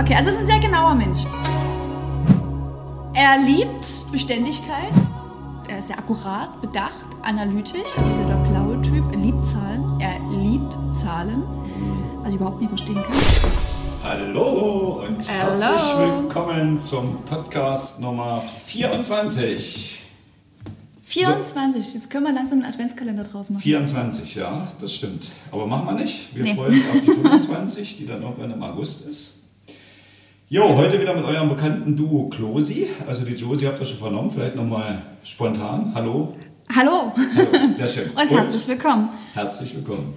Okay, 0.00 0.14
also 0.14 0.30
ist 0.30 0.38
ein 0.38 0.46
sehr 0.46 0.58
genauer 0.60 0.94
Mensch. 0.94 1.20
Er 3.12 3.38
liebt 3.44 4.10
Beständigkeit. 4.10 4.92
Er 5.68 5.80
ist 5.80 5.88
sehr 5.88 5.98
akkurat, 5.98 6.58
bedacht, 6.62 6.94
analytisch. 7.20 7.82
Also 7.98 8.10
der 8.26 8.34
blaue 8.48 8.80
Typ. 8.80 9.04
Er 9.12 9.18
liebt 9.18 9.44
Zahlen. 9.44 10.00
Er 10.00 10.18
liebt 10.38 10.72
Zahlen. 10.94 11.42
Was 12.22 12.30
ich 12.30 12.36
überhaupt 12.36 12.60
nicht 12.62 12.70
verstehen 12.70 12.94
kann. 12.96 13.14
Hallo 14.02 15.02
und 15.06 15.28
Hallo. 15.28 15.60
herzlich 15.60 15.98
willkommen 15.98 16.78
zum 16.78 17.16
Podcast 17.26 18.00
Nummer 18.00 18.40
24. 18.40 20.02
24. 21.04 21.92
Jetzt 21.94 22.08
können 22.08 22.24
wir 22.24 22.32
langsam 22.32 22.62
einen 22.62 22.72
Adventskalender 22.72 23.24
draus 23.24 23.50
machen. 23.50 23.60
24, 23.60 24.34
ja, 24.36 24.66
das 24.80 24.94
stimmt. 24.94 25.28
Aber 25.52 25.66
machen 25.66 25.86
wir 25.88 25.92
nicht. 26.02 26.34
Wir 26.34 26.44
Nee. 26.44 26.54
freuen 26.54 26.72
uns 26.72 26.84
auf 26.88 27.00
die 27.02 27.10
25, 27.22 27.98
die 27.98 28.06
dann 28.06 28.22
irgendwann 28.22 28.50
im 28.52 28.62
August 28.62 29.06
ist. 29.06 29.39
Jo, 30.52 30.74
heute 30.76 31.00
wieder 31.00 31.14
mit 31.14 31.24
eurem 31.24 31.48
bekannten 31.48 31.96
Duo 31.96 32.28
Klosi. 32.28 32.88
Also 33.06 33.24
die 33.24 33.34
Josie 33.34 33.68
habt 33.68 33.78
ihr 33.78 33.86
schon 33.86 33.98
vernommen, 33.98 34.30
vielleicht 34.30 34.56
nochmal 34.56 35.00
spontan. 35.22 35.92
Hallo. 35.94 36.34
Hallo 36.74 37.12
Hallo, 37.16 37.70
sehr 37.72 37.86
schön. 37.88 38.10
und 38.14 38.30
herzlich 38.30 38.66
willkommen. 38.66 39.10
herzlich 39.32 39.74
willkommen. 39.76 40.12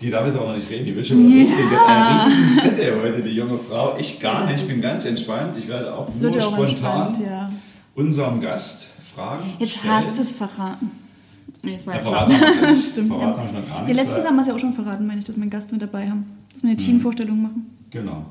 Die 0.00 0.10
darf 0.10 0.24
jetzt 0.26 0.36
aber 0.36 0.48
noch 0.48 0.56
nicht 0.56 0.68
reden, 0.70 0.86
die 0.86 0.96
will 0.96 1.04
schon 1.04 1.26
wieder 1.28 1.86
einen 1.86 2.32
riesen 2.32 2.58
Zettel 2.58 3.00
heute, 3.02 3.22
die 3.22 3.30
junge 3.34 3.58
Frau. 3.58 3.96
Ich 3.98 4.18
gar 4.18 4.44
Ja, 4.44 4.50
nicht, 4.50 4.62
ich 4.62 4.68
bin 4.68 4.80
ganz 4.80 5.04
entspannt. 5.04 5.54
Ich 5.58 5.68
werde 5.68 5.94
auch 5.94 6.08
nur 6.20 6.30
ja 6.30 6.46
auch 6.46 6.66
spontan 6.68 7.22
ja. 7.22 7.50
unserem 7.94 8.40
Gast 8.40 8.86
Fragen 9.14 9.44
Jetzt 9.58 9.76
stellen. 9.76 9.94
hast 9.94 10.16
du 10.16 10.22
es 10.22 10.30
verraten. 10.32 10.90
Das 11.62 11.86
war 11.86 11.94
Ja, 11.96 12.00
ja, 12.30 12.36
klar. 12.38 12.76
Stimmt. 12.78 13.08
Verraten 13.08 13.28
Ja. 13.30 13.36
habe 13.36 13.46
ich 13.46 13.52
noch 13.52 13.68
gar 13.68 13.76
Ja, 13.78 13.82
nichts. 13.84 13.98
letztes 14.02 14.18
weil- 14.24 14.30
haben 14.30 14.36
wir 14.36 14.42
es 14.42 14.48
ja 14.48 14.54
auch 14.54 14.58
schon 14.58 14.72
verraten, 14.72 15.06
meine 15.06 15.18
ich, 15.20 15.24
dass 15.26 15.36
wir 15.36 15.42
einen 15.42 15.50
Gast 15.50 15.70
mit 15.70 15.80
dabei 15.82 16.08
haben. 16.08 16.24
Dass 16.52 16.62
wir 16.62 16.68
eine 16.70 16.74
Mhm. 16.80 16.84
Teamvorstellung 16.84 17.42
machen. 17.42 17.70
Genau. 17.90 18.24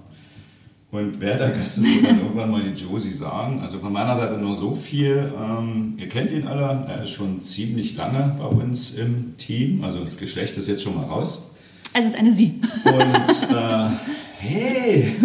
Und 0.94 1.20
wer 1.20 1.38
der 1.40 1.50
Gast 1.50 1.80
ist, 1.80 1.86
wird 1.86 2.06
dann 2.06 2.20
irgendwann 2.20 2.52
mal 2.52 2.62
die 2.62 2.80
Josie 2.80 3.12
sagen. 3.12 3.62
Also 3.62 3.80
von 3.80 3.92
meiner 3.92 4.16
Seite 4.16 4.38
nur 4.38 4.56
so 4.56 4.76
viel. 4.76 5.34
Ähm, 5.42 5.96
ihr 5.98 6.08
kennt 6.08 6.30
ihn 6.30 6.46
alle. 6.46 6.86
Er 6.88 7.02
ist 7.02 7.10
schon 7.10 7.42
ziemlich 7.42 7.98
lange 7.98 8.36
bei 8.38 8.46
uns 8.46 8.92
im 8.92 9.36
Team. 9.36 9.84
Also 9.84 10.04
das 10.06 10.16
Geschlecht 10.18 10.56
ist 10.56 10.68
jetzt 10.68 10.84
schon 10.84 10.96
mal 10.96 11.06
raus. 11.06 11.50
Also 11.96 12.10
es 12.10 12.14
ist 12.14 12.20
eine 12.20 12.32
Sie. 12.32 12.62
Und 12.86 13.56
äh, 13.56 13.90
hey! 14.38 15.16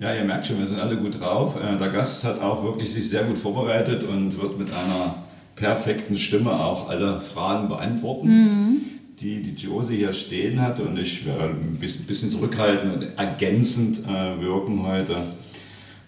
Ja, 0.00 0.14
ihr 0.14 0.24
merkt 0.24 0.46
schon, 0.46 0.58
wir 0.58 0.66
sind 0.66 0.80
alle 0.80 0.96
gut 0.96 1.20
drauf. 1.20 1.56
Äh, 1.62 1.76
der 1.76 1.90
Gast 1.90 2.24
hat 2.24 2.40
auch 2.40 2.64
wirklich 2.64 2.90
sich 2.90 3.10
sehr 3.10 3.24
gut 3.24 3.36
vorbereitet 3.36 4.04
und 4.04 4.40
wird 4.40 4.58
mit 4.58 4.68
einer 4.68 5.16
perfekten 5.54 6.16
Stimme 6.16 6.52
auch 6.52 6.88
alle 6.88 7.20
Fragen 7.20 7.68
beantworten, 7.68 8.99
die 9.20 9.42
die 9.42 9.54
Josie 9.54 9.96
hier 9.96 10.12
stehen 10.12 10.60
hatte. 10.60 10.82
Und 10.82 10.98
ich 10.98 11.24
werde 11.26 11.44
ein 11.62 11.78
bisschen, 12.06 12.30
zurückhalten 12.30 12.90
und 12.92 13.02
ergänzend 13.18 14.00
äh, 14.06 14.40
wirken 14.40 14.86
heute. 14.86 15.16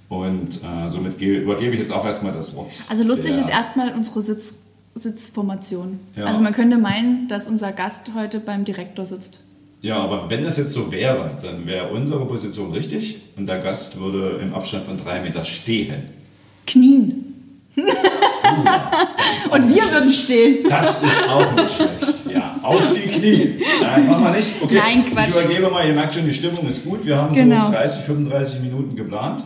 Und 0.08 0.56
äh, 0.62 0.88
somit 0.88 1.18
ge- 1.18 1.38
übergebe 1.42 1.72
ich 1.74 1.80
jetzt 1.80 1.92
auch 1.92 2.04
erstmal 2.04 2.32
das 2.32 2.54
Wort. 2.54 2.74
Also 2.88 3.02
lustig 3.02 3.30
ist 3.38 3.48
erstmal 3.48 3.92
unsere 3.94 4.20
Sitz, 4.22 4.58
Sitzformation. 4.94 6.00
Ja. 6.16 6.26
Also 6.26 6.40
man 6.40 6.52
könnte 6.52 6.76
meinen, 6.78 7.28
dass 7.28 7.48
unser 7.48 7.72
Gast 7.72 8.10
heute 8.14 8.40
beim 8.40 8.64
Direktor 8.64 9.06
sitzt. 9.06 9.40
Ja, 9.80 9.96
aber 9.96 10.30
wenn 10.30 10.44
das 10.44 10.58
jetzt 10.58 10.72
so 10.74 10.92
wäre, 10.92 11.36
dann 11.42 11.66
wäre 11.66 11.88
unsere 11.90 12.24
Position 12.26 12.72
richtig 12.72 13.16
und 13.36 13.46
der 13.46 13.58
Gast 13.58 13.98
würde 13.98 14.38
im 14.42 14.54
Abstand 14.54 14.84
von 14.84 14.96
drei 15.02 15.20
Meter 15.20 15.44
stehen. 15.44 16.04
Knien. 16.66 17.24
Und 19.50 19.68
wir 19.74 19.82
würden 19.90 20.12
stehen. 20.12 20.68
Das 20.68 21.02
ist 21.02 21.28
auch 21.28 21.52
nicht 21.54 21.74
schlecht. 21.74 22.14
Ja, 22.32 22.41
auf 22.62 22.80
die 22.94 23.08
Knie. 23.08 23.54
Nein, 23.80 24.08
machen 24.08 24.24
wir 24.24 24.30
nicht. 24.32 24.50
Okay, 24.62 24.74
Nein, 24.82 25.04
Quatsch. 25.12 25.28
Ich 25.28 25.44
übergebe 25.44 25.70
mal, 25.70 25.86
ihr 25.86 25.94
merkt 25.94 26.14
schon, 26.14 26.24
die 26.24 26.32
Stimmung 26.32 26.66
ist 26.68 26.84
gut. 26.84 27.04
Wir 27.04 27.16
haben 27.16 27.34
Genau. 27.34 27.66
so 27.66 27.72
30, 27.72 28.02
35 28.02 28.60
Minuten 28.60 28.96
geplant. 28.96 29.44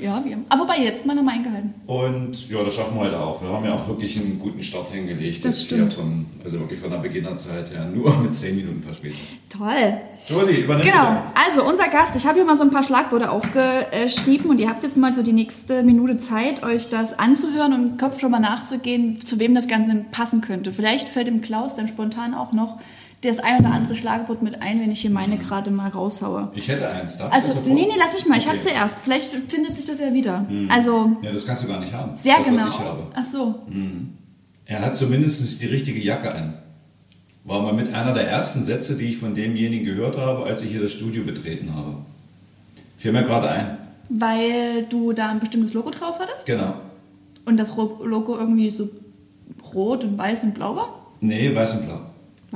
Ja, 0.00 0.22
wir. 0.24 0.38
Aber 0.48 0.62
wobei 0.62 0.78
jetzt 0.82 1.06
mal 1.06 1.14
nochmal 1.14 1.34
eingehalten. 1.36 1.74
Und 1.86 2.48
ja, 2.50 2.62
das 2.62 2.74
schaffen 2.74 2.94
wir 2.96 3.00
heute 3.06 3.18
auch. 3.20 3.40
Wir 3.42 3.48
haben 3.50 3.64
ja 3.64 3.74
auch 3.74 3.88
wirklich 3.88 4.16
einen 4.16 4.38
guten 4.38 4.62
Start 4.62 4.90
hingelegt. 4.90 5.44
Das 5.44 5.62
stimmt. 5.62 5.92
Von, 5.92 6.26
also 6.44 6.58
wirklich 6.60 6.78
von 6.80 6.90
der 6.90 6.98
Beginnerzeit 6.98 7.70
her. 7.70 7.86
Nur 7.92 8.14
mit 8.22 8.34
10 8.34 8.56
Minuten 8.56 8.82
Verspätung. 8.82 9.18
Toll. 9.48 9.94
Josie, 10.28 10.60
übernimm 10.62 10.82
Genau. 10.82 10.96
bitte. 11.22 11.34
Also 11.46 11.64
unser 11.68 11.88
Gast, 11.88 12.16
ich 12.16 12.26
habe 12.26 12.36
hier 12.36 12.44
mal 12.44 12.56
so 12.56 12.62
ein 12.62 12.70
paar 12.70 12.82
Schlagworte 12.82 13.30
aufgeschrieben 13.30 14.50
und 14.50 14.60
ihr 14.60 14.68
habt 14.68 14.82
jetzt 14.82 14.96
mal 14.96 15.14
so 15.14 15.22
die 15.22 15.32
nächste 15.32 15.82
Minute 15.82 16.16
Zeit, 16.16 16.62
euch 16.64 16.88
das 16.88 17.18
anzuhören 17.18 17.72
und 17.72 17.86
im 17.90 17.96
Kopf 17.98 18.20
schon 18.20 18.30
mal 18.30 18.40
nachzugehen, 18.40 19.20
zu 19.20 19.38
wem 19.38 19.54
das 19.54 19.68
Ganze 19.68 19.94
passen 20.10 20.40
könnte. 20.40 20.72
Vielleicht 20.72 21.08
fällt 21.08 21.28
dem 21.28 21.40
Klaus 21.40 21.74
dann 21.76 21.86
spontan 21.88 22.34
auch 22.44 22.52
noch 22.52 22.78
das 23.22 23.38
ein 23.38 23.60
oder 23.60 23.70
andere 23.70 23.94
Schlagwort 23.94 24.42
mit 24.42 24.60
ein, 24.60 24.80
wenn 24.82 24.90
ich 24.90 25.00
hier 25.00 25.10
meine 25.10 25.38
gerade 25.38 25.70
mal 25.70 25.88
raushaue. 25.88 26.50
Ich 26.54 26.68
hätte 26.68 26.88
eins. 26.90 27.16
Darf 27.16 27.28
ich 27.28 27.34
Also, 27.34 27.60
nee, 27.66 27.72
nee, 27.86 27.94
lass 27.98 28.12
mich 28.12 28.26
mal. 28.26 28.36
Ich 28.36 28.44
Okay. 28.46 28.56
habe 28.56 28.62
zuerst. 28.68 28.98
Vielleicht 29.02 29.30
findet 29.32 29.74
sich 29.74 29.86
das 29.86 29.98
ja 29.98 30.12
wieder. 30.12 30.44
Also, 30.68 31.16
Ja, 31.22 31.32
das 31.32 31.46
kannst 31.46 31.64
du 31.64 31.68
gar 31.68 31.80
nicht 31.80 31.92
haben. 31.94 32.14
sehr 32.14 32.36
das, 32.38 32.46
genau. 32.46 32.68
Ich. 32.68 32.74
Ach 33.14 33.24
so. 33.24 33.54
Er 34.66 34.80
hat 34.82 34.96
zumindest 34.96 35.60
die 35.62 35.66
richtige 35.66 36.00
Jacke 36.00 36.34
an. 36.34 36.54
War 37.44 37.60
mal 37.62 37.72
mit 37.74 37.92
einer 37.94 38.12
der 38.14 38.28
ersten 38.28 38.62
Sätze, 38.64 38.96
die 38.96 39.04
ich 39.06 39.18
von 39.18 39.34
demjenigen 39.34 39.84
gehört 39.86 40.16
habe, 40.18 40.44
als 40.44 40.62
ich 40.62 40.70
hier 40.70 40.80
das 40.82 40.92
Studio 40.92 41.24
betreten 41.24 41.74
habe. 41.74 41.96
Fiel 42.98 43.12
mir 43.12 43.22
gerade 43.22 43.48
ein. 43.50 43.78
Weil 44.08 44.84
du 44.88 45.12
da 45.12 45.28
ein 45.30 45.40
bestimmtes 45.40 45.72
Logo 45.74 45.90
drauf 45.90 46.18
hattest 46.20 46.44
Genau. 46.46 46.74
und 47.46 47.56
das 47.58 47.74
Logo 47.76 48.36
irgendwie 48.38 48.68
so 48.70 48.88
rot 49.74 50.04
und 50.04 50.16
weiß 50.18 50.42
und 50.44 50.54
blau 50.54 50.76
war? 50.76 50.88
Nee, 51.20 51.54
weiß 51.54 51.74
und 51.74 51.86
blau. 51.86 52.00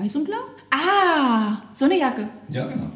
Weiß 0.00 0.14
und 0.14 0.25
blau? 0.26 0.36
Ah, 0.70 1.56
so 1.72 1.86
eine 1.86 1.98
Jacke. 1.98 2.28
Ja, 2.50 2.66
genau. 2.66 2.88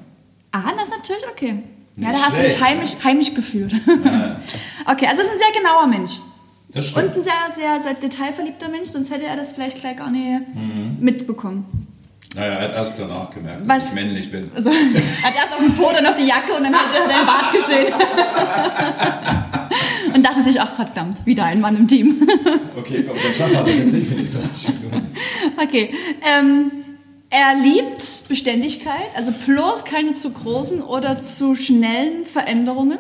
Ah, 0.53 0.71
das 0.77 0.85
ist 0.89 0.97
natürlich 0.99 1.25
okay. 1.29 1.65
Ja, 1.97 2.09
Nicht 2.11 2.21
da 2.21 2.27
hast 2.27 2.37
du 2.37 2.43
dich 2.43 2.61
heimisch, 2.61 2.91
heimisch 3.03 3.35
gefühlt. 3.35 3.73
Ja, 3.73 4.37
okay, 4.93 5.07
also 5.09 5.23
es 5.23 5.27
ist 5.27 5.33
ein 5.33 5.39
sehr 5.39 5.61
genauer 5.61 5.89
Mensch. 5.89 6.13
das 6.73 6.93
Und 6.93 7.11
stimmt. 7.11 7.17
ein 7.17 7.25
sehr, 7.25 7.33
sehr, 7.57 7.81
sehr 7.81 7.95
detailverliebter 7.95 8.69
Mensch, 8.69 8.91
sonst 8.91 9.11
hätte 9.11 9.25
er 9.25 9.35
das 9.37 9.51
vielleicht 9.51 9.81
gleich 9.81 9.97
gar 9.97 10.11
nicht 10.11 10.43
mitbekommen. 11.01 11.89
Naja, 12.37 12.53
er 12.53 12.69
hat 12.69 12.75
erst 12.77 12.99
danach 13.01 13.31
gemerkt, 13.31 13.63
Was? 13.67 13.79
dass 13.79 13.89
ich 13.89 13.95
männlich 13.95 14.31
bin. 14.31 14.53
Also, 14.55 14.71
er 14.71 15.23
hat 15.29 15.35
erst 15.35 15.55
auf 15.55 15.59
den 15.59 15.75
Po, 15.75 15.91
dann 15.93 16.07
auf 16.07 16.15
die 16.17 16.27
Jacke 16.27 16.55
und 16.57 16.63
dann 16.63 16.75
hat 16.75 16.95
er 16.95 17.09
dein 17.09 17.27
Bart 17.27 17.53
gesehen. 17.53 17.93
und 20.15 20.25
dachte 20.25 20.43
sich, 20.43 20.61
ach 20.61 20.73
verdammt, 20.73 21.27
wieder 21.27 21.45
ein 21.47 21.61
Mann 21.61 21.77
im 21.77 21.89
Team. 21.89 22.27
Okay, 22.79 23.05
komm, 23.07 23.17
dann 23.23 23.35
schaffen 23.35 23.53
wir 23.55 23.63
das 23.65 23.77
jetzt 23.77 23.93
nicht 23.93 24.07
für 24.09 24.15
die 24.15 24.31
30 24.33 24.69
Minuten. 24.81 25.15
Okay, 25.63 25.95
ähm, 26.23 26.73
er 27.33 27.55
liebt 27.55 28.29
Beständigkeit, 28.29 29.09
also 29.17 29.33
bloß 29.47 29.87
keine 29.87 30.13
zu 30.13 30.33
großen 30.33 30.83
oder 30.83 31.23
zu 31.23 31.57
schnellen 31.57 32.27
Veränderungen. 32.27 32.99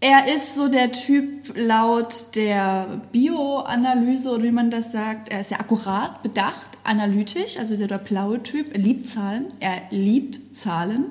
Er 0.00 0.34
ist 0.34 0.54
so 0.54 0.68
der 0.68 0.92
Typ 0.92 1.52
laut 1.54 2.34
der 2.34 3.02
Bioanalyse 3.12 4.30
oder 4.30 4.44
wie 4.44 4.50
man 4.50 4.70
das 4.70 4.92
sagt, 4.92 5.28
er 5.28 5.40
ist 5.40 5.50
sehr 5.50 5.60
akkurat, 5.60 6.22
bedacht, 6.22 6.78
analytisch, 6.84 7.58
also 7.58 7.76
der 7.76 7.98
blaue 7.98 8.42
Typ, 8.42 8.72
er 8.72 8.80
liebt 8.80 9.06
Zahlen, 9.06 9.46
er 9.60 9.82
liebt 9.90 10.56
Zahlen, 10.56 11.04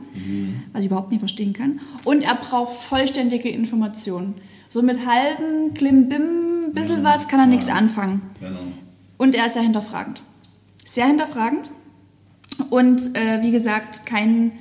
was 0.74 0.82
ich 0.82 0.88
überhaupt 0.88 1.12
nicht 1.12 1.20
verstehen 1.20 1.54
kann. 1.54 1.82
Und 2.04 2.24
er 2.24 2.34
braucht 2.34 2.74
vollständige 2.74 3.50
Informationen. 3.50 4.34
So 4.72 4.82
mit 4.82 5.06
halben 5.06 5.76
Klimbim, 5.76 6.74
bisschen 6.74 7.04
was, 7.04 7.28
kann 7.28 7.40
er 7.40 7.46
nichts 7.46 7.70
anfangen. 7.70 8.24
Genau. 8.40 8.60
Und 9.18 9.36
er 9.36 9.46
ist 9.46 9.54
sehr 9.54 9.62
hinterfragend. 9.62 10.24
Sehr 10.86 11.08
hinterfragend. 11.08 11.70
Und 12.70 13.18
äh, 13.18 13.42
wie 13.42 13.52
gesagt, 13.52 14.06
kein, 14.06 14.54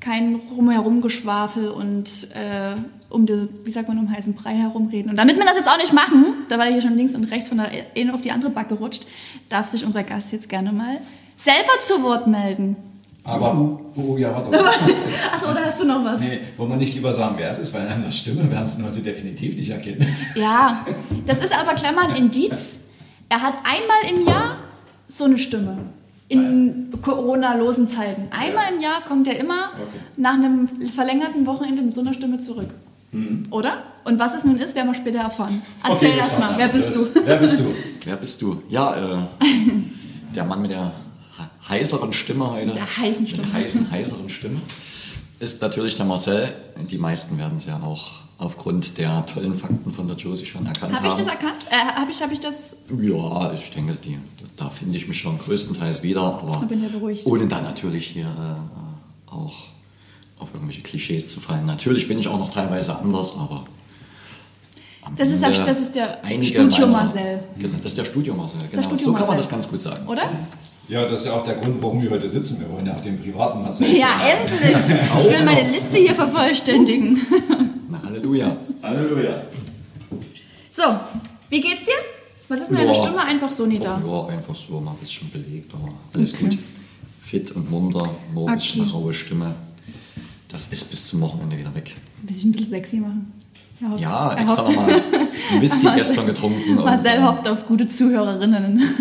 kein 0.00 0.40
Rumherumgeschwafel 0.54 1.70
und 1.70 2.28
äh, 2.34 2.76
um 3.08 3.24
die, 3.24 3.48
wie 3.64 3.70
sagt 3.70 3.88
man, 3.88 3.98
um 3.98 4.10
heißen 4.10 4.34
Brei 4.34 4.54
herumreden. 4.54 5.10
Und 5.10 5.16
damit 5.16 5.38
wir 5.38 5.44
das 5.46 5.56
jetzt 5.56 5.68
auch 5.68 5.78
nicht 5.78 5.94
machen, 5.94 6.34
da 6.50 6.58
war 6.58 6.66
er 6.66 6.72
hier 6.72 6.82
schon 6.82 6.96
links 6.96 7.14
und 7.14 7.24
rechts 7.24 7.48
von 7.48 7.56
der 7.56 7.70
eine 7.96 8.12
auf 8.12 8.20
die 8.20 8.32
andere 8.32 8.50
Backe 8.50 8.74
rutscht, 8.74 9.06
darf 9.48 9.68
sich 9.68 9.84
unser 9.84 10.02
Gast 10.02 10.30
jetzt 10.32 10.50
gerne 10.50 10.72
mal 10.72 10.98
selber 11.36 11.80
zu 11.86 12.02
Wort 12.02 12.26
melden. 12.26 12.76
Aber, 13.24 13.80
oh 13.96 14.16
ja, 14.16 14.34
warte. 14.34 14.58
Achso, 15.34 15.50
oder 15.50 15.64
hast 15.64 15.80
du 15.80 15.84
noch 15.84 16.02
was? 16.04 16.20
nee, 16.20 16.40
wollen 16.56 16.70
wir 16.70 16.76
nicht 16.76 16.94
lieber 16.94 17.12
sagen, 17.12 17.34
wer 17.38 17.50
es 17.50 17.58
ist, 17.58 17.74
weil 17.74 17.86
an 17.86 18.02
der 18.02 18.10
Stimme 18.10 18.50
werden 18.50 18.64
es 18.64 18.78
Leute 18.78 19.00
definitiv 19.00 19.54
nicht 19.54 19.70
erkennen. 19.70 20.06
Ja, 20.34 20.86
das 21.26 21.44
ist 21.44 21.52
aber 21.58 21.72
ein 21.72 22.16
Indiz. 22.16 22.84
Er 23.28 23.42
hat 23.42 23.54
einmal 23.64 24.16
im 24.16 24.26
Jahr 24.26 24.56
so 25.08 25.24
eine 25.24 25.38
Stimme. 25.38 25.78
In 26.30 26.90
Corona-losen 27.00 27.88
Zeiten. 27.88 28.28
Einmal 28.30 28.74
im 28.74 28.80
Jahr 28.82 29.00
kommt 29.06 29.26
er 29.28 29.38
immer 29.40 29.70
Okay. 29.74 29.98
nach 30.18 30.34
einem 30.34 30.66
verlängerten 30.90 31.46
Wochenende 31.46 31.80
mit 31.80 31.94
so 31.94 32.02
einer 32.02 32.12
Stimme 32.12 32.38
zurück. 32.38 32.68
Oder? 33.50 33.82
Und 34.04 34.18
was 34.18 34.34
es 34.34 34.44
nun 34.44 34.58
ist, 34.58 34.74
werden 34.74 34.88
wir 34.88 34.94
später 34.94 35.20
erfahren. 35.20 35.62
Erzähl 35.82 36.10
Okay, 36.10 36.18
erst 36.18 36.38
mal, 36.38 36.52
wer 36.58 36.68
bist 36.68 36.94
du? 36.94 37.04
das- 37.06 37.22
Wer 37.24 37.36
bist 37.36 37.60
du? 37.60 37.64
Wer 38.04 38.16
bist 38.16 38.42
du? 38.42 38.62
Ja, 38.68 39.16
äh, 39.22 39.22
der 40.34 40.44
Mann 40.44 40.60
mit 40.60 40.70
der 40.70 40.92
he- 41.38 41.68
heiseren 41.70 42.12
Stimme 42.12 42.50
heute. 42.50 42.72
Der 42.72 42.96
heißen 42.98 43.22
Mit 43.22 43.32
Stimme. 43.32 43.46
der 43.46 43.60
heißen, 43.62 43.90
heiseren 43.90 44.28
Stimme. 44.28 44.60
Ist 45.40 45.62
natürlich 45.62 45.96
der 45.96 46.04
Marcel. 46.04 46.52
Die 46.90 46.98
meisten 46.98 47.38
werden 47.38 47.56
es 47.56 47.64
ja 47.66 47.80
auch 47.82 48.12
aufgrund 48.36 48.98
der 48.98 49.24
tollen 49.26 49.56
Fakten 49.56 49.90
von 49.92 50.06
der 50.06 50.16
Josie 50.16 50.44
schon 50.46 50.66
erkannt 50.66 50.94
Habe 50.94 51.06
ich 51.06 51.12
haben. 51.14 51.18
das 51.24 51.26
erkannt? 51.28 51.66
Äh, 51.70 51.98
Habe 51.98 52.10
ich, 52.10 52.22
hab 52.22 52.30
ich 52.30 52.40
das? 52.40 52.76
Ja, 53.00 53.52
ich 53.52 53.70
denke, 53.72 53.94
die, 53.94 54.18
da 54.58 54.68
finde 54.70 54.96
ich 54.98 55.08
mich 55.08 55.18
schon 55.20 55.38
größtenteils 55.38 56.02
wieder. 56.02 56.20
Aber 56.22 56.60
ja 56.74 56.88
beruhigt. 56.88 57.24
ohne 57.26 57.46
dann 57.46 57.62
natürlich 57.64 58.06
hier 58.08 58.26
äh, 58.26 59.30
auch 59.30 59.54
auf 60.38 60.48
irgendwelche 60.52 60.82
Klischees 60.82 61.28
zu 61.28 61.40
fallen. 61.40 61.64
Natürlich 61.66 62.06
bin 62.08 62.18
ich 62.18 62.28
auch 62.28 62.38
noch 62.38 62.52
teilweise 62.52 62.96
anders, 62.96 63.36
aber. 63.38 63.64
Das 65.16 65.30
ist 65.30 65.42
der- 65.42 65.50
das 65.50 65.80
ist 65.80 65.94
der 65.94 66.18
Studio 66.42 66.86
meiner- 66.86 66.86
Marcel. 66.88 67.40
Genau, 67.58 67.76
das 67.80 67.92
ist 67.92 67.98
der 67.98 68.04
Studio 68.04 68.34
Marcel. 68.34 68.60
Genau. 68.70 68.82
Studio 68.82 69.04
so 69.06 69.12
kann 69.12 69.20
man 69.22 69.28
Marcel. 69.36 69.42
das 69.42 69.48
ganz 69.50 69.68
gut 69.70 69.80
sagen. 69.80 70.06
Oder? 70.06 70.22
Ja, 70.88 71.04
das 71.08 71.20
ist 71.20 71.26
ja 71.26 71.32
auch 71.34 71.44
der 71.44 71.54
Grund, 71.54 71.80
warum 71.82 72.02
wir 72.02 72.10
heute 72.10 72.28
sitzen. 72.28 72.60
Wir 72.60 72.70
wollen 72.70 72.84
ja 72.86 72.94
auch 72.94 73.00
den 73.00 73.18
privaten 73.20 73.62
Marcel. 73.62 73.86
Ja, 73.96 74.08
endlich! 74.20 74.76
Ich 75.18 75.24
will 75.30 75.44
meine 75.44 75.70
Liste 75.70 75.98
hier 75.98 76.14
vervollständigen. 76.14 77.20
Na, 77.90 78.02
Halleluja. 78.04 78.56
Halleluja. 78.82 79.42
So, 80.70 80.82
wie 81.50 81.60
geht's 81.60 81.84
dir? 81.84 81.92
Was 82.48 82.60
ist 82.60 82.70
mit 82.70 82.80
deiner 82.80 82.92
Ja. 82.94 83.02
Stimme 83.04 83.20
einfach 83.24 83.50
so 83.50 83.66
nieder? 83.66 84.00
Ja, 84.06 84.26
einfach 84.26 84.54
so 84.54 84.80
mal 84.80 84.92
ein 84.92 84.96
bisschen 84.98 85.30
belegt, 85.30 85.72
aber 85.74 85.92
alles 86.14 86.34
Okay. 86.34 86.44
gut. 86.44 86.58
Fit 87.22 87.50
und 87.52 87.70
munter, 87.70 88.08
nur 88.32 88.48
ein 88.48 88.54
bisschen 88.54 88.82
Okay. 88.82 88.90
raue 88.92 89.12
Stimme. 89.12 89.54
Das 90.48 90.68
ist 90.68 90.90
bis 90.90 91.08
zum 91.08 91.20
Wochenende 91.20 91.58
wieder 91.58 91.74
weg. 91.74 91.94
Will 92.22 92.34
ich 92.36 92.44
ein 92.44 92.52
bisschen 92.52 92.70
sexy 92.70 92.96
machen? 92.96 93.32
Hofft, 93.86 94.00
Ja, 94.00 94.34
extra 94.34 94.62
nochmal 94.62 94.90
einen 94.90 95.60
Whisky 95.60 95.84
Marcel- 95.84 95.98
gestern 96.06 96.26
getrunken. 96.26 96.78
und, 96.78 96.84
Marcel 96.84 97.16
ähm, 97.16 97.24
hofft 97.24 97.48
auf 97.48 97.66
gute 97.66 97.86
Zuhörerinnen. 97.86 98.82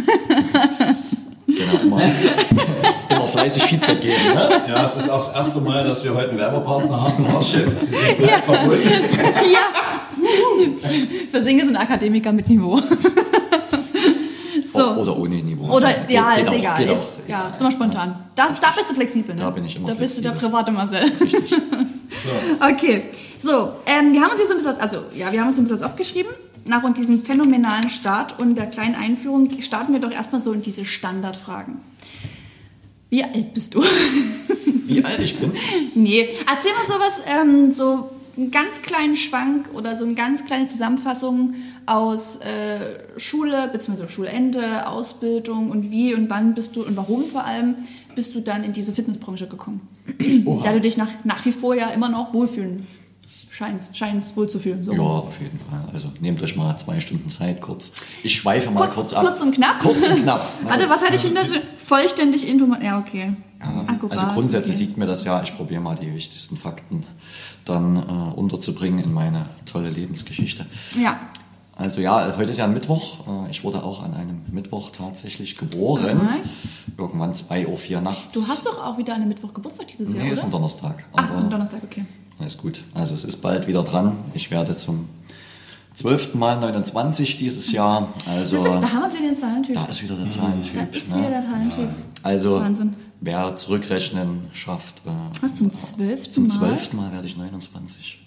Genau, 1.48 1.80
immer, 1.82 2.02
immer 3.10 3.28
fleißig 3.30 3.64
Feedback 3.64 4.02
geben. 4.02 4.14
Ne? 4.36 4.50
Ja, 4.68 4.86
es 4.86 4.96
ist 4.98 5.10
auch 5.10 5.26
das 5.26 5.34
erste 5.34 5.62
Mal, 5.62 5.84
dass 5.88 6.04
wir 6.04 6.14
heute 6.14 6.30
einen 6.32 6.40
Werbepartner 6.40 7.02
haben. 7.04 7.24
Marshall. 7.24 7.72
Sie 7.90 7.96
sind 7.96 8.18
gleich 8.18 8.44
verbunden. 8.44 8.82
ja! 9.54 9.62
Für 11.32 11.42
Singen 11.42 11.66
sind 11.66 11.76
Akademiker 11.78 12.32
mit 12.34 12.50
Niveau. 12.50 12.80
So. 14.78 15.02
Oder 15.02 15.18
ohne 15.18 15.36
Niveau. 15.36 15.74
Oder, 15.76 15.94
Geht- 15.94 16.10
ja, 16.12 16.36
geht 16.36 16.44
ist 16.44 16.50
auch, 16.50 16.54
egal. 16.56 16.82
Ist, 16.84 16.92
auch. 17.26 17.30
ja, 17.30 17.50
ist 17.50 17.62
immer 17.62 17.72
spontan. 17.72 18.16
Da, 18.36 18.48
da 18.62 18.72
bist 18.76 18.90
du 18.90 18.94
flexibel, 18.96 19.36
ne? 19.36 19.42
Da 19.42 19.50
bin 19.50 19.66
ich 19.66 19.76
immer 19.76 19.88
Da 19.88 19.94
bist 19.94 20.18
du 20.18 20.22
der 20.22 20.32
flexibel. 20.32 20.52
private 20.52 20.72
Marcel. 20.72 21.04
Richtig. 21.22 21.54
Okay, 22.60 23.04
so, 23.38 23.74
ähm, 23.86 24.12
wir 24.14 24.22
haben 24.22 24.32
uns 24.32 24.40
hier 24.40 24.48
so 24.48 24.54
ein 24.54 24.58
bisschen, 24.58 24.78
also 24.82 24.98
ja, 25.16 25.32
wir 25.32 25.40
haben 25.40 25.50
uns 25.50 25.58
ein 25.58 25.66
bisschen 25.66 25.84
aufgeschrieben. 25.86 26.32
Nach 26.66 26.84
und 26.84 26.98
diesem 26.98 27.22
phänomenalen 27.24 27.90
Start 27.90 28.40
und 28.40 28.56
der 28.56 28.66
kleinen 28.66 28.96
Einführung 28.96 29.62
starten 29.62 29.94
wir 29.94 30.00
doch 30.00 30.12
erstmal 30.12 30.42
so 30.42 30.52
in 30.52 30.62
diese 30.62 30.84
Standardfragen. 30.84 31.78
Wie 33.10 33.24
alt 33.24 33.54
bist 33.54 33.74
du? 33.76 33.84
Wie 34.88 35.04
alt 35.04 35.22
ich 35.22 35.38
bin? 35.38 35.52
nee, 35.96 36.28
erzähl 36.52 36.72
mal 36.74 36.86
sowas, 36.88 37.22
ähm, 37.28 37.72
so 37.72 38.10
einen 38.38 38.52
ganz 38.52 38.82
kleinen 38.82 39.16
Schwank 39.16 39.70
oder 39.74 39.96
so 39.96 40.06
eine 40.06 40.14
ganz 40.14 40.46
kleine 40.46 40.68
Zusammenfassung 40.68 41.56
aus 41.86 42.38
äh, 42.38 43.20
Schule 43.20 43.70
bzw. 43.72 44.08
Schulende, 44.08 44.88
Ausbildung 44.88 45.72
und 45.72 45.92
wie 45.92 46.14
und 46.14 46.30
wann 46.30 46.54
bist 46.54 46.76
du 46.76 46.84
und 46.86 46.96
warum 46.96 47.26
vor 47.26 47.46
allem 47.46 47.76
bist 48.16 48.36
du 48.36 48.42
dann 48.42 48.64
in 48.64 48.74
diese 48.74 48.94
Fitnessbranche 48.94 49.48
gekommen? 49.48 49.82
Da 50.64 50.72
du 50.72 50.82
dich 50.82 50.98
nach, 50.98 51.10
nach 51.24 51.46
wie 51.46 51.52
vor 51.52 51.76
ja 51.76 51.90
immer 51.90 52.10
noch 52.10 52.34
wohlfühlen 52.34 52.88
scheinst, 53.58 53.98
scheinst 53.98 54.38
wohlzufühlen. 54.38 54.84
So. 54.84 54.94
Ja, 54.94 55.00
auf 55.02 55.40
jeden 55.42 55.60
Fall. 55.60 55.84
Also 55.92 56.12
nehmt 56.20 56.42
euch 56.44 56.56
mal 56.56 56.78
zwei 56.78 57.00
Stunden 57.00 57.28
Zeit 57.30 57.60
kurz. 57.60 57.94
Ich 58.24 58.36
schweife 58.36 58.70
mal 58.70 58.82
Kurz, 58.82 58.96
kurz, 58.96 59.14
ab. 59.14 59.26
kurz 59.26 59.42
und 59.42 59.54
knapp? 59.56 59.80
Kurz 59.80 60.08
und 60.08 60.22
knapp. 60.22 60.52
Warte, 60.64 60.88
was 60.90 61.02
hatte 61.02 61.16
ich 61.16 61.26
in 61.26 61.34
der 61.34 61.44
vollständig 61.84 62.48
informiert? 62.48 62.84
Ja, 62.84 63.00
okay. 63.00 63.34
Akkurat. 63.60 64.16
Also 64.20 64.34
grundsätzlich 64.34 64.76
okay. 64.76 64.86
liegt 64.86 64.98
mir 64.98 65.08
das 65.08 65.24
ja, 65.24 65.42
ich 65.42 65.56
probiere 65.58 65.82
mal 65.82 65.96
die 65.96 66.14
wichtigsten 66.14 66.56
Fakten 66.58 67.04
dann 67.66 67.98
äh, 67.98 68.40
unterzubringen 68.40 69.04
in 69.04 69.12
meine 69.12 69.48
tolle 69.66 69.90
Lebensgeschichte. 69.90 70.68
Ja. 71.02 71.20
Also 71.76 72.02
ja, 72.02 72.36
heute 72.38 72.52
ist 72.52 72.58
ja 72.58 72.66
ein 72.66 72.74
Mittwoch. 72.74 73.28
Äh, 73.28 73.50
Ich 73.50 73.64
wurde 73.64 73.82
auch 73.84 74.04
an 74.04 74.14
einem 74.14 74.44
Mittwoch 74.52 74.92
tatsächlich 74.92 75.58
geboren. 75.58 76.22
Aha. 76.22 76.38
Irgendwann 76.96 77.34
2.04 77.34 77.96
Uhr 77.96 78.02
nachts. 78.02 78.36
Du 78.36 78.48
hast 78.48 78.68
doch 78.68 78.84
auch 78.84 79.00
wieder 79.00 79.16
an 79.16 79.22
einem 79.22 79.30
Mittwoch 79.30 79.52
Geburtstag 79.54 79.88
dieses 79.88 80.14
Jahr, 80.14 80.24
Nee, 80.24 80.32
ist 80.32 80.44
ein 80.44 80.52
Donnerstag. 80.52 81.04
Ach, 81.16 81.30
am 81.32 81.50
Donnerstag, 81.50 81.82
okay. 81.84 82.06
Alles 82.40 82.58
gut. 82.58 82.82
Also 82.94 83.14
es 83.16 83.24
ist 83.24 83.38
bald 83.42 83.68
wieder 83.68 83.84
dran. 83.84 84.16
Ich 84.34 84.52
werde 84.52 84.76
zum 84.76 85.10
12. 85.96 86.36
Mal 86.36 86.60
29 86.60 87.38
dieses 87.38 87.72
Jahr. 87.72 88.10
Also 88.28 88.64
da 88.64 88.92
haben 88.94 89.12
wir 89.12 89.20
wieder 89.20 89.30
den 89.30 89.36
Zahlentyp. 89.36 89.74
da 89.76 89.86
ist 89.86 90.04
wieder 90.04 90.16
der 90.16 90.28
Zahlentyp. 90.28 90.74
Da 90.76 90.98
ist 90.98 91.10
ne? 91.12 91.18
wieder 91.18 91.30
der 91.30 91.42
Zahlentyp. 91.42 91.90
Also 92.22 92.60
Wahnsinn. 92.60 92.94
wer 93.22 93.56
zurückrechnen 93.56 94.42
schafft, 94.54 95.02
äh, 95.08 95.10
Was, 95.42 95.56
zum 95.56 95.74
zwölften 95.74 96.32
zum 96.32 96.44
Mal? 96.48 96.70
12. 96.78 96.94
Mal 96.94 97.12
werde 97.12 97.26
ich 97.26 97.38
29. 97.38 98.20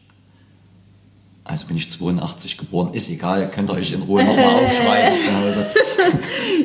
Also 1.44 1.66
bin 1.66 1.76
ich 1.76 1.90
82 1.90 2.58
geboren. 2.58 2.92
Ist 2.94 3.08
egal, 3.10 3.48
könnt 3.50 3.70
ihr 3.70 3.74
euch 3.74 3.92
in 3.92 4.02
Ruhe 4.02 4.24
nochmal 4.24 4.64
aufschreiben 4.64 5.18
zu 5.18 5.36
Hause. 5.36 5.66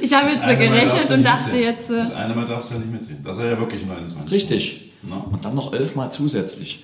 Ich 0.01 0.13
habe 0.13 0.27
jetzt 0.27 0.41
so 0.41 0.47
Mal 0.47 0.57
gerechnet 0.57 1.09
und 1.09 1.23
dachte 1.23 1.57
jetzt... 1.57 1.89
Äh, 1.89 1.97
Das 1.97 2.13
eine 2.13 2.35
Mal 2.35 2.45
darfst 2.45 2.69
du 2.69 2.73
ja 2.75 2.79
nicht 2.79 2.91
mitziehen. 2.91 3.17
Das 3.23 3.37
ist 3.37 3.43
ja 3.43 3.57
wirklich 3.57 3.85
29. 3.85 4.31
Richtig. 4.31 4.91
Na? 5.01 5.17
Und 5.17 5.43
dann 5.43 5.55
noch 5.55 5.73
elfmal 5.73 6.11
zusätzlich. 6.11 6.83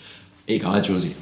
Egal, 0.56 0.83
Josie. 0.83 1.15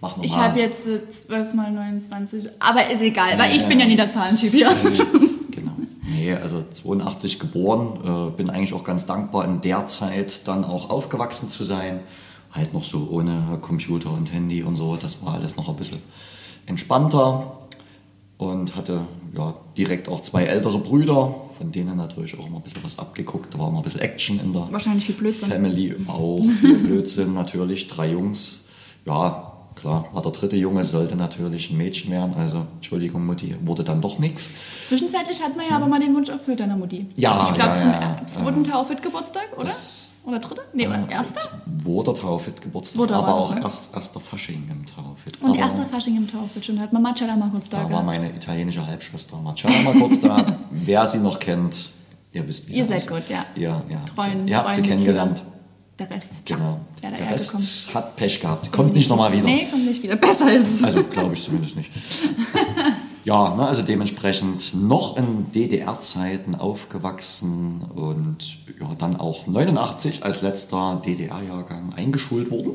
Mach 0.00 0.18
ich 0.20 0.36
habe 0.36 0.60
jetzt 0.60 0.86
äh, 0.86 1.08
12 1.08 1.54
mal 1.54 1.72
29, 1.72 2.48
aber 2.58 2.90
ist 2.90 3.00
egal, 3.00 3.38
weil 3.38 3.56
ich 3.56 3.66
bin 3.66 3.80
ja 3.80 3.86
nie 3.86 3.96
der 3.96 4.08
Zahlentyp 4.08 4.52
hier. 4.52 4.70
Genau. 5.50 5.72
Nee, 6.06 6.34
also 6.34 6.62
82 6.70 7.38
geboren, 7.38 7.98
äh, 8.04 8.36
bin 8.36 8.50
eigentlich 8.50 8.74
auch 8.74 8.84
ganz 8.84 9.06
dankbar, 9.06 9.46
in 9.46 9.62
der 9.62 9.86
Zeit 9.86 10.46
dann 10.46 10.64
auch 10.64 10.90
aufgewachsen 10.90 11.48
zu 11.48 11.64
sein. 11.64 12.00
Halt 12.52 12.74
noch 12.74 12.84
so 12.84 13.08
ohne 13.10 13.58
Computer 13.62 14.12
und 14.12 14.32
Handy 14.32 14.62
und 14.62 14.76
so, 14.76 14.96
das 14.96 15.24
war 15.24 15.34
alles 15.34 15.56
noch 15.56 15.68
ein 15.70 15.76
bisschen 15.76 16.02
entspannter 16.66 17.65
und 18.38 18.76
hatte 18.76 19.02
ja, 19.36 19.54
direkt 19.76 20.08
auch 20.08 20.20
zwei 20.20 20.44
ältere 20.44 20.78
Brüder, 20.78 21.34
von 21.56 21.72
denen 21.72 21.96
natürlich 21.96 22.38
auch 22.38 22.46
immer 22.46 22.56
ein 22.56 22.62
bisschen 22.62 22.84
was 22.84 22.98
abgeguckt. 22.98 23.54
Da 23.54 23.58
war 23.58 23.68
immer 23.68 23.78
ein 23.78 23.84
bisschen 23.84 24.00
Action 24.00 24.40
in 24.40 24.52
der 24.52 24.70
Wahrscheinlich 24.70 25.06
viel 25.06 25.14
Blödsinn. 25.14 25.48
Family 25.48 25.94
auch, 26.06 26.44
viel 26.60 26.78
Blödsinn 26.78 27.34
natürlich, 27.34 27.88
drei 27.88 28.12
Jungs. 28.12 28.66
Ja, 29.04 29.55
klar, 29.76 30.06
war 30.12 30.22
der 30.22 30.32
dritte 30.32 30.56
Junge, 30.56 30.84
sollte 30.84 31.14
natürlich 31.14 31.70
ein 31.70 31.76
Mädchen 31.76 32.10
werden, 32.10 32.34
also 32.36 32.66
Entschuldigung 32.76 33.24
Mutti, 33.24 33.54
wurde 33.64 33.84
dann 33.84 34.00
doch 34.00 34.18
nichts. 34.18 34.50
Zwischenzeitlich 34.84 35.40
hat 35.42 35.56
man 35.56 35.66
ja 35.68 35.76
aber 35.76 35.86
mal 35.86 36.00
den 36.00 36.14
Wunsch 36.14 36.28
erfüllt 36.28 36.60
deiner 36.60 36.76
Mutti. 36.76 37.06
Ja, 37.16 37.42
Ich 37.42 37.54
glaube 37.54 37.70
ja, 37.70 37.76
zum 37.76 37.90
ja, 37.90 38.20
äh, 38.22 38.26
zweiten 38.26 38.64
Taufit-Geburtstag, 38.64 39.48
oder? 39.56 39.66
Das- 39.66 40.12
oder 40.26 40.40
dritter? 40.40 40.62
Nee, 40.72 40.88
oder 40.88 41.08
erster? 41.08 41.40
Zweiter 41.40 42.14
Taufit 42.14 42.60
Geburtstag, 42.60 42.98
Zweiter 42.98 43.14
aber 43.16 43.26
war 43.28 43.34
auch 43.36 43.56
erst, 43.56 43.94
erster 43.94 44.18
Fasching 44.18 44.68
im 44.68 44.84
Taufit. 44.84 45.40
Und 45.40 45.50
aber 45.50 45.58
erster 45.60 45.86
Fasching 45.86 46.16
im 46.16 46.28
Taufit, 46.28 46.66
schon 46.66 46.80
hat 46.80 46.92
Mama 46.92 47.10
Marcella 47.10 47.36
mal 47.36 47.48
kurz 47.50 47.68
da 47.68 47.84
Da 47.84 47.90
war 47.90 48.02
meine 48.02 48.34
italienische 48.34 48.84
Halbschwester 48.84 49.36
Marciana 49.36 49.82
mal 49.82 49.94
kurz 49.94 50.20
da. 50.20 50.58
Wer 50.72 51.06
sie 51.06 51.18
noch 51.18 51.38
kennt, 51.38 51.90
ihr 52.32 52.46
wisst 52.48 52.68
wie 52.68 52.72
Ihr 52.72 52.86
seid 52.86 53.06
gut, 53.06 53.22
ja. 53.28 53.44
Ihr, 53.54 53.80
ihr 53.88 53.98
habt 54.00 54.16
Treuen, 54.16 54.44
sie, 54.46 54.50
ihr 54.50 54.56
habt 54.58 54.72
sie 54.72 54.82
kennengelernt. 54.82 55.30
Mitglieder. 55.34 55.55
Der 55.98 56.10
Rest, 56.10 56.44
Genau. 56.44 56.80
da 57.00 57.08
Der 57.08 57.10
hergekommen. 57.18 57.32
Rest 57.32 57.94
hat 57.94 58.16
Pech 58.16 58.40
gehabt. 58.40 58.70
Kommt 58.72 58.94
nicht 58.94 59.08
nochmal 59.08 59.32
wieder. 59.32 59.44
Nee, 59.44 59.66
kommt 59.70 59.86
nicht 59.86 60.02
wieder. 60.02 60.16
Besser 60.16 60.52
ist 60.52 60.70
es. 60.74 60.84
Also 60.84 61.02
glaube 61.04 61.34
ich 61.34 61.42
zumindest 61.42 61.76
nicht. 61.76 61.90
Ja, 63.24 63.56
ne, 63.56 63.66
also 63.66 63.82
dementsprechend 63.82 64.72
noch 64.80 65.16
in 65.16 65.50
DDR-Zeiten 65.50 66.54
aufgewachsen 66.54 67.80
und 67.92 68.38
ja, 68.80 68.94
dann 68.96 69.16
auch 69.16 69.48
89 69.48 70.22
als 70.24 70.42
letzter 70.42 71.02
DDR-Jahrgang 71.04 71.92
eingeschult 71.94 72.52
worden. 72.52 72.74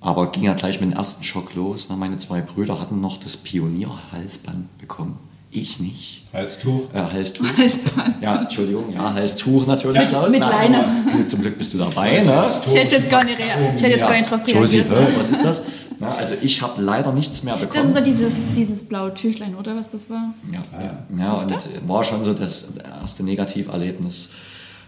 Aber 0.00 0.30
ging 0.30 0.44
ja 0.44 0.54
gleich 0.54 0.80
mit 0.80 0.92
dem 0.92 0.96
ersten 0.96 1.24
Schock 1.24 1.54
los. 1.56 1.88
Ne? 1.88 1.96
Meine 1.96 2.18
zwei 2.18 2.40
Brüder 2.40 2.80
hatten 2.80 3.00
noch 3.00 3.18
das 3.18 3.36
Pionier-Halsband 3.36 4.78
bekommen. 4.78 5.18
Ich 5.56 5.78
nicht. 5.78 6.22
Halstuch. 6.32 6.92
Äh, 6.92 6.98
Halstuch. 7.12 7.46
Halsband. 7.56 8.20
Ja, 8.20 8.40
Entschuldigung, 8.40 8.92
ja, 8.92 9.14
Halstuch 9.14 9.66
natürlich, 9.68 10.08
Klaus. 10.08 10.32
mit 10.32 10.40
Leine. 10.40 10.84
Du, 11.12 11.26
zum 11.28 11.42
Glück 11.42 11.56
bist 11.56 11.72
du 11.74 11.78
dabei, 11.78 12.22
ne? 12.22 12.50
Ich 12.66 12.74
hätte 12.74 12.96
jetzt 12.96 13.08
gar 13.08 13.22
nicht, 13.22 13.38
rea- 13.38 13.72
ich 13.76 13.80
hätte 13.82 13.92
jetzt 13.92 14.00
gar 14.00 14.12
nicht 14.18 14.28
drauf 14.30 14.40
Josie, 14.46 14.80
reagiert. 14.80 15.08
hä, 15.10 15.14
was 15.16 15.30
ist 15.30 15.44
das? 15.44 15.62
Na, 16.00 16.12
also 16.16 16.34
ich 16.42 16.60
habe 16.60 16.82
leider 16.82 17.12
nichts 17.12 17.44
mehr 17.44 17.54
bekommen. 17.56 17.72
Das 17.80 17.86
ist 17.90 17.94
so 17.96 18.00
dieses, 18.02 18.34
dieses 18.56 18.82
blaue 18.82 19.14
Tüchlein, 19.14 19.54
oder 19.54 19.76
was 19.76 19.88
das 19.88 20.10
war? 20.10 20.34
Ja, 20.52 20.64
ja. 20.80 20.98
ja 21.16 21.32
und 21.34 21.54
war 21.86 22.02
schon 22.02 22.24
so 22.24 22.34
das 22.34 22.74
erste 23.00 23.22
Negativerlebnis, 23.22 24.30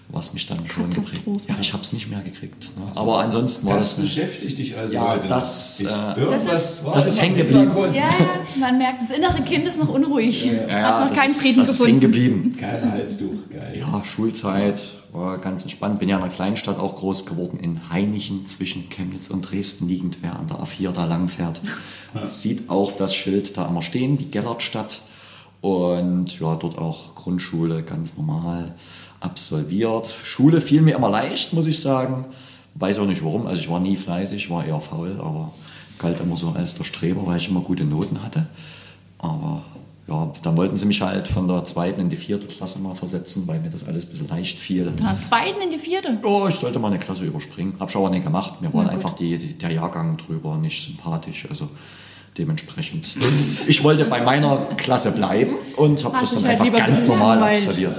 was 0.08 0.32
mich 0.34 0.46
dann 0.46 0.58
schon 0.68 0.88
geprägt 0.90 1.12
Katastrophe. 1.14 1.40
Ja, 1.48 1.56
ich 1.60 1.72
habe 1.72 1.82
es 1.82 1.92
nicht 1.92 2.08
mehr 2.08 2.20
gekriegt. 2.20 2.64
Ne? 2.78 2.86
Aber 2.94 3.20
ansonsten 3.20 3.66
war 3.66 3.76
Das 3.76 3.96
das. 3.96 4.04
beschäftigt 4.04 4.56
dich 4.58 4.76
also 4.76 4.94
Ja, 4.94 5.10
heute. 5.14 5.26
das, 5.28 5.80
noch. 5.80 6.16
äh, 6.16 6.26
Das 6.26 6.44
ist- 6.46 6.80
das 6.94 7.06
ist 7.06 7.20
hängen 7.22 7.36
geblieben. 7.36 7.70
Ja, 7.92 8.08
man 8.60 8.78
merkt, 8.78 9.00
das 9.02 9.10
innere 9.10 9.42
Kind 9.42 9.66
ist 9.66 9.78
noch 9.80 9.88
unruhig. 9.88 10.44
Ja, 10.44 11.00
Hat 11.00 11.10
noch 11.10 11.16
keinen 11.16 11.30
ist, 11.30 11.40
Frieden 11.42 11.58
das 11.60 11.70
ist 11.70 11.84
hängen 11.86 12.00
gefunden. 12.00 12.52
geblieben. 12.52 12.56
Kein 12.58 12.90
Halstuch, 12.92 13.48
geil. 13.50 13.78
Ja, 13.80 14.02
Schulzeit 14.04 14.80
war 15.12 15.38
ganz 15.38 15.62
entspannt. 15.64 15.98
Bin 15.98 16.08
ja 16.08 16.16
in 16.18 16.22
einer 16.22 16.32
Kleinstadt 16.32 16.78
auch 16.78 16.94
groß 16.94 17.26
geworden, 17.26 17.58
in 17.60 17.90
Heinichen 17.90 18.46
zwischen 18.46 18.88
Chemnitz 18.90 19.28
und 19.28 19.42
Dresden 19.42 19.88
liegend. 19.88 20.18
Wer 20.22 20.36
an 20.38 20.46
der 20.46 20.58
A4 20.58 20.92
da 20.92 21.04
lang 21.06 21.28
fährt, 21.28 21.60
sieht 22.28 22.68
auch 22.70 22.92
das 22.92 23.14
Schild 23.14 23.56
da 23.56 23.66
immer 23.66 23.82
stehen, 23.82 24.18
die 24.18 24.30
Gellertstadt. 24.30 25.00
Und 25.66 26.38
ja, 26.38 26.54
dort 26.54 26.78
auch 26.78 27.16
Grundschule 27.16 27.82
ganz 27.82 28.16
normal 28.16 28.72
absolviert. 29.18 30.14
Schule 30.22 30.60
fiel 30.60 30.80
mir 30.80 30.94
immer 30.94 31.10
leicht, 31.10 31.54
muss 31.54 31.66
ich 31.66 31.82
sagen. 31.82 32.26
Weiß 32.76 33.00
auch 33.00 33.06
nicht 33.06 33.24
warum. 33.24 33.48
Also 33.48 33.62
ich 33.62 33.68
war 33.68 33.80
nie 33.80 33.96
fleißig, 33.96 34.48
war 34.48 34.64
eher 34.64 34.78
faul, 34.78 35.16
aber 35.18 35.52
galt 35.98 36.20
immer 36.20 36.36
so 36.36 36.50
als 36.50 36.76
der 36.76 36.84
Streber, 36.84 37.26
weil 37.26 37.38
ich 37.38 37.48
immer 37.48 37.62
gute 37.62 37.82
Noten 37.82 38.22
hatte. 38.22 38.46
Aber 39.18 39.64
ja, 40.06 40.30
dann 40.42 40.56
wollten 40.56 40.76
sie 40.76 40.86
mich 40.86 41.02
halt 41.02 41.26
von 41.26 41.48
der 41.48 41.64
zweiten 41.64 42.00
in 42.00 42.10
die 42.10 42.16
vierte 42.16 42.46
Klasse 42.46 42.78
mal 42.78 42.94
versetzen, 42.94 43.48
weil 43.48 43.58
mir 43.58 43.70
das 43.70 43.88
alles 43.88 44.04
ein 44.04 44.10
bisschen 44.10 44.28
leicht 44.28 44.60
fiel. 44.60 44.84
Von 44.84 44.96
der 44.98 45.20
zweiten 45.20 45.60
in 45.60 45.70
die 45.70 45.78
vierte. 45.78 46.16
Oh, 46.22 46.46
ich 46.48 46.54
sollte 46.54 46.78
mal 46.78 46.92
eine 46.92 47.00
Klasse 47.00 47.24
überspringen. 47.24 47.74
Hab 47.80 47.90
ich 47.90 47.96
aber 47.96 48.10
nicht 48.10 48.22
gemacht. 48.22 48.62
Mir 48.62 48.72
war 48.72 48.88
einfach 48.88 49.16
die, 49.16 49.36
die, 49.36 49.58
der 49.58 49.72
Jahrgang 49.72 50.16
drüber 50.16 50.58
nicht 50.58 50.80
sympathisch. 50.80 51.48
Also 51.50 51.70
dementsprechend. 52.38 53.06
Ich 53.66 53.82
wollte 53.84 54.04
bei 54.04 54.20
meiner 54.22 54.56
Klasse 54.76 55.12
bleiben 55.12 55.54
und 55.76 56.02
habe 56.04 56.18
das 56.20 56.34
dann 56.34 56.44
halt 56.44 56.60
einfach 56.60 56.78
ganz 56.78 57.06
normal 57.06 57.42
absolviert. 57.42 57.98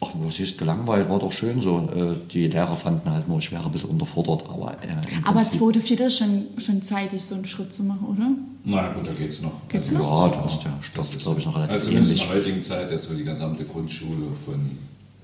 Ach, 0.00 0.10
was 0.14 0.38
ist 0.38 0.58
gelangweilt, 0.58 1.08
war 1.08 1.18
doch 1.18 1.32
schön 1.32 1.60
so. 1.62 1.78
Äh, 1.94 2.14
Die 2.30 2.46
Lehrer 2.48 2.76
fanden 2.76 3.10
halt 3.10 3.26
nur, 3.26 3.38
ich 3.38 3.50
wäre 3.50 3.64
ein 3.64 3.72
bisschen 3.72 3.88
unterfordert, 3.90 4.44
aber 4.50 4.72
äh, 4.82 4.96
Aber 5.24 5.40
zweite, 5.40 5.80
vierte 5.80 6.04
ist 6.04 6.18
schon, 6.18 6.42
schon 6.58 6.82
zeitig, 6.82 7.22
so 7.22 7.34
einen 7.36 7.46
Schritt 7.46 7.72
zu 7.72 7.82
machen, 7.82 8.06
oder? 8.08 8.28
Na 8.64 8.92
gut, 8.92 9.06
da 9.06 9.12
geht's 9.12 9.40
noch. 9.40 9.52
Geht's 9.68 9.88
Also, 9.88 9.98
noch? 10.02 10.26
Ja, 10.30 10.40
da 10.40 10.46
ist 10.46 10.58
der 10.62 10.72
Stoff, 10.82 11.18
glaube 11.18 11.40
ich, 11.40 11.46
noch 11.46 11.54
relativ 11.56 11.76
Also 11.76 11.88
zumindest 11.88 12.12
in 12.12 12.18
der 12.28 12.36
heutigen 12.36 12.62
Zeit, 12.62 12.90
jetzt 12.90 13.08
so 13.08 13.14
die 13.14 13.24
gesamte 13.24 13.64
Grundschule 13.64 14.26
von 14.44 14.72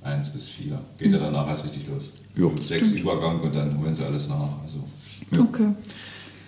1 0.03 0.31
bis 0.31 0.49
4. 0.49 0.79
Geht 0.99 1.13
ja 1.13 1.19
danach 1.19 1.47
erst 1.49 1.65
richtig 1.65 1.87
los. 1.87 2.09
Ja. 2.37 2.49
5, 2.49 2.65
6 2.65 2.91
Übergang 2.93 3.39
und 3.41 3.55
dann 3.55 3.79
holen 3.79 3.95
sie 3.95 4.03
alles 4.05 4.29
nach. 4.29 4.49
Also, 4.65 5.43
Okay. 5.43 5.69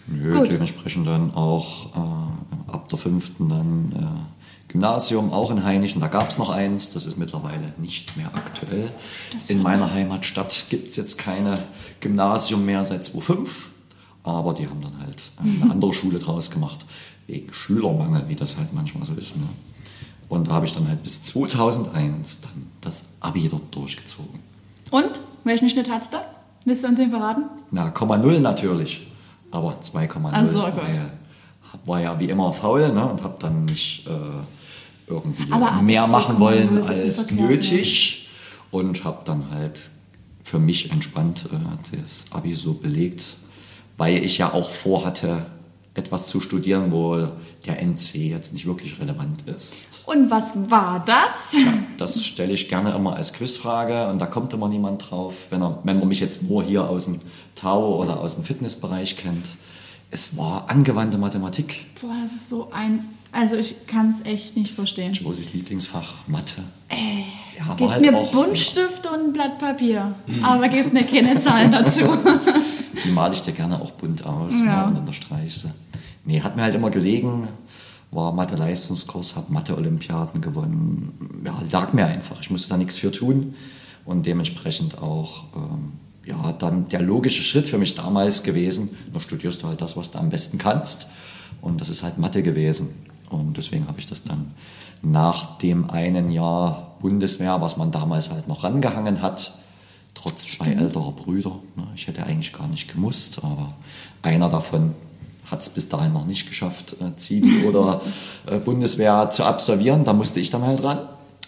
Nö, 0.07 0.39
Gut. 0.39 0.53
dementsprechend 0.53 1.07
dann 1.07 1.35
auch 1.35 1.95
äh, 1.95 2.73
ab 2.73 2.89
der 2.89 2.99
fünften 2.99 3.49
dann 3.49 3.93
äh, 3.93 4.69
Gymnasium, 4.73 5.33
auch 5.33 5.51
in 5.51 5.65
Heinichen. 5.65 6.01
Da 6.01 6.09
gab 6.09 6.31
es 6.31 6.39
noch 6.39 6.51
eins, 6.51 6.93
das 6.93 7.07
ist 7.07 7.19
mittlerweile 7.19 7.73
nicht 7.79 8.17
mehr 8.17 8.31
aktuell. 8.35 8.91
In 9.49 9.63
meiner 9.63 9.93
Heimatstadt 9.93 10.67
gibt 10.71 10.89
es 10.91 10.97
jetzt 10.97 11.19
keine 11.19 11.65
Gymnasium 12.01 12.65
mehr 12.65 12.83
seit 12.85 13.05
2005, 13.05 13.71
aber 14.25 14.55
die 14.55 14.67
haben 14.67 14.81
dann 14.81 14.99
halt 14.99 15.23
eine 15.37 15.71
andere 15.71 15.93
Schule 15.93 16.19
draus 16.19 16.51
gemacht, 16.51 16.85
wegen 17.27 17.53
Schülermangel, 17.53 18.29
wie 18.29 18.35
das 18.35 18.57
halt 18.57 18.73
manchmal 18.73 19.05
so 19.05 19.15
ist. 19.15 19.37
Ne? 19.37 19.45
Und 20.29 20.49
da 20.49 20.53
habe 20.55 20.65
ich 20.67 20.73
dann 20.75 20.89
halt 20.89 21.03
bis 21.03 21.23
2001 21.23 22.41
dann 22.41 22.67
das 22.81 23.05
Abi 23.21 23.49
dort 23.49 23.75
durchgezogen. 23.75 24.41
Und? 24.91 25.21
Welchen 25.45 25.69
Schnitt 25.69 25.91
hat's 25.91 26.09
da? 26.09 26.25
Willst 26.65 26.85
du 26.85 26.89
uns 26.89 26.99
den 26.99 27.11
verraten? 27.11 27.45
Na, 27.73 27.91
Komma 27.91 28.17
Null 28.17 28.41
natürlich, 28.41 29.07
aber 29.53 29.79
2,0. 29.81 30.31
Ach 30.33 30.47
so, 30.47 30.61
Gott. 30.61 30.77
weil 30.77 31.11
war 31.85 32.01
ja 32.01 32.19
wie 32.19 32.27
immer 32.27 32.53
faul 32.53 32.93
ne, 32.93 33.07
und 33.07 33.23
habe 33.23 33.37
dann 33.39 33.65
nicht 33.65 34.07
äh, 34.07 34.11
irgendwie 35.07 35.45
mehr 35.83 36.05
2,0 36.05 36.09
machen 36.09 36.41
wollen 36.41 36.83
als 36.83 37.31
ne? 37.31 37.43
nötig 37.43 38.29
und 38.71 39.05
habe 39.05 39.19
dann 39.25 39.51
halt 39.51 39.81
für 40.43 40.59
mich 40.59 40.91
entspannt 40.91 41.49
äh, 41.53 41.97
das 41.97 42.27
Abi 42.31 42.55
so 42.55 42.75
belegt, 42.75 43.37
weil 43.97 44.25
ich 44.25 44.39
ja 44.39 44.53
auch 44.53 44.71
vorhatte, 44.71 45.47
etwas 45.95 46.29
zu 46.29 46.41
studieren, 46.41 46.91
wo 46.91 47.29
der 47.67 47.81
NC 47.83 48.15
jetzt 48.31 48.55
nicht 48.55 48.65
wirklich 48.67 48.99
relevant 48.99 49.43
ist. 49.47 50.05
Und 50.07 50.31
was 50.31 50.53
war 50.71 51.03
das? 51.05 51.61
Das 51.99 52.25
stelle 52.25 52.53
ich 52.55 52.69
gerne 52.69 52.95
immer 52.95 53.15
als 53.17 53.33
Quizfrage 53.35 54.09
und 54.09 54.19
da 54.19 54.27
kommt 54.27 54.53
immer 54.55 54.69
niemand 54.69 55.11
drauf, 55.11 55.35
wenn, 55.51 55.63
er, 55.63 55.79
wenn 55.85 55.99
man 55.99 56.09
mich 56.09 56.21
jetzt 56.21 56.49
nur 56.49 56.63
hier 56.65 56.89
aus 56.89 57.05
dem 57.05 57.21
Tau 57.55 57.97
oder 58.01 58.21
aus 58.21 58.37
dem 58.37 58.45
Fitnessbereich 58.45 59.17
kennt. 59.19 59.47
Es 60.11 60.37
war 60.37 60.69
angewandte 60.71 61.19
Mathematik. 61.19 61.87
Boah, 62.01 62.15
das 62.23 62.33
ist 62.33 62.49
so 62.49 62.71
ein. 62.73 63.05
Also, 63.31 63.57
ich 63.57 63.87
kann 63.87 64.11
es 64.11 64.25
echt 64.27 64.57
nicht 64.59 64.75
verstehen. 64.75 65.15
Josis 65.15 65.55
Lieblingsfach, 65.55 66.15
Mathe. 66.27 66.63
Äh, 66.91 67.23
Ja, 67.59 67.75
gebt 67.75 67.91
halt 67.91 68.01
mir 68.03 68.17
auch- 68.17 68.31
Buntstift 68.31 69.07
und 69.07 69.29
ein 69.29 69.33
Blatt 69.33 69.59
Papier. 69.59 70.15
Aber 70.43 70.69
gebt 70.69 70.93
mir 70.93 71.05
keine 71.05 71.39
Zahlen 71.39 71.71
dazu. 71.73 72.03
Die 73.05 73.11
male 73.11 73.35
ich 73.35 73.43
dir 73.43 73.53
gerne 73.53 73.81
auch 73.81 73.93
bunt 73.93 74.25
aus 74.27 74.63
Ja. 74.63 74.83
ne, 74.83 74.93
und 74.93 74.99
unterstreiche 74.99 75.59
sie. 75.59 75.71
Nee, 76.25 76.41
hat 76.41 76.57
mir 76.57 76.63
halt 76.63 76.75
immer 76.75 76.91
gelegen, 76.91 77.49
war 78.11 78.33
Mathe-Leistungskurs, 78.33 79.37
habe 79.37 79.53
Mathe-Olympiaden 79.53 80.41
gewonnen. 80.41 81.43
Ja, 81.45 81.61
lag 81.71 81.93
mir 81.93 82.07
einfach. 82.07 82.41
Ich 82.41 82.51
musste 82.51 82.69
da 82.69 82.77
nichts 82.77 82.97
für 82.99 83.11
tun 83.11 83.55
und 84.05 84.27
dementsprechend 84.27 84.99
auch, 84.99 85.45
ähm, 85.57 85.93
ja, 86.25 86.53
dann 86.53 86.89
der 86.89 87.03
logische 87.03 87.43
Schritt 87.43 87.69
für 87.69 87.79
mich 87.79 87.95
damals 87.95 88.43
gewesen, 88.43 88.91
da 89.13 89.19
studierst 89.19 89.63
du 89.63 89.69
halt 89.69 89.81
das, 89.81 89.97
was 89.97 90.11
du 90.13 90.19
am 90.19 90.31
besten 90.31 90.59
kannst 90.59 91.09
und 91.61 91.81
das 91.81 91.89
ist 91.89 92.03
halt 92.03 92.19
Mathe 92.19 92.43
gewesen. 92.43 92.91
Und 93.31 93.57
deswegen 93.57 93.89
habe 93.89 93.99
ich 93.99 94.07
das 94.07 94.23
dann 94.25 94.53
nach 95.03 95.59
dem 95.59 95.91
einen 95.91 96.31
Jahr 96.31 96.97
Bundeswehr, 97.01 97.61
was 97.61 97.77
man 97.77 97.91
damals 97.91 98.31
halt 98.31 98.47
noch 98.47 98.63
rangehangen 98.63 99.23
hat, 99.23 99.55
trotz 100.23 100.47
zwei 100.47 100.67
älterer 100.73 101.13
Brüder. 101.13 101.59
ne, 101.77 101.87
Ich 101.95 102.07
hätte 102.07 102.25
eigentlich 102.25 102.53
gar 102.53 102.69
nicht 102.69 102.93
gemusst, 102.93 103.39
aber 103.43 103.73
einer 104.23 104.49
davon 104.49 104.95
hat 105.51 105.61
es 105.63 105.69
bis 105.69 105.89
dahin 105.89 106.13
noch 106.13 106.25
nicht 106.27 106.49
geschafft, 106.49 106.97
äh, 107.01 107.17
Zivi 107.17 107.67
oder 107.69 108.01
äh, 108.47 108.59
Bundeswehr 108.59 109.31
zu 109.31 109.45
absolvieren. 109.45 110.05
Da 110.05 110.13
musste 110.13 110.41
ich 110.41 110.51
dann 110.51 110.63
halt 110.65 110.83
ran. 110.83 111.01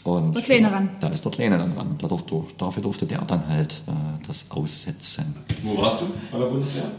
Und 0.02 0.34
der 0.34 0.42
Kleine 0.42 0.70
ran. 0.70 0.90
Da 1.00 1.08
ist 1.08 1.24
der 1.24 1.32
Kleine 1.32 1.56
dann 1.56 1.72
ran. 1.72 1.96
Da 1.98 2.08
durfte, 2.08 2.42
dafür 2.58 2.82
durfte 2.82 3.06
der 3.06 3.22
dann 3.22 3.48
halt 3.48 3.72
äh, 3.86 4.26
das 4.26 4.50
aussetzen. 4.50 5.34
wo 5.62 5.80
warst 5.80 6.02
du 6.02 6.06
bei 6.30 6.38
der 6.38 6.46
Bundeswehr? 6.46 6.90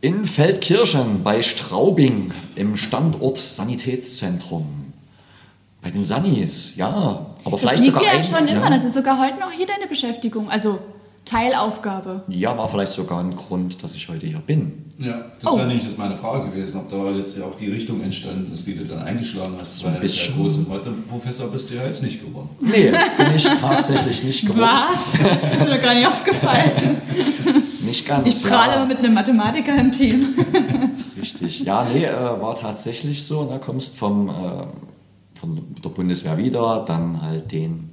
In 0.00 0.26
Feldkirchen 0.26 1.22
bei 1.22 1.42
Straubing 1.42 2.32
im 2.54 2.76
Standort 2.76 3.36
Sanitätszentrum. 3.38 4.66
Bei 5.82 5.90
den 5.90 6.02
Sannis, 6.02 6.76
ja. 6.76 7.26
Aber 7.44 7.50
Das 7.52 7.60
vielleicht 7.60 7.82
liegt 7.84 7.94
sogar 7.98 8.12
ja 8.14 8.18
ein, 8.18 8.24
schon 8.24 8.46
immer. 8.48 8.62
ja. 8.64 8.70
Das 8.70 8.84
ist 8.84 8.94
sogar 8.94 9.18
heute 9.20 9.38
noch 9.40 9.50
hier 9.50 9.66
deine 9.66 9.86
Beschäftigung. 9.86 10.48
Also 10.48 10.78
Teilaufgabe. 11.24 12.22
Ja, 12.28 12.56
war 12.58 12.68
vielleicht 12.68 12.92
sogar 12.92 13.20
ein 13.20 13.34
Grund, 13.34 13.82
dass 13.82 13.94
ich 13.94 14.08
heute 14.08 14.26
hier 14.26 14.38
bin. 14.40 14.84
Ja, 14.98 15.24
das 15.40 15.52
Oh. 15.52 15.56
wäre 15.56 15.66
nämlich 15.66 15.84
jetzt 15.84 15.98
meine 15.98 16.16
Frage 16.16 16.50
gewesen, 16.50 16.78
ob 16.78 16.88
da 16.88 17.10
jetzt 17.10 17.36
ja 17.36 17.44
auch 17.44 17.56
die 17.56 17.68
Richtung 17.70 18.00
entstanden 18.02 18.52
ist, 18.52 18.66
die 18.66 18.76
du 18.76 18.84
dann 18.84 19.00
eingeschlagen 19.00 19.54
hast. 19.58 19.78
So 19.78 19.88
ein 19.88 19.98
bisschen. 20.00 20.34
Der 20.34 20.42
große 20.42 20.60
Mathe-Professor 20.62 21.48
bist 21.48 21.70
du 21.70 21.74
ja 21.76 21.84
jetzt 21.86 22.02
nicht 22.02 22.24
geworden. 22.24 22.50
Nee, 22.60 22.92
bin 23.16 23.34
ich 23.34 23.44
tatsächlich 23.44 24.22
nicht 24.22 24.46
geworden. 24.46 24.68
Was? 24.92 25.14
Ist 25.14 25.22
mir 25.60 25.76
doch 25.76 25.82
gar 25.82 25.94
nicht 25.94 26.06
aufgefallen. 26.06 26.98
Nicht 27.84 28.08
ganz. 28.08 28.26
Ich 28.26 28.42
prahle 28.48 28.72
ja. 28.72 28.76
immer 28.78 28.86
mit 28.86 28.98
einem 28.98 29.12
Mathematiker 29.12 29.78
im 29.78 29.92
Team. 29.92 30.28
Richtig. 31.20 31.60
Ja, 31.60 31.84
nee, 31.92 32.04
äh, 32.06 32.12
war 32.12 32.54
tatsächlich 32.54 33.24
so. 33.26 33.44
Ne? 33.44 33.60
Kommst 33.64 33.98
vom, 33.98 34.28
äh, 34.30 34.32
von 35.38 35.62
der 35.84 35.90
Bundeswehr 35.90 36.38
wieder, 36.38 36.82
dann 36.88 37.20
halt 37.20 37.52
den 37.52 37.90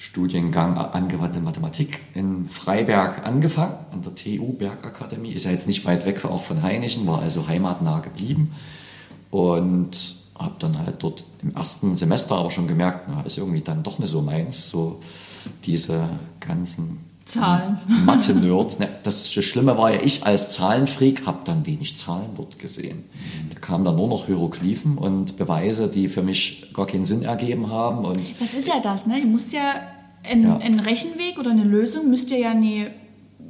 Studiengang 0.00 0.78
Angewandte 0.78 1.40
Mathematik 1.40 1.98
in 2.14 2.48
Freiberg 2.48 3.26
angefangen, 3.26 3.74
an 3.90 4.00
der 4.00 4.14
TU 4.14 4.52
Bergakademie. 4.52 5.32
Ist 5.32 5.44
ja 5.44 5.50
jetzt 5.50 5.66
nicht 5.66 5.84
weit 5.84 6.06
weg 6.06 6.24
auch 6.24 6.42
von 6.42 6.62
Heinichen, 6.62 7.04
war 7.08 7.20
also 7.20 7.48
heimatnah 7.48 7.98
geblieben. 7.98 8.54
Und 9.30 10.16
habe 10.38 10.54
dann 10.60 10.78
halt 10.78 11.02
dort 11.02 11.24
im 11.42 11.50
ersten 11.50 11.96
Semester 11.96 12.36
aber 12.36 12.52
schon 12.52 12.68
gemerkt, 12.68 13.08
na, 13.08 13.22
ist 13.22 13.38
irgendwie 13.38 13.60
dann 13.60 13.82
doch 13.82 13.98
nicht 13.98 14.10
so 14.10 14.22
meins, 14.22 14.70
so 14.70 15.02
diese 15.64 16.08
ganzen 16.38 17.07
Zahlen. 17.28 17.78
Mathe-Nerds. 18.06 18.78
Ne, 18.80 18.88
das 19.04 19.30
Schlimme 19.32 19.76
war 19.76 19.92
ja, 19.92 20.00
ich 20.02 20.24
als 20.24 20.52
Zahlenfreak 20.54 21.26
habe 21.26 21.38
dann 21.44 21.66
wenig 21.66 21.96
Zahlen 21.96 22.30
dort 22.36 22.58
gesehen. 22.58 23.04
Da 23.52 23.58
kamen 23.60 23.84
dann 23.84 23.96
nur 23.96 24.08
noch 24.08 24.26
Hieroglyphen 24.26 24.96
und 24.98 25.36
Beweise, 25.36 25.88
die 25.88 26.08
für 26.08 26.22
mich 26.22 26.70
gar 26.74 26.86
keinen 26.86 27.04
Sinn 27.04 27.22
ergeben 27.24 27.70
haben. 27.70 28.04
Und 28.04 28.20
Das 28.40 28.54
ist 28.54 28.66
ja 28.66 28.80
das, 28.82 29.06
ne? 29.06 29.18
Ihr 29.18 29.26
müsst 29.26 29.52
ja 29.52 29.74
einen, 30.24 30.44
Ja. 30.44 30.56
einen 30.56 30.80
Rechenweg 30.80 31.38
oder 31.38 31.50
eine 31.50 31.64
Lösung 31.64 32.08
müsst 32.10 32.30
ihr 32.30 32.38
ja 32.38 32.54
nie 32.54 32.86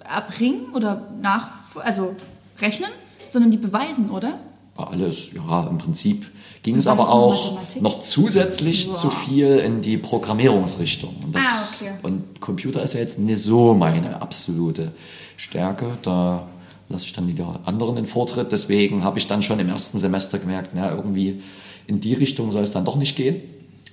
erbringen 0.04 0.73
oder 0.75 1.08
nach, 1.23 1.49
also 1.76 2.14
rechnen, 2.61 2.90
sondern 3.30 3.50
die 3.50 3.58
beweisen, 3.58 4.11
oder? 4.11 4.38
War 4.78 4.90
alles, 4.92 5.30
ja, 5.35 5.66
im 5.66 5.78
Prinzip 5.78 6.25
ging 6.62 6.76
es 6.76 6.87
aber 6.87 7.11
auch 7.11 7.52
Mathematik? 7.54 7.82
noch 7.82 7.99
zusätzlich 8.00 8.88
Wow. 8.88 8.97
zu 8.97 9.11
viel 9.11 9.58
in 9.58 9.82
die 9.82 9.97
Programmierungsrichtung. 9.97 11.14
Und, 11.25 11.35
das, 11.35 11.44
Ah, 11.44 11.87
okay. 11.87 11.94
und 12.02 12.40
Computer 12.40 12.82
ist 12.82 12.94
ja 12.94 13.00
jetzt 13.00 13.18
nicht 13.18 13.42
so 13.42 13.75
meine 13.75 14.23
absolute 14.23 14.92
Stärke. 15.37 15.87
Da 16.02 16.47
lasse 16.88 17.06
ich 17.06 17.12
dann 17.12 17.26
wieder 17.26 17.61
anderen 17.64 17.97
den 17.97 18.06
Vortritt. 18.06 18.52
Deswegen 18.52 19.02
habe 19.04 19.18
ich 19.18 19.26
dann 19.26 19.42
schon 19.42 19.58
im 19.58 19.68
ersten 19.68 19.99
Semester 19.99 20.38
gemerkt, 20.38 20.70
na, 20.75 20.90
irgendwie 20.94 21.42
in 21.87 22.00
die 22.00 22.14
Richtung 22.14 22.52
soll 22.52 22.62
es 22.62 22.73
dann 22.73 22.85
doch 22.85 22.97
nicht 22.97 23.16
gehen. 23.16 23.40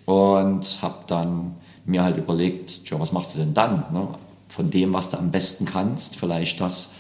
Und 0.06 0.80
habe 0.84 1.00
dann 1.08 1.56
mir 1.86 2.04
halt 2.04 2.18
überlegt, 2.18 2.86
tja, 2.86 3.00
was 3.00 3.12
machst 3.12 3.34
du 3.34 3.40
denn 3.40 3.54
dann? 3.56 3.86
Ne? 3.92 4.08
Von 4.48 4.70
dem, 4.70 4.94
was 4.94 5.10
du 5.10 5.18
am 5.18 5.32
besten 5.32 5.66
kannst, 5.66 6.16
vielleicht 6.16 6.62
das, 6.62 6.92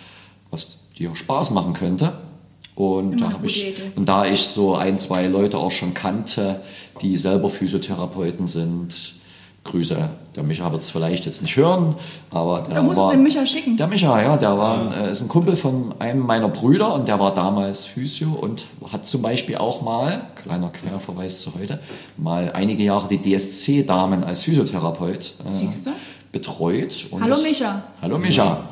was 0.49 0.77
dir 0.97 1.15
Spaß 1.15 1.51
machen 1.51 1.73
könnte. 1.73 2.13
Und 2.75 3.13
Immer 3.13 3.17
da 3.17 3.33
habe 3.33 3.47
ich, 3.47 3.69
Idee. 3.69 3.91
und 3.95 4.05
da 4.07 4.25
ich 4.25 4.41
so 4.41 4.75
ein, 4.75 4.97
zwei 4.99 5.27
Leute 5.27 5.57
auch 5.57 5.71
schon 5.71 5.93
kannte, 5.93 6.61
die 7.01 7.15
selber 7.15 7.49
Physiotherapeuten 7.49 8.47
sind, 8.47 9.15
Grüße. 9.65 9.97
Der 10.35 10.43
Micha 10.43 10.71
wird 10.71 10.83
es 10.83 10.91
vielleicht 10.91 11.25
jetzt 11.25 11.41
nicht 11.41 11.57
hören, 11.57 11.95
aber 12.29 12.61
der 12.61 12.75
Da 12.75 12.83
musst 12.83 12.99
du 12.99 13.03
war, 13.03 13.11
den 13.11 13.23
Micha 13.23 13.45
schicken. 13.47 13.75
Der 13.77 13.87
Micha, 13.87 14.21
ja, 14.21 14.37
der 14.37 14.55
war, 14.57 14.95
äh, 14.95 15.11
ist 15.11 15.21
ein 15.21 15.27
Kumpel 15.27 15.57
von 15.57 15.95
einem 15.97 16.19
meiner 16.19 16.49
Brüder 16.49 16.93
und 16.93 17.07
der 17.07 17.19
war 17.19 17.33
damals 17.33 17.83
Physio 17.83 18.29
und 18.29 18.67
hat 18.91 19.07
zum 19.07 19.23
Beispiel 19.23 19.57
auch 19.57 19.81
mal, 19.81 20.21
kleiner 20.35 20.69
Querverweis 20.69 21.41
zu 21.41 21.55
heute, 21.59 21.79
mal 22.15 22.51
einige 22.53 22.83
Jahre 22.83 23.07
die 23.07 23.19
DSC-Damen 23.19 24.23
als 24.23 24.43
Physiotherapeut 24.43 25.33
äh, 25.47 25.51
Siehst 25.51 25.87
du? 25.87 25.91
Betreut. 26.35 27.07
Und 27.11 27.23
Hallo 27.23 27.37
Micha. 27.41 27.81
Hallo 28.01 28.19
Micha. 28.19 28.67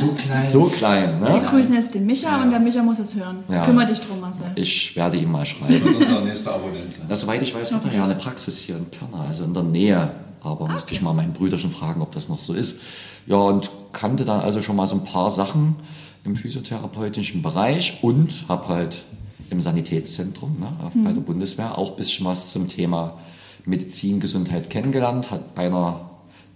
So 0.00 0.12
klein. 0.12 0.40
So 0.40 0.64
klein, 0.66 1.20
Wir 1.20 1.28
ne? 1.28 1.40
grüßen 1.40 1.74
jetzt 1.74 1.92
den 1.92 2.06
Micha 2.06 2.40
und 2.40 2.52
der 2.52 2.60
Micha 2.60 2.84
muss 2.84 3.00
es 3.00 3.16
hören. 3.16 3.42
Ja. 3.48 3.64
Kümmer 3.64 3.84
dich 3.84 3.98
drum, 4.00 4.20
Marcel. 4.20 4.46
Ich 4.54 4.94
werde 4.94 5.16
ihm 5.16 5.32
mal 5.32 5.44
schreiben. 5.44 5.96
unser 5.96 6.20
nächster 6.20 6.54
Abonnent 6.54 6.94
soweit 7.10 7.42
ich 7.42 7.52
weiß, 7.52 7.72
hat 7.72 7.84
er 7.84 7.92
ja 7.92 8.04
eine 8.04 8.14
Praxis 8.14 8.58
hier 8.58 8.76
in 8.76 8.86
Pirna, 8.86 9.24
also 9.28 9.42
in 9.42 9.52
der 9.52 9.64
Nähe. 9.64 10.10
Aber 10.40 10.68
musste 10.68 10.94
ich 10.94 11.02
mal 11.02 11.12
meinen 11.12 11.32
Brüderchen 11.32 11.72
fragen, 11.72 12.00
ob 12.00 12.12
das 12.12 12.28
noch 12.28 12.38
so 12.38 12.54
ist. 12.54 12.80
Ja, 13.26 13.36
und 13.36 13.70
kannte 13.92 14.24
dann 14.24 14.40
also 14.40 14.62
schon 14.62 14.76
mal 14.76 14.86
so 14.86 14.94
ein 14.94 15.04
paar 15.04 15.30
Sachen 15.30 15.76
im 16.24 16.36
physiotherapeutischen 16.36 17.42
Bereich 17.42 17.98
und 18.02 18.44
habe 18.48 18.68
halt 18.68 19.02
im 19.50 19.60
Sanitätszentrum 19.60 20.60
ne, 20.60 20.68
auf, 20.84 20.92
bei 20.94 21.12
der 21.12 21.20
Bundeswehr 21.20 21.76
auch 21.76 21.90
ein 21.90 21.96
bisschen 21.96 22.24
was 22.24 22.52
zum 22.52 22.68
Thema 22.68 23.18
Medizin, 23.66 24.20
Gesundheit 24.20 24.70
kennengelernt. 24.70 25.30
Hat 25.32 25.42
einer 25.56 26.09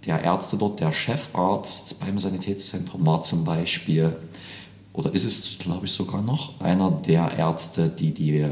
der 0.07 0.23
Ärzte 0.23 0.57
dort, 0.57 0.81
der 0.81 0.93
Chefarzt 0.93 2.01
beim 2.01 2.19
Sanitätszentrum, 2.19 3.05
war 3.07 3.23
zum 3.23 3.45
Beispiel, 3.45 4.17
oder 4.93 5.13
ist 5.13 5.25
es, 5.25 5.59
glaube 5.59 5.87
ich, 5.87 5.93
sogar 5.93 6.23
noch, 6.23 6.61
einer 6.61 6.91
der 6.91 7.33
Ärzte, 7.37 7.89
die 7.89 8.13
die 8.13 8.47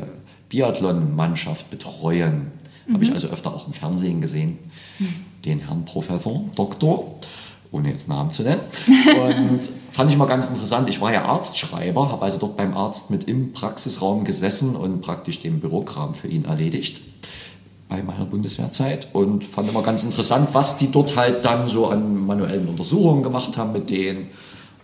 Biathlon-Mannschaft 0.48 1.70
betreuen. 1.70 2.52
Habe 2.92 3.04
ich 3.04 3.12
also 3.12 3.28
öfter 3.28 3.54
auch 3.54 3.66
im 3.66 3.72
Fernsehen 3.72 4.20
gesehen. 4.20 4.58
Den 5.44 5.60
Herrn 5.60 5.84
Professor, 5.84 6.44
Doktor, 6.56 7.14
ohne 7.70 7.90
jetzt 7.90 8.08
Namen 8.08 8.30
zu 8.30 8.42
nennen. 8.42 8.60
Und 9.06 9.62
fand 9.92 10.10
ich 10.10 10.18
mal 10.18 10.26
ganz 10.26 10.48
interessant. 10.50 10.88
Ich 10.88 11.00
war 11.00 11.12
ja 11.12 11.24
Arztschreiber, 11.24 12.10
habe 12.10 12.22
also 12.22 12.38
dort 12.38 12.56
beim 12.56 12.76
Arzt 12.76 13.10
mit 13.10 13.28
im 13.28 13.52
Praxisraum 13.52 14.24
gesessen 14.24 14.76
und 14.76 15.00
praktisch 15.00 15.40
den 15.40 15.60
Bürokram 15.60 16.14
für 16.14 16.28
ihn 16.28 16.44
erledigt 16.44 17.00
bei 17.92 18.02
meiner 18.02 18.24
Bundeswehrzeit 18.24 19.08
und 19.12 19.44
fand 19.44 19.68
immer 19.68 19.82
ganz 19.82 20.02
interessant, 20.02 20.48
was 20.52 20.78
die 20.78 20.90
dort 20.90 21.14
halt 21.14 21.44
dann 21.44 21.68
so 21.68 21.88
an 21.88 22.26
manuellen 22.26 22.68
Untersuchungen 22.68 23.22
gemacht 23.22 23.58
haben 23.58 23.72
mit 23.72 23.90
denen. 23.90 24.28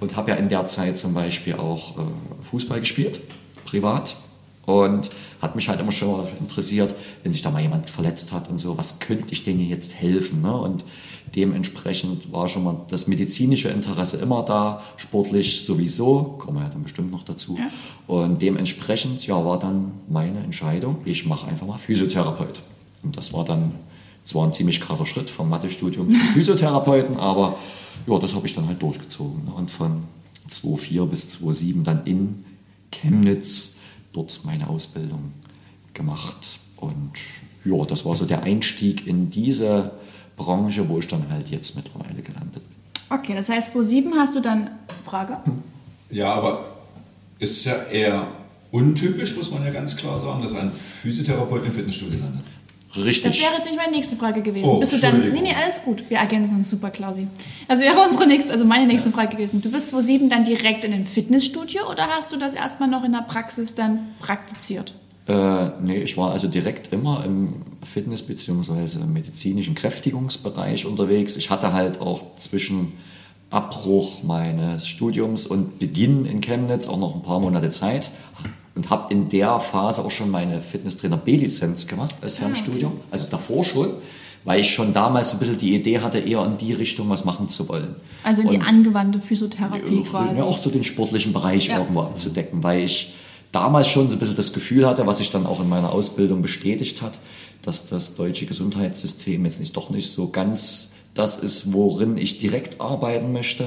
Und 0.00 0.15
habe 0.15 0.31
ja 0.31 0.37
in 0.37 0.49
der 0.49 0.67
Zeit 0.67 0.97
zum 0.97 1.12
Beispiel 1.12 1.55
auch 1.55 1.99
äh, 1.99 2.03
Fußball 2.50 2.79
gespielt, 2.79 3.21
privat. 3.65 4.17
Und 4.65 5.11
hat 5.41 5.57
mich 5.57 5.69
halt 5.69 5.81
immer 5.81 5.91
schon 5.91 6.27
interessiert, 6.38 6.95
wenn 7.23 7.33
sich 7.33 7.43
da 7.43 7.50
mal 7.50 7.62
jemand 7.62 7.88
verletzt 7.88 8.33
hat 8.33 8.50
und 8.50 8.59
so, 8.59 8.77
was 8.77 9.00
könnte 9.00 9.33
ich 9.33 9.43
denen 9.43 9.61
jetzt 9.61 9.95
helfen? 9.95 10.43
Ne? 10.43 10.55
Und 10.55 10.85
dementsprechend 11.35 12.31
war 12.31 12.49
schon 12.49 12.65
mal 12.65 12.77
das 12.91 13.07
medizinische 13.07 13.71
Interesse 13.71 14.19
immer 14.19 14.45
da, 14.45 14.83
sportlich 14.99 15.65
sowieso, 15.65 16.37
kommen 16.38 16.59
wir 16.59 16.65
ja 16.65 16.69
dann 16.69 16.83
bestimmt 16.83 17.11
noch 17.11 17.25
dazu. 17.25 17.59
Ja. 17.59 17.71
Und 18.07 18.43
dementsprechend 18.43 19.27
ja, 19.27 19.43
war 19.43 19.59
dann 19.59 19.93
meine 20.09 20.41
Entscheidung, 20.41 20.99
ich 21.07 21.27
mache 21.27 21.49
einfach 21.49 21.67
mal 21.67 21.79
Physiotherapeut. 21.79 22.61
Und 23.02 23.17
das 23.17 23.33
war 23.33 23.45
dann 23.45 23.73
zwar 24.25 24.47
ein 24.47 24.52
ziemlich 24.52 24.81
krasser 24.81 25.07
Schritt 25.07 25.31
vom 25.31 25.49
Mathestudium 25.49 26.11
zum 26.11 26.21
Physiotherapeuten, 26.35 27.17
aber 27.17 27.59
ja, 28.07 28.19
das 28.19 28.35
habe 28.35 28.47
ich 28.47 28.55
dann 28.55 28.67
halt 28.67 28.81
durchgezogen. 28.83 29.45
ne? 29.45 29.52
Und 29.52 29.71
von 29.71 30.02
2004 30.47 31.07
bis 31.07 31.28
2007 31.28 31.85
dann 31.85 32.05
in 32.05 32.45
Chemnitz 32.90 33.76
dort 34.12 34.40
meine 34.45 34.69
Ausbildung 34.69 35.33
gemacht. 35.95 36.59
Und 36.76 37.12
ja, 37.64 37.85
das 37.85 38.05
war 38.05 38.17
so 38.17 38.25
der 38.25 38.43
Einstieg 38.43 39.07
in 39.07 39.31
diese 39.31 39.93
Branche, 40.37 40.88
wo 40.88 40.99
ich 40.99 41.09
dann 41.09 41.28
halt 41.31 41.50
jetzt 41.50 41.76
mittlerweile 41.76 42.23
gelandet 42.23 42.55
bin. 42.55 42.62
Okay, 43.11 43.35
das 43.35 43.49
heißt, 43.49 43.73
2007 43.73 44.14
hast 44.14 44.35
du 44.35 44.40
dann 44.40 44.71
Frage? 45.05 45.38
Ja, 46.11 46.35
aber 46.35 46.64
ist 47.38 47.64
ja 47.64 47.85
eher 47.85 48.28
untypisch, 48.71 49.37
muss 49.37 49.50
man 49.50 49.64
ja 49.64 49.71
ganz 49.71 49.97
klar 49.97 50.21
sagen, 50.21 50.43
dass 50.43 50.55
ein 50.55 50.71
Physiotherapeut 50.71 51.64
im 51.64 51.73
Fitnessstudio 51.73 52.21
landet. 52.21 52.45
Richtig. 52.97 53.23
Das 53.33 53.40
wäre 53.40 53.54
jetzt 53.54 53.66
nicht 53.66 53.76
meine 53.76 53.92
nächste 53.92 54.16
Frage 54.16 54.40
gewesen. 54.42 54.68
Oh, 54.68 54.78
bist 54.78 54.92
du 54.92 54.99
dann. 54.99 55.33
Nee, 55.33 55.40
nee, 55.42 55.54
alles 55.54 55.83
gut. 55.83 56.02
Wir 56.09 56.18
ergänzen 56.18 56.57
uns 56.57 56.71
super, 56.71 56.90
Klausi. 56.90 57.28
Das 57.68 57.80
wäre 57.80 58.00
unsere 58.00 58.26
nächste, 58.26 58.52
also 58.52 58.64
meine 58.64 58.87
nächste 58.87 59.11
Frage 59.11 59.37
gewesen. 59.37 59.61
Du 59.61 59.71
bist 59.71 59.88
2007 59.90 60.30
dann 60.30 60.45
direkt 60.45 60.85
in 60.85 60.92
ein 60.92 61.04
Fitnessstudio 61.04 61.90
oder 61.90 62.07
hast 62.09 62.33
du 62.33 62.37
das 62.38 62.54
erstmal 62.54 62.88
noch 62.88 63.04
in 63.04 63.12
der 63.12 63.23
Praxis 63.23 63.75
dann 63.75 64.09
praktiziert? 64.21 64.95
Äh, 65.26 65.71
nee, 65.83 65.99
ich 65.99 66.16
war 66.16 66.33
also 66.33 66.49
direkt 66.49 66.92
immer 66.92 67.23
im 67.26 67.52
Fitness- 67.85 68.23
bzw. 68.23 69.04
medizinischen 69.04 69.75
Kräftigungsbereich 69.75 70.87
unterwegs. 70.87 71.37
Ich 71.37 71.50
hatte 71.50 71.75
halt 71.75 72.00
auch 72.00 72.37
zwischen 72.37 72.95
Abbruch 73.50 74.23
meines 74.23 74.88
Studiums 74.88 75.47
und 75.47 75.78
Beginn 75.78 76.25
in 76.25 76.40
Chemnitz 76.40 76.88
auch 76.88 76.99
noch 76.99 77.14
ein 77.14 77.23
paar 77.23 77.40
Monate 77.40 77.68
Zeit 77.71 78.11
und 78.78 78.90
habe 78.90 79.12
in 79.12 79.28
der 79.28 79.58
Phase 79.58 80.04
auch 80.04 80.11
schon 80.12 80.30
meine 80.30 80.61
Fitnesstrainer 80.61 81.16
B-Lizenz 81.16 81.88
gemacht 81.88 82.14
als 82.22 82.37
Fernstudium, 82.37 82.92
also 83.11 83.26
davor 83.29 83.64
schon, 83.64 83.88
weil 84.44 84.61
ich 84.61 84.70
schon 84.72 84.92
damals 84.94 85.31
so 85.31 85.37
ein 85.37 85.40
bisschen 85.40 85.59
die 85.59 85.74
Idee 85.74 85.98
hatte, 85.98 86.18
eher 86.20 86.44
in 86.46 86.57
die 86.59 86.72
Richtung 86.74 87.11
was 87.11 87.24
machen 87.24 87.48
zu 87.48 87.68
wollen. 87.68 87.96
Also 88.22 88.40
in 88.42 88.48
die 88.48 88.57
Und- 88.59 88.62
angewandte 88.68 89.20
Physiotherapie 89.20 89.96
ja, 89.96 90.03
quasi. 90.03 90.40
auch 90.40 90.57
so 90.59 90.70
den 90.70 90.85
sportlichen 90.85 91.33
Bereich 91.33 91.66
Ja. 91.66 91.79
irgendwo 91.79 92.03
abzudecken, 92.03 92.62
weil 92.62 92.85
ich 92.85 93.14
damals 93.50 93.88
schon 93.88 94.09
so 94.09 94.14
ein 94.16 94.20
bisschen 94.20 94.37
das 94.37 94.53
Gefühl 94.53 94.87
hatte, 94.87 95.07
was 95.09 95.18
sich 95.18 95.31
dann 95.33 95.44
auch 95.44 95.59
in 95.61 95.68
meiner 95.68 95.92
Ausbildung 95.92 96.40
bestätigt 96.40 97.03
hat, 97.03 97.18
dass 97.62 97.87
das 97.87 98.14
deutsche 98.14 98.46
Gesundheitssystem 98.46 99.44
jetzt 99.44 99.59
nicht 99.59 99.76
doch 99.76 99.90
nicht 99.90 100.09
so 100.12 100.29
ganz 100.29 100.92
das 101.14 101.37
ist, 101.37 101.72
worin 101.72 102.16
ich 102.16 102.38
direkt 102.38 102.81
arbeiten 102.81 103.33
möchte. 103.33 103.64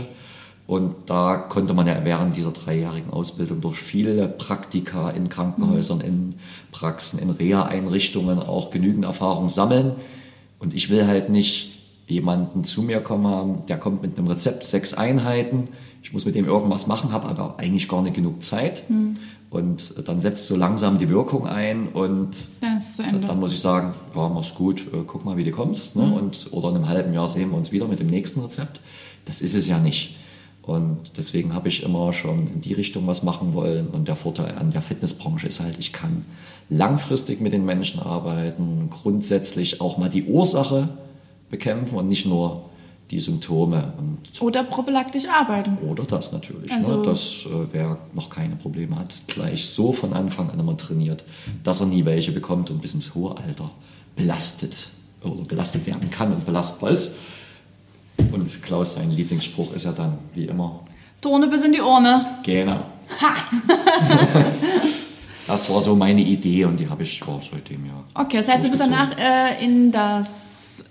Und 0.72 0.96
da 1.08 1.36
konnte 1.36 1.74
man 1.74 1.86
ja 1.86 2.00
während 2.06 2.38
dieser 2.38 2.52
dreijährigen 2.52 3.12
Ausbildung 3.12 3.60
durch 3.60 3.76
viele 3.76 4.30
Praktika 4.30 5.10
in 5.10 5.28
Krankenhäusern, 5.28 6.00
in 6.00 6.36
Praxen, 6.72 7.20
in 7.20 7.30
Reha-Einrichtungen 7.30 8.40
auch 8.40 8.72
genügend 8.72 9.04
Erfahrung 9.04 9.50
sammeln. 9.50 9.92
Und 10.60 10.74
ich 10.74 10.90
will 10.90 11.08
halt 11.08 11.28
nicht 11.28 11.78
jemanden 12.08 12.64
zu 12.64 12.84
mir 12.84 13.02
kommen 13.02 13.28
haben, 13.28 13.66
der 13.68 13.80
kommt 13.80 14.02
mit 14.02 14.18
einem 14.18 14.30
Rezept, 14.30 14.64
sechs 14.64 14.94
Einheiten, 14.94 15.68
ich 16.04 16.14
muss 16.14 16.24
mit 16.24 16.36
dem 16.36 16.46
irgendwas 16.46 16.88
machen, 16.88 17.12
habe 17.12 17.28
aber 17.28 17.56
eigentlich 17.60 17.90
gar 17.90 18.02
nicht 18.02 18.16
genug 18.16 18.42
Zeit. 18.42 18.84
Und 19.50 20.08
dann 20.08 20.22
setzt 20.22 20.48
so 20.48 20.56
langsam 20.56 21.00
die 21.00 21.10
Wirkung 21.10 21.48
ein 21.48 21.90
und 21.90 22.48
Dann 22.62 23.28
dann 23.28 23.40
muss 23.42 23.52
ich 23.52 23.60
sagen, 23.60 23.94
ja, 24.16 24.30
mach's 24.30 24.56
gut, 24.56 24.86
äh, 24.94 25.04
guck 25.06 25.26
mal, 25.26 25.36
wie 25.36 25.44
du 25.44 25.52
kommst. 25.52 25.98
Ne? 25.98 26.04
Und, 26.04 26.48
oder 26.52 26.70
in 26.70 26.76
einem 26.76 26.88
halben 26.88 27.14
Jahr 27.14 27.28
sehen 27.28 27.50
wir 27.50 27.58
uns 27.58 27.74
wieder 27.74 27.88
mit 27.88 28.00
dem 28.00 28.08
nächsten 28.08 28.40
Rezept. 28.40 28.80
Das 29.26 29.42
ist 29.42 29.54
es 29.54 29.68
ja 29.68 29.78
nicht. 29.78 30.16
Und 30.72 30.98
deswegen 31.18 31.54
habe 31.54 31.68
ich 31.68 31.84
immer 31.84 32.14
schon 32.14 32.48
in 32.54 32.62
die 32.62 32.74
Richtung 32.74 33.08
was 33.08 33.24
machen 33.24 33.54
wollen. 33.54 33.88
Und 33.88 34.08
der 34.08 34.16
Vorteil 34.16 34.58
an 34.58 34.72
der 34.72 34.82
Fitnessbranche 34.82 35.48
ist 35.48 35.60
halt, 35.60 35.76
ich 35.80 35.94
kann 35.94 36.26
langfristig 36.70 37.42
mit 37.42 37.54
den 37.54 37.66
Menschen 37.66 38.00
arbeiten, 38.00 38.90
grundsätzlich 38.90 39.82
auch 39.82 39.98
mal 39.98 40.10
die 40.10 40.24
Ursache 40.24 40.90
bekämpfen 41.50 41.98
und 41.98 42.08
nicht 42.08 42.26
nur 42.26 42.64
die 43.12 43.20
Symptome. 43.20 43.92
Und 43.98 44.20
Oder 44.42 44.64
prophylaktisch 44.64 45.26
arbeiten. 45.28 45.78
oder 45.86 46.06
das 46.06 46.32
natürlich, 46.32 46.72
Also- 46.72 46.98
ne? 47.02 47.06
dass 47.06 47.46
äh, 47.46 47.68
wer 47.74 47.98
noch 48.14 48.30
keine 48.30 48.56
Probleme 48.56 48.96
hat, 48.98 49.14
gleich 49.28 49.68
so 49.68 49.92
von 49.92 50.14
Anfang 50.14 50.50
an 50.50 50.60
immer 50.60 50.78
trainiert, 50.78 51.24
dass 51.64 51.82
er 51.82 51.88
nie 51.88 52.06
welche 52.06 52.32
bekommt 52.32 52.70
und 52.70 52.82
bis 52.82 52.94
ins 52.94 53.14
hohe 53.14 53.36
Alter 53.38 53.70
belastet 54.16 54.78
oder 55.24 55.44
belastet 55.44 55.86
werden 55.88 56.10
kann 56.10 56.32
und 56.34 56.46
belastbar 56.46 56.92
ist. 56.92 57.16
Und 58.32 58.62
Klaus, 58.62 58.96
sein 58.96 59.12
Lieblingsspruch 59.12 59.74
ist 59.74 59.86
ja 59.86 59.92
dann, 59.92 60.18
wie 60.34 60.46
immer, 60.46 60.82
Turne 61.22 61.48
bis 61.48 61.64
in 61.64 61.72
die 61.72 61.82
Urne. 61.82 62.26
genau. 62.44 62.82
das 65.48 65.70
war 65.70 65.82
so 65.82 65.96
meine 65.96 66.22
Idee 66.22 66.66
und 66.66 66.78
die 66.78 66.90
habe 66.90 67.04
ich 67.04 67.20
ja, 67.20 67.40
seitdem 67.42 67.86
ja. 67.86 67.92
Okay, 68.16 68.38
das 68.38 68.48
heißt, 68.48 68.66
du 68.66 68.70
bist 68.70 68.82
danach 68.82 69.12
äh, 69.18 69.64
in 69.64 69.92
das 69.92 70.86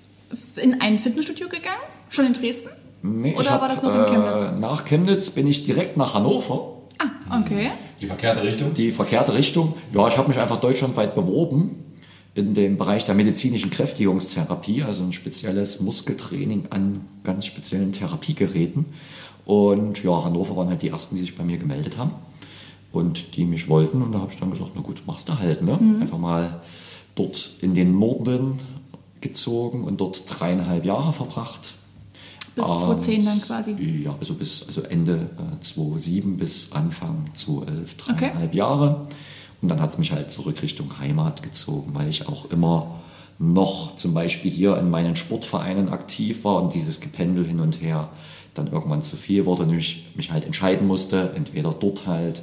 in 0.57 0.81
ein 0.81 0.99
Fitnessstudio 0.99 1.49
gegangen? 1.49 1.81
Schon 2.11 2.27
in 2.27 2.33
Dresden? 2.33 2.71
Nee, 3.03 3.31
ich 3.33 3.39
Oder 3.39 3.53
hab, 3.53 3.63
war 3.63 3.69
das 3.69 3.83
noch 3.83 3.95
in 3.95 4.03
äh, 4.03 4.09
Chemnitz? 4.09 4.61
Nach 4.61 4.85
Chemnitz 4.85 5.31
bin 5.31 5.47
ich 5.47 5.65
direkt 5.65 5.97
nach 5.97 6.15
Hannover. 6.15 6.77
Ah, 6.99 7.41
okay. 7.41 7.71
Die 8.01 8.07
verkehrte 8.07 8.43
Richtung? 8.43 8.75
die 8.75 8.93
verkehrte 8.93 9.33
Richtung. 9.33 9.75
Ja, 9.95 10.07
ich 10.09 10.19
habe 10.19 10.29
mich 10.29 10.39
einfach 10.39 10.61
deutschlandweit 10.61 11.15
beworben 11.15 11.90
in 12.41 12.55
dem 12.55 12.77
Bereich 12.77 13.05
der 13.05 13.15
medizinischen 13.15 13.71
Kräftigungstherapie, 13.71 14.83
also 14.83 15.03
ein 15.05 15.13
spezielles 15.13 15.81
Muskeltraining 15.81 16.69
an 16.71 17.03
ganz 17.23 17.47
speziellen 17.47 17.93
Therapiegeräten. 17.93 18.87
Und 19.45 20.03
ja, 20.03 20.25
Hannover 20.25 20.57
waren 20.57 20.69
halt 20.69 20.83
die 20.83 20.89
ersten, 20.89 21.17
die 21.17 21.21
sich 21.21 21.37
bei 21.37 21.45
mir 21.45 21.59
gemeldet 21.59 21.99
haben 21.99 22.13
und 22.93 23.37
die 23.37 23.45
mich 23.45 23.69
wollten. 23.69 24.03
Und 24.03 24.13
da 24.13 24.21
habe 24.21 24.33
ich 24.33 24.39
dann 24.39 24.51
gesagt, 24.51 24.73
na 24.75 24.81
gut, 24.81 25.03
machst 25.07 25.29
du 25.29 25.39
halt. 25.39 25.63
Ne? 25.63 25.79
Einfach 26.01 26.19
mal 26.19 26.61
dort 27.15 27.51
in 27.61 27.75
den 27.75 27.99
Norden 27.99 28.59
gezogen 29.21 29.85
und 29.85 30.01
dort 30.01 30.25
dreieinhalb 30.27 30.85
Jahre 30.85 31.13
verbracht. 31.13 31.75
Bis 32.55 32.65
Und, 32.65 32.79
2010 32.79 33.25
dann 33.25 33.41
quasi. 33.41 34.03
Ja, 34.05 34.17
also 34.19 34.35
bis 34.35 34.65
also 34.67 34.83
Ende 34.83 35.31
äh, 35.55 35.61
2007 35.61 36.37
bis 36.37 36.73
Anfang 36.73 37.27
2011, 37.35 37.97
dreieinhalb 37.97 38.49
Okay. 38.51 38.57
Jahre. 38.57 39.07
Und 39.63 39.69
dann 39.69 39.81
hat 39.81 39.91
es 39.91 39.99
mich 39.99 40.13
halt 40.13 40.31
zurück 40.31 40.63
Richtung 40.63 40.99
Heimat 40.99 41.43
gezogen, 41.43 41.91
weil 41.95 42.09
ich 42.09 42.29
auch 42.29 42.51
immer 42.51 43.01
noch 43.39 43.97
zum 43.97 44.15
Beispiel 44.15 44.51
hier 44.51 44.77
in 44.77 44.91
meinen 44.91 45.17
Sportvereinen 45.17 45.89
aktiv 45.89 46.45
war 46.45 46.63
und 46.63 46.75
dieses 46.75 47.01
Gependel 47.01 47.47
hin 47.47 47.61
und 47.61 47.81
her 47.81 48.09
dann 48.55 48.67
irgendwann 48.67 49.03
zu 49.03 49.17
viel 49.17 49.47
wurde 49.47 49.63
und 49.63 49.75
ich 49.75 50.07
mich 50.15 50.31
halt 50.33 50.45
entscheiden 50.45 50.87
musste, 50.87 51.33
entweder 51.37 51.73
dort 51.73 52.07
halt 52.07 52.43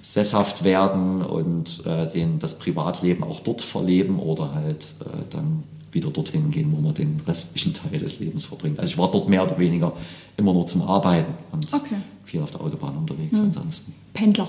sesshaft 0.00 0.64
werden 0.64 1.22
und 1.22 1.84
äh, 1.86 2.08
den, 2.10 2.38
das 2.38 2.58
Privatleben 2.58 3.22
auch 3.24 3.40
dort 3.40 3.60
verleben 3.62 4.18
oder 4.18 4.54
halt 4.54 4.94
äh, 5.00 5.24
dann 5.30 5.64
wieder 5.92 6.08
dorthin 6.10 6.50
gehen, 6.50 6.72
wo 6.74 6.80
man 6.80 6.94
den 6.94 7.20
restlichen 7.26 7.74
Teil 7.74 7.98
des 8.00 8.18
Lebens 8.18 8.46
verbringt. 8.46 8.80
Also 8.80 8.92
ich 8.92 8.98
war 8.98 9.10
dort 9.10 9.28
mehr 9.28 9.42
oder 9.44 9.58
weniger 9.58 9.92
immer 10.38 10.54
nur 10.54 10.66
zum 10.66 10.82
Arbeiten 10.82 11.34
und 11.52 11.72
Okay. 11.72 11.96
viel 12.24 12.40
auf 12.40 12.50
der 12.50 12.62
Autobahn 12.62 12.96
unterwegs 12.96 13.38
ansonsten. 13.38 13.92
Pendler. 14.14 14.48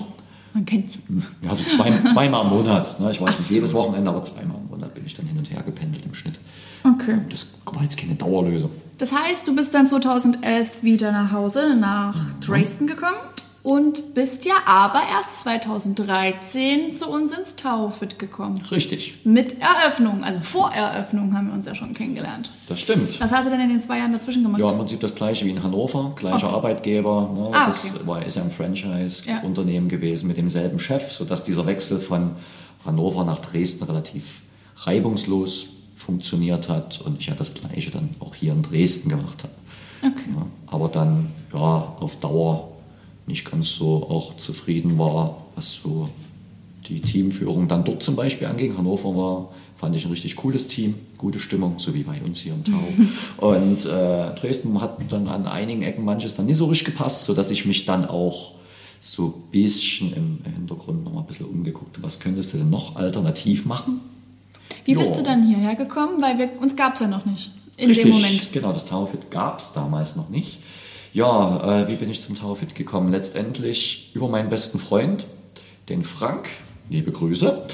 Man 0.54 0.64
kennt's. 0.64 0.98
Ja, 1.42 1.50
also 1.50 1.64
zwei, 1.64 1.90
zweimal 2.12 2.44
im 2.44 2.50
Monat. 2.50 2.98
Ne? 3.00 3.10
Ich 3.10 3.20
war 3.20 3.28
Ach 3.28 3.36
nicht 3.36 3.48
so. 3.48 3.54
jedes 3.54 3.74
Wochenende, 3.74 4.08
aber 4.10 4.22
zweimal 4.22 4.56
im 4.56 4.68
Monat 4.68 4.94
bin 4.94 5.04
ich 5.04 5.14
dann 5.14 5.26
hin 5.26 5.36
und 5.36 5.50
her 5.50 5.62
gependelt 5.62 6.04
im 6.06 6.14
Schnitt. 6.14 6.38
Okay. 6.84 7.18
Das 7.28 7.48
war 7.66 7.82
jetzt 7.82 7.98
keine 7.98 8.14
Dauerlösung. 8.14 8.70
Das 8.98 9.12
heißt, 9.12 9.48
du 9.48 9.54
bist 9.54 9.74
dann 9.74 9.86
2011 9.86 10.82
wieder 10.82 11.10
nach 11.12 11.32
Hause, 11.32 11.74
nach 11.74 12.14
Dresden 12.40 12.86
gekommen 12.86 13.16
und 13.64 14.14
bist 14.14 14.44
ja 14.44 14.54
aber 14.66 15.00
erst 15.10 15.40
2013 15.40 16.90
zu 16.90 17.08
uns 17.08 17.32
ins 17.32 17.56
Taufit 17.56 18.18
gekommen. 18.18 18.60
Richtig, 18.70 19.14
Mit 19.24 19.56
Eröffnung, 19.60 20.22
also 20.22 20.38
vor 20.40 20.70
Eröffnung 20.70 21.34
haben 21.34 21.48
wir 21.48 21.54
uns 21.54 21.66
ja 21.66 21.74
schon 21.74 21.94
kennengelernt. 21.94 22.52
das 22.68 22.78
stimmt. 22.78 23.18
Was 23.20 23.32
hast 23.32 23.46
du 23.46 23.50
denn 23.50 23.60
in 23.60 23.70
den 23.70 23.80
zwei 23.80 23.98
Jahren 23.98 24.12
dazwischen 24.12 24.42
gemacht? 24.42 24.60
Ja, 24.60 24.70
im 24.70 24.76
Prinzip 24.76 25.00
das 25.00 25.14
gleiche 25.14 25.46
wie 25.46 25.50
in 25.50 25.62
Hannover, 25.62 26.12
gleicher 26.14 26.46
Okay. 26.48 26.54
Arbeitgeber. 26.56 27.30
Ne? 27.34 27.48
Ah, 27.52 27.66
das 27.66 27.94
okay. 27.94 28.06
war 28.06 28.24
ist 28.24 28.36
ja 28.36 28.42
ein 28.42 28.48
Ja. 28.50 28.54
Franchise-Unternehmen 28.54 29.88
gewesen 29.88 30.28
mit 30.28 30.36
demselben 30.36 30.78
Chef, 30.78 31.10
sodass 31.10 31.42
dieser 31.42 31.64
Wechsel 31.66 31.98
von 31.98 32.32
Hannover 32.84 33.24
nach 33.24 33.38
Dresden 33.38 33.84
relativ 33.84 34.42
reibungslos 34.76 35.68
funktioniert 35.96 36.68
hat 36.68 37.00
und 37.00 37.18
ich 37.18 37.26
ja 37.28 37.34
das 37.34 37.54
gleiche 37.54 37.90
dann 37.90 38.10
auch 38.20 38.34
hier 38.34 38.52
in 38.52 38.62
Dresden 38.62 39.08
gemacht 39.08 39.42
habe. 39.42 40.12
Okay. 40.14 40.28
Ja, 40.36 40.46
aber 40.66 40.88
dann 40.88 41.30
ja 41.54 41.94
auf 41.98 42.18
Dauer 42.18 42.68
nicht 43.26 43.50
ganz 43.50 43.68
so 43.70 44.06
auch 44.08 44.36
zufrieden 44.36 44.98
war, 44.98 45.44
was 45.54 45.72
so 45.74 46.08
die 46.88 47.00
Teamführung 47.00 47.68
dann 47.68 47.84
dort 47.84 48.02
zum 48.02 48.16
Beispiel 48.16 48.46
anging. 48.46 48.76
Hannover 48.76 49.16
war, 49.16 49.48
fand 49.76 49.96
ich 49.96 50.04
ein 50.04 50.10
richtig 50.10 50.36
cooles 50.36 50.68
Team, 50.68 50.94
gute 51.16 51.38
Stimmung, 51.38 51.78
so 51.78 51.94
wie 51.94 52.02
bei 52.02 52.20
uns 52.22 52.40
hier 52.40 52.52
im 52.52 52.64
Tau. 52.64 53.46
Und 53.48 53.86
äh, 53.86 54.34
Dresden 54.38 54.80
hat 54.80 54.98
dann 55.10 55.26
an 55.28 55.46
einigen 55.46 55.82
Ecken 55.82 56.04
manches 56.04 56.34
dann 56.34 56.46
nicht 56.46 56.58
so 56.58 56.66
richtig 56.66 56.86
gepasst, 56.94 57.24
sodass 57.24 57.50
ich 57.50 57.64
mich 57.64 57.86
dann 57.86 58.04
auch 58.04 58.52
so 59.00 59.26
ein 59.26 59.50
bisschen 59.50 60.12
im 60.14 60.38
Hintergrund 60.54 61.04
noch 61.04 61.12
mal 61.12 61.20
ein 61.20 61.26
bisschen 61.26 61.46
umgeguckt 61.46 61.96
habe. 61.96 62.04
Was 62.06 62.20
könntest 62.20 62.52
du 62.52 62.58
denn 62.58 62.70
noch 62.70 62.96
alternativ 62.96 63.64
machen? 63.66 64.00
Wie 64.84 64.94
bist 64.94 65.12
Ja. 65.12 65.16
du 65.18 65.22
dann 65.22 65.46
hierher 65.46 65.74
gekommen? 65.76 66.20
Weil 66.20 66.38
wir, 66.38 66.50
uns 66.60 66.76
gab 66.76 66.94
es 66.94 67.00
ja 67.00 67.06
noch 67.06 67.24
nicht 67.24 67.50
in 67.76 67.88
Richtig, 67.88 68.06
dem 68.06 68.14
Moment. 68.14 68.52
genau, 68.52 68.72
das 68.72 68.86
Taufit 68.86 69.30
gab 69.30 69.58
es 69.58 69.72
damals 69.72 70.16
noch 70.16 70.28
nicht. 70.28 70.58
Ja, 71.14 71.82
äh, 71.82 71.88
wie 71.88 71.94
bin 71.94 72.10
ich 72.10 72.22
zum 72.22 72.34
Taufit 72.34 72.74
gekommen? 72.74 73.12
Letztendlich 73.12 74.10
über 74.14 74.28
meinen 74.28 74.48
besten 74.48 74.80
Freund, 74.80 75.26
den 75.88 76.02
Frank, 76.02 76.48
liebe 76.90 77.12
Grüße, 77.12 77.66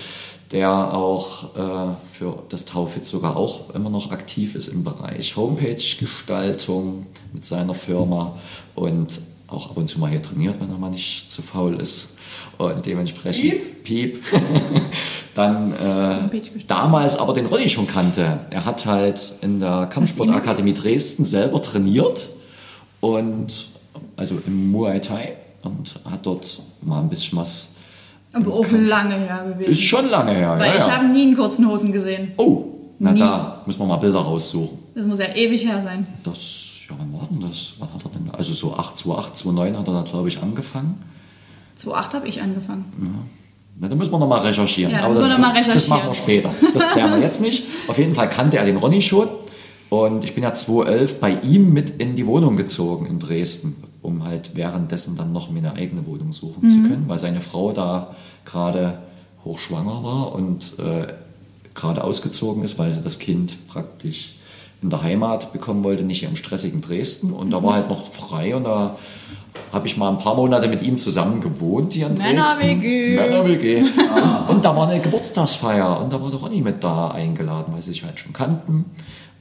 der 0.53 0.93
auch 0.93 1.57
äh, 1.57 1.97
für 2.13 2.43
das 2.51 2.67
Taufit 2.67 3.07
sogar 3.07 3.39
auch 3.39 3.71
immer 3.75 3.89
noch 3.89 4.11
aktiv 4.11 4.57
ist 4.57 4.69
im 4.69 4.85
Bereich 4.85 5.37
Homepage-Gestaltung 5.37 7.07
mit 7.33 7.47
seiner 7.47 7.73
Firma 7.73 8.39
und 8.75 9.19
auch 9.47 9.71
ab 9.71 9.79
und 9.79 9.89
zu 9.89 10.01
mal 10.01 10.11
hier 10.11 10.21
trainiert, 10.21 10.61
wenn 10.61 10.69
er 10.69 10.77
mal 10.77 10.91
nicht 10.91 11.31
zu 11.31 11.41
faul 11.41 11.81
ist. 11.81 12.11
Und 12.59 12.85
dementsprechend 12.85 13.85
Piep. 13.85 14.23
Dann 15.35 15.73
äh, 15.73 16.43
damals 16.69 17.19
aber 17.19 17.33
den 17.33 17.47
Ronny 17.47 17.71
schon 17.71 17.87
kannte. 17.87 18.41
Er 18.51 18.67
hat 18.67 18.85
halt 18.85 19.33
in 19.41 19.61
der 19.61 19.87
Kampfsportakademie 19.87 20.75
Dresden 20.75 21.25
selber 21.25 21.63
trainiert 21.63 22.29
und 23.01 23.69
also 24.17 24.39
im 24.47 24.71
Muay 24.71 25.01
Thai 25.01 25.33
und 25.63 25.95
hat 26.11 26.25
dort 26.25 26.61
mal 26.83 27.01
ein 27.01 27.09
bisschen 27.09 27.39
was. 27.39 27.75
Aber 28.33 28.53
auch 28.55 28.71
lange 28.71 29.15
her 29.17 29.45
gewesen. 29.49 29.73
Ist 29.73 29.83
schon 29.83 30.09
lange 30.09 30.33
her, 30.33 30.57
Weil 30.59 30.71
ja, 30.71 30.79
ich 30.79 30.87
ja. 30.87 30.97
habe 30.97 31.07
nie 31.09 31.25
in 31.25 31.37
kurzen 31.37 31.69
Hosen 31.69 31.91
gesehen. 31.93 32.33
Oh, 32.37 32.65
na 32.99 33.13
Nie. 33.13 33.21
da 33.21 33.63
müssen 33.67 33.81
wir 33.81 33.87
mal 33.87 33.97
Bilder 33.97 34.21
raussuchen. 34.21 34.79
Das 34.95 35.07
muss 35.07 35.19
ja 35.19 35.35
ewig 35.35 35.67
her 35.67 35.81
sein. 35.83 36.07
Das, 36.23 36.83
ja, 36.89 36.95
wann 36.99 37.13
war 37.13 37.27
denn 37.29 37.41
das? 37.41 37.73
Wann 37.79 37.93
hat 37.93 38.05
er 38.05 38.11
denn? 38.11 38.31
Also 38.33 38.53
so 38.53 38.75
8, 38.75 38.97
2008, 38.97 39.37
2009 39.37 39.79
hat 39.79 39.89
er 39.89 39.95
da, 39.95 40.03
glaube 40.03 40.29
ich, 40.29 40.41
angefangen. 40.43 41.03
2008 41.77 42.15
habe 42.15 42.29
ich 42.29 42.41
angefangen. 42.43 42.85
Na, 43.81 43.89
da 43.89 43.95
müssen 43.95 44.13
wir 44.13 44.19
nochmal 44.19 44.41
recherchieren. 44.43 44.93
Ja, 44.93 45.05
Aber 45.05 45.15
das, 45.15 45.29
noch 45.31 45.39
mal 45.39 45.55
das, 45.55 45.67
das 45.69 45.89
machen 45.89 46.03
wir 46.05 46.11
recherchieren. 46.11 46.53
später. 46.53 46.73
Das 46.75 46.91
klären 46.93 47.11
wir 47.13 47.21
jetzt 47.21 47.41
nicht. 47.41 47.65
Auf 47.89 47.99
jeden 47.99 48.15
Fall 48.15 48.29
kannte 48.29 48.59
er 48.59 48.67
den 48.67 48.77
Ronny 48.77 49.01
schon. 49.01 49.27
Und 49.91 50.25
ich 50.25 50.35
bin 50.35 50.45
ja 50.45 50.55
2011 50.55 51.21
bei 51.21 51.33
ihm 51.43 51.73
mit 51.73 51.91
in 52.01 52.15
die 52.15 52.27
Wohnung 52.27 52.57
gezogen 52.57 53.07
in 53.07 53.19
Dresden, 53.19 53.75
um 54.03 54.25
halt 54.25 54.53
währenddessen 54.55 55.17
dann 55.17 55.33
noch 55.33 55.51
mir 55.51 55.59
eine 55.59 55.75
eigene 55.75 56.07
Wohnung 56.07 56.33
suchen 56.33 56.69
zu 56.69 56.83
können, 56.83 57.05
weil 57.09 57.19
seine 57.19 57.41
Frau 57.41 57.73
da 57.73 58.15
gerade 58.45 59.01
hochschwanger 59.45 60.05
war 60.05 60.33
und 60.33 60.79
äh, 60.79 61.13
gerade 61.75 62.05
ausgezogen 62.05 62.63
ist, 62.63 62.79
weil 62.79 62.91
sie 62.91 63.03
das 63.03 63.19
Kind 63.19 63.69
praktisch 63.69 64.37
in 64.83 64.91
der 64.91 65.03
Heimat 65.03 65.53
bekommen 65.53 65.85
wollte, 65.85 66.05
nicht 66.05 66.21
hier 66.21 66.29
im 66.29 66.37
stressigen 66.37 66.81
Dresden. 66.81 67.33
Und 67.33 67.51
da 67.51 67.63
war 67.63 67.75
halt 67.75 67.89
noch 67.89 68.11
frei 68.13 68.55
und 68.55 68.65
da 68.65 68.97
habe 69.73 69.87
ich 69.87 69.97
mal 69.97 70.11
ein 70.11 70.19
paar 70.19 70.35
Monate 70.35 70.69
mit 70.69 70.83
ihm 70.83 70.99
zusammen 70.99 71.41
gewohnt 71.41 71.93
hier 71.93 72.07
in 72.07 72.17
Dresden. 72.17 72.37
Männer-WG. 72.37 73.17
Männer-WG. 73.17 73.83
Und 74.49 74.65
da 74.65 74.77
war 74.77 74.89
eine 74.89 75.01
Geburtstagsfeier 75.01 76.01
und 76.01 76.13
da 76.13 76.21
war 76.21 76.31
der 76.31 76.41
Ronny 76.41 76.61
mit 76.61 76.83
da 76.83 77.11
eingeladen, 77.11 77.73
weil 77.73 77.83
sie 77.83 77.91
sich 77.91 78.05
halt 78.05 78.19
schon 78.19 78.33
kannten. 78.33 78.85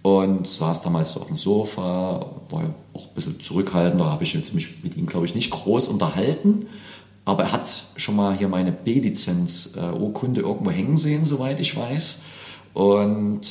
Und 0.02 0.48
saß 0.48 0.82
damals 0.82 1.12
so 1.12 1.20
auf 1.20 1.28
dem 1.28 1.36
Sofa, 1.36 2.26
war 2.50 2.64
ja 2.64 2.74
auch 2.94 3.08
ein 3.08 3.14
bisschen 3.16 3.40
zurückhaltend, 3.40 4.00
da 4.00 4.06
habe 4.06 4.24
ich 4.24 4.34
jetzt 4.34 4.54
mich 4.54 4.82
mit 4.84 4.96
ihm, 4.96 5.06
glaube 5.06 5.26
ich, 5.26 5.36
nicht 5.36 5.52
groß 5.52 5.90
unterhalten. 5.90 6.68
Aber 7.26 7.44
er 7.44 7.52
hat 7.52 7.86
schon 7.98 8.16
mal 8.16 8.36
hier 8.36 8.48
meine 8.48 8.72
B-Lizenz-Urkunde 8.72 10.42
irgendwo 10.42 10.72
hängen 10.72 10.98
sehen, 10.98 11.26
soweit 11.26 11.60
ich 11.60 11.76
weiß. 11.76 12.22
Und 12.74 13.42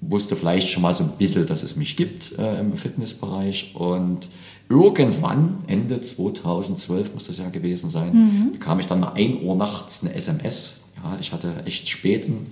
wusste 0.00 0.36
vielleicht 0.36 0.68
schon 0.68 0.82
mal 0.82 0.92
so 0.92 1.04
ein 1.04 1.12
bisschen, 1.18 1.46
dass 1.46 1.62
es 1.62 1.76
mich 1.76 1.96
gibt 1.96 2.38
äh, 2.38 2.58
im 2.58 2.74
Fitnessbereich. 2.74 3.74
Und 3.74 4.28
irgendwann, 4.68 5.58
Ende 5.66 6.00
2012 6.00 7.14
muss 7.14 7.26
das 7.26 7.38
ja 7.38 7.48
gewesen 7.48 7.88
sein, 7.88 8.50
bekam 8.52 8.80
ich 8.80 8.86
dann 8.86 9.00
mal 9.00 9.12
1 9.12 9.42
Uhr 9.42 9.54
nachts 9.54 10.04
eine 10.04 10.14
SMS. 10.14 10.82
Ja, 11.02 11.16
ich 11.20 11.32
hatte 11.32 11.62
echt 11.64 11.88
spät 11.88 12.28
ein 12.28 12.46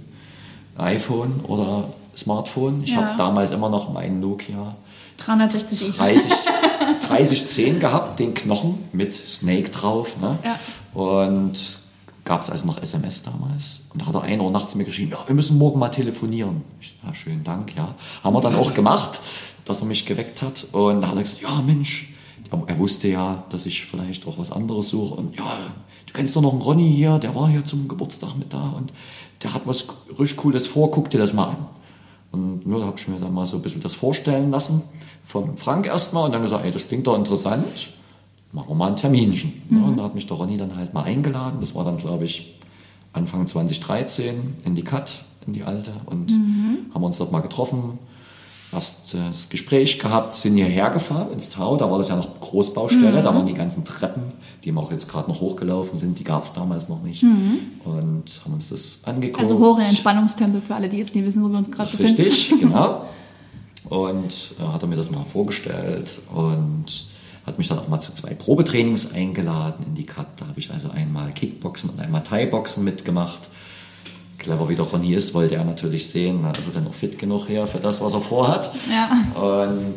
iPhone 0.76 1.40
oder 1.42 1.92
Smartphone. 2.16 2.82
Ich 2.84 2.90
Ja. 2.90 2.98
habe 2.98 3.18
damals 3.18 3.50
immer 3.50 3.68
noch 3.68 3.92
meinen 3.92 4.20
Nokia 4.20 4.74
360i. 5.18 5.92
30, 5.96 6.32
3010 7.08 7.80
gehabt, 7.80 8.18
den 8.18 8.34
Knochen 8.34 8.78
mit 8.92 9.14
Snake 9.14 9.70
drauf. 9.70 10.16
Ne? 10.20 10.38
Ja. 10.44 10.58
Und 11.00 11.78
gab 12.24 12.42
es 12.42 12.50
also 12.50 12.66
noch 12.66 12.80
SMS 12.80 13.22
damals. 13.22 13.82
Und 13.92 14.02
da 14.02 14.06
hat 14.06 14.14
er 14.14 14.22
einer 14.22 14.44
Uhr 14.44 14.50
nachts 14.50 14.74
mir 14.74 14.84
geschrieben, 14.84 15.12
ja, 15.12 15.18
wir 15.26 15.34
müssen 15.34 15.58
morgen 15.58 15.78
mal 15.78 15.88
telefonieren. 15.88 16.62
Ich, 16.80 16.96
ja, 17.04 17.12
schönen 17.14 17.44
Dank, 17.44 17.74
ja. 17.76 17.94
Haben 18.22 18.34
wir 18.34 18.40
dann 18.40 18.54
auch 18.56 18.74
gemacht, 18.74 19.20
dass 19.64 19.80
er 19.80 19.86
mich 19.86 20.06
geweckt 20.06 20.42
hat. 20.42 20.66
Und 20.72 21.00
da 21.02 21.08
hat 21.08 21.16
er 21.16 21.22
gesagt, 21.22 21.42
ja 21.42 21.60
Mensch, 21.62 22.14
er- 22.50 22.62
er 22.66 22.78
wusste 22.78 23.08
ja, 23.08 23.42
dass 23.50 23.66
ich 23.66 23.84
vielleicht 23.86 24.26
auch 24.26 24.38
was 24.38 24.52
anderes 24.52 24.88
suche. 24.90 25.14
Und 25.14 25.36
ja, 25.36 25.56
du 26.06 26.12
kennst 26.12 26.36
doch 26.36 26.42
noch 26.42 26.52
einen 26.52 26.62
Ronny 26.62 26.92
hier, 26.94 27.18
der 27.18 27.34
war 27.34 27.48
hier 27.48 27.64
zum 27.64 27.88
Geburtstag 27.88 28.36
mit 28.36 28.52
da 28.52 28.70
und 28.76 28.92
der 29.42 29.54
hat 29.54 29.62
was 29.66 29.86
richtig 30.18 30.36
Cooles 30.36 30.66
vor, 30.68 30.90
guck 30.92 31.10
dir 31.10 31.18
das 31.18 31.32
mal 31.32 31.46
an. 31.48 31.56
Und 32.32 32.66
nur 32.66 32.80
da 32.80 32.86
habe 32.86 32.98
ich 32.98 33.06
mir 33.08 33.20
dann 33.20 33.32
mal 33.32 33.46
so 33.46 33.56
ein 33.56 33.62
bisschen 33.62 33.82
das 33.82 33.94
vorstellen 33.94 34.50
lassen. 34.50 34.82
Vom 35.24 35.56
Frank 35.56 35.86
erstmal 35.86 36.26
und 36.26 36.32
dann 36.32 36.42
gesagt, 36.42 36.64
ey, 36.64 36.72
das 36.72 36.88
klingt 36.88 37.06
doch 37.06 37.16
interessant. 37.16 37.90
Machen 38.52 38.68
wir 38.70 38.74
mal 38.74 38.88
ein 38.88 38.96
Terminchen. 38.96 39.62
Ja, 39.70 39.78
und 39.78 39.96
da 39.98 40.04
hat 40.04 40.14
mich 40.14 40.26
der 40.26 40.36
Ronny 40.36 40.56
dann 40.56 40.76
halt 40.76 40.92
mal 40.92 41.04
eingeladen. 41.04 41.60
Das 41.60 41.74
war 41.74 41.84
dann, 41.84 41.96
glaube 41.96 42.24
ich, 42.24 42.58
Anfang 43.12 43.46
2013 43.46 44.56
in 44.64 44.74
die 44.74 44.82
Cut, 44.82 45.24
in 45.46 45.52
die 45.52 45.62
alte. 45.62 45.92
Und 46.06 46.32
haben 46.92 47.04
uns 47.04 47.18
dort 47.18 47.32
mal 47.32 47.40
getroffen. 47.40 47.98
Erst 48.72 49.14
äh, 49.14 49.18
das 49.30 49.48
Gespräch 49.48 49.98
gehabt, 49.98 50.34
sind 50.34 50.56
hierher 50.56 50.90
gefahren 50.90 51.30
ins 51.32 51.50
Tau. 51.50 51.76
Da 51.76 51.90
war 51.90 51.98
das 51.98 52.08
ja 52.08 52.16
noch 52.16 52.40
Großbaustelle. 52.40 53.22
Da 53.22 53.34
waren 53.34 53.46
die 53.46 53.54
ganzen 53.54 53.84
Treppen, 53.84 54.22
die 54.64 54.74
auch 54.74 54.90
jetzt 54.90 55.10
gerade 55.10 55.30
noch 55.30 55.40
hochgelaufen 55.40 55.98
sind. 55.98 56.18
Die 56.18 56.24
gab 56.24 56.42
es 56.42 56.52
damals 56.52 56.88
noch 56.88 57.02
nicht. 57.02 57.22
Und 57.22 58.40
haben 58.44 58.54
uns 58.54 58.70
das 58.70 59.00
angeguckt. 59.04 59.40
Also 59.40 59.58
hoch 59.58 59.78
in 59.78 59.84
Entspannungstempel 59.84 60.62
für 60.62 60.74
alle, 60.74 60.88
die 60.88 60.96
jetzt 60.98 61.14
nicht 61.14 61.24
wissen, 61.24 61.44
wo 61.44 61.48
wir 61.48 61.58
uns 61.58 61.70
gerade 61.70 61.90
befinden. 61.90 62.22
Richtig, 62.22 62.60
genau. 62.60 63.04
Und 63.88 64.54
äh, 64.58 64.66
hat 64.66 64.82
er 64.82 64.88
mir 64.88 64.96
das 64.96 65.10
mal 65.10 65.24
vorgestellt 65.30 66.22
und 66.32 66.86
hat 67.44 67.58
mich 67.58 67.68
dann 67.68 67.78
auch 67.78 67.88
mal 67.88 68.00
zu 68.00 68.14
zwei 68.14 68.32
Probetrainings 68.32 69.12
eingeladen 69.12 69.84
in 69.86 69.94
die 69.94 70.06
Cut. 70.06 70.28
Da 70.36 70.46
habe 70.46 70.60
ich 70.60 70.70
also 70.70 70.90
einmal 70.90 71.32
Kickboxen 71.32 71.90
und 71.90 72.00
einmal 72.00 72.22
Thai-Boxen 72.22 72.84
mitgemacht. 72.84 73.50
Clever 74.42 74.68
wie 74.68 74.76
der 74.76 74.84
Ronny 74.84 75.14
ist, 75.14 75.34
wollte 75.34 75.54
er 75.56 75.64
natürlich 75.64 76.08
sehen, 76.08 76.44
also 76.44 76.70
dann 76.74 76.86
auch 76.88 76.94
fit 76.94 77.18
genug 77.18 77.48
her 77.48 77.66
für 77.66 77.78
das, 77.78 78.00
was 78.00 78.12
er 78.12 78.20
vorhat. 78.20 78.70
Ja. 78.90 79.40
Und 79.40 79.94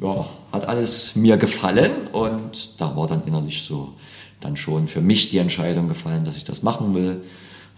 ja, 0.00 0.26
hat 0.52 0.68
alles 0.68 1.16
mir 1.16 1.36
gefallen 1.36 2.08
und 2.12 2.80
da 2.80 2.94
war 2.96 3.06
dann 3.06 3.22
innerlich 3.26 3.62
so 3.62 3.94
dann 4.40 4.56
schon 4.56 4.88
für 4.88 5.00
mich 5.00 5.30
die 5.30 5.38
Entscheidung 5.38 5.88
gefallen, 5.88 6.24
dass 6.24 6.36
ich 6.36 6.44
das 6.44 6.62
machen 6.62 6.94
will. 6.94 7.22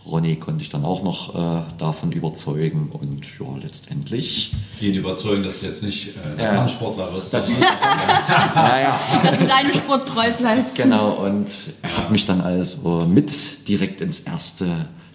Ronny 0.06 0.36
konnte 0.36 0.62
ich 0.62 0.70
dann 0.70 0.84
auch 0.86 1.02
noch 1.02 1.34
äh, 1.34 1.62
davon 1.76 2.12
überzeugen 2.12 2.88
und 2.92 3.24
ja, 3.38 3.46
letztendlich. 3.62 4.52
Ihn 4.80 4.94
überzeugen, 4.94 5.42
dass 5.42 5.60
du 5.60 5.66
jetzt 5.66 5.82
nicht 5.82 6.08
äh, 6.16 6.36
der 6.36 6.46
Ja. 6.46 6.54
Kampfsportler 6.54 7.12
wirst. 7.12 7.34
Das 7.34 7.46
sondern- 7.46 7.68
naja, 8.54 8.98
Dass 9.22 9.38
du 9.38 9.46
deinem 9.46 9.72
Sport 9.74 10.08
treu 10.08 10.30
bleibst. 10.38 10.76
genau. 10.76 11.10
Und 11.12 11.50
er 11.82 11.96
hat 11.98 12.10
mich 12.10 12.24
dann 12.24 12.40
also 12.40 13.06
mit 13.06 13.68
direkt 13.68 14.00
ins 14.00 14.20
erste 14.20 14.66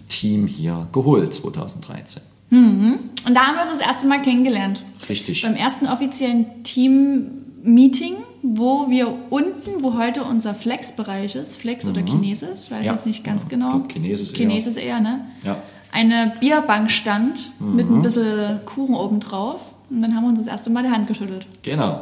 Team 0.08 0.46
hier 0.46 0.86
geholt 0.92 1.34
2013. 1.34 2.22
Und 2.50 3.10
da 3.34 3.46
haben 3.46 3.56
wir 3.56 3.62
uns 3.70 3.78
das 3.78 3.86
erste 3.88 4.06
Mal 4.06 4.22
kennengelernt. 4.22 4.84
Richtig. 5.08 5.42
Beim 5.42 5.54
ersten 5.56 5.86
offiziellen 5.88 6.62
Team-Meeting, 6.62 8.14
wo 8.42 8.88
wir 8.90 9.12
unten, 9.30 9.82
wo 9.82 9.94
heute 9.98 10.22
unser 10.24 10.54
Flex-Bereich 10.54 11.34
ist, 11.34 11.56
Flex 11.56 11.88
oder 11.88 12.02
Chinesis, 12.02 12.64
ich 12.66 12.70
weiß 12.70 12.86
Ja. 12.86 12.92
jetzt 12.92 13.06
nicht 13.06 13.24
ganz 13.24 13.42
Ja, 13.44 13.48
genau. 13.48 13.66
ich 13.68 13.72
glaub, 13.88 13.92
Chinesis 13.92 14.30
eher. 14.32 14.36
Chinesis 14.36 14.76
eher, 14.76 15.00
ne? 15.00 15.26
Ja. 15.42 15.56
Eine 15.92 16.32
Bierbank 16.40 16.90
stand 16.90 17.52
mit 17.60 17.88
ein 17.90 18.02
bisschen 18.02 18.60
Kuchen 18.66 18.94
oben 18.94 19.20
drauf. 19.20 19.60
Und 19.90 20.00
dann 20.02 20.14
haben 20.14 20.24
wir 20.24 20.28
uns 20.30 20.38
das 20.40 20.48
erste 20.48 20.70
Mal 20.70 20.82
die 20.82 20.90
Hand 20.90 21.06
geschüttelt. 21.06 21.46
Genau. 21.62 22.00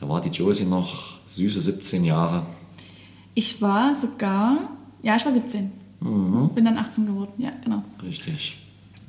Da 0.00 0.08
war 0.08 0.20
die 0.20 0.28
Josie 0.30 0.64
noch 0.64 1.18
süße 1.26 1.60
17 1.60 2.04
Jahre. 2.04 2.42
Ich 3.34 3.60
war 3.62 3.94
sogar, 3.94 4.58
ja, 5.02 5.14
ich 5.16 5.24
war 5.24 5.32
17. 5.32 5.70
Mhm. 6.00 6.50
Bin 6.54 6.64
dann 6.64 6.78
18 6.78 7.06
geworden, 7.06 7.32
ja, 7.38 7.50
genau. 7.64 7.82
Richtig. 8.02 8.58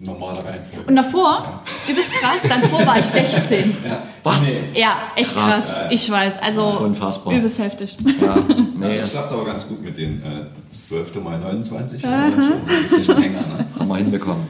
Normale 0.02 0.38
Reihenfolge. 0.45 0.88
Und 0.88 0.95
davor, 0.95 1.62
übelst 1.89 2.13
krass, 2.13 2.41
davor 2.47 2.86
war 2.88 2.99
ich 2.99 3.06
16. 3.06 3.75
Was? 4.23 4.73
Ja, 4.73 4.95
echt 5.15 5.34
Krass. 5.34 5.75
krass. 5.75 5.82
Ich 5.91 6.10
weiß, 6.10 6.41
also 6.41 6.80
Unfassbar. 6.80 7.34
übelst 7.34 7.60
heftig. 7.60 7.97
Ja, 8.21 8.36
Ja, 8.47 8.56
nee, 8.78 8.97
das 8.99 9.12
klappt 9.12 9.32
aber 9.34 9.43
ganz 9.43 9.67
gut 9.67 9.84
mit 9.84 9.97
den 9.97 10.23
äh, 10.23 10.45
12. 10.69 11.21
Mai 11.21 11.36
29. 11.36 12.02
Ja, 12.02 12.32
schon 12.32 12.41
ein 12.43 12.62
bisschen 12.65 13.17
länger, 13.21 13.41
ne? 13.41 13.65
haben 13.78 13.88
wir 13.89 13.97
hinbekommen. 13.97 14.47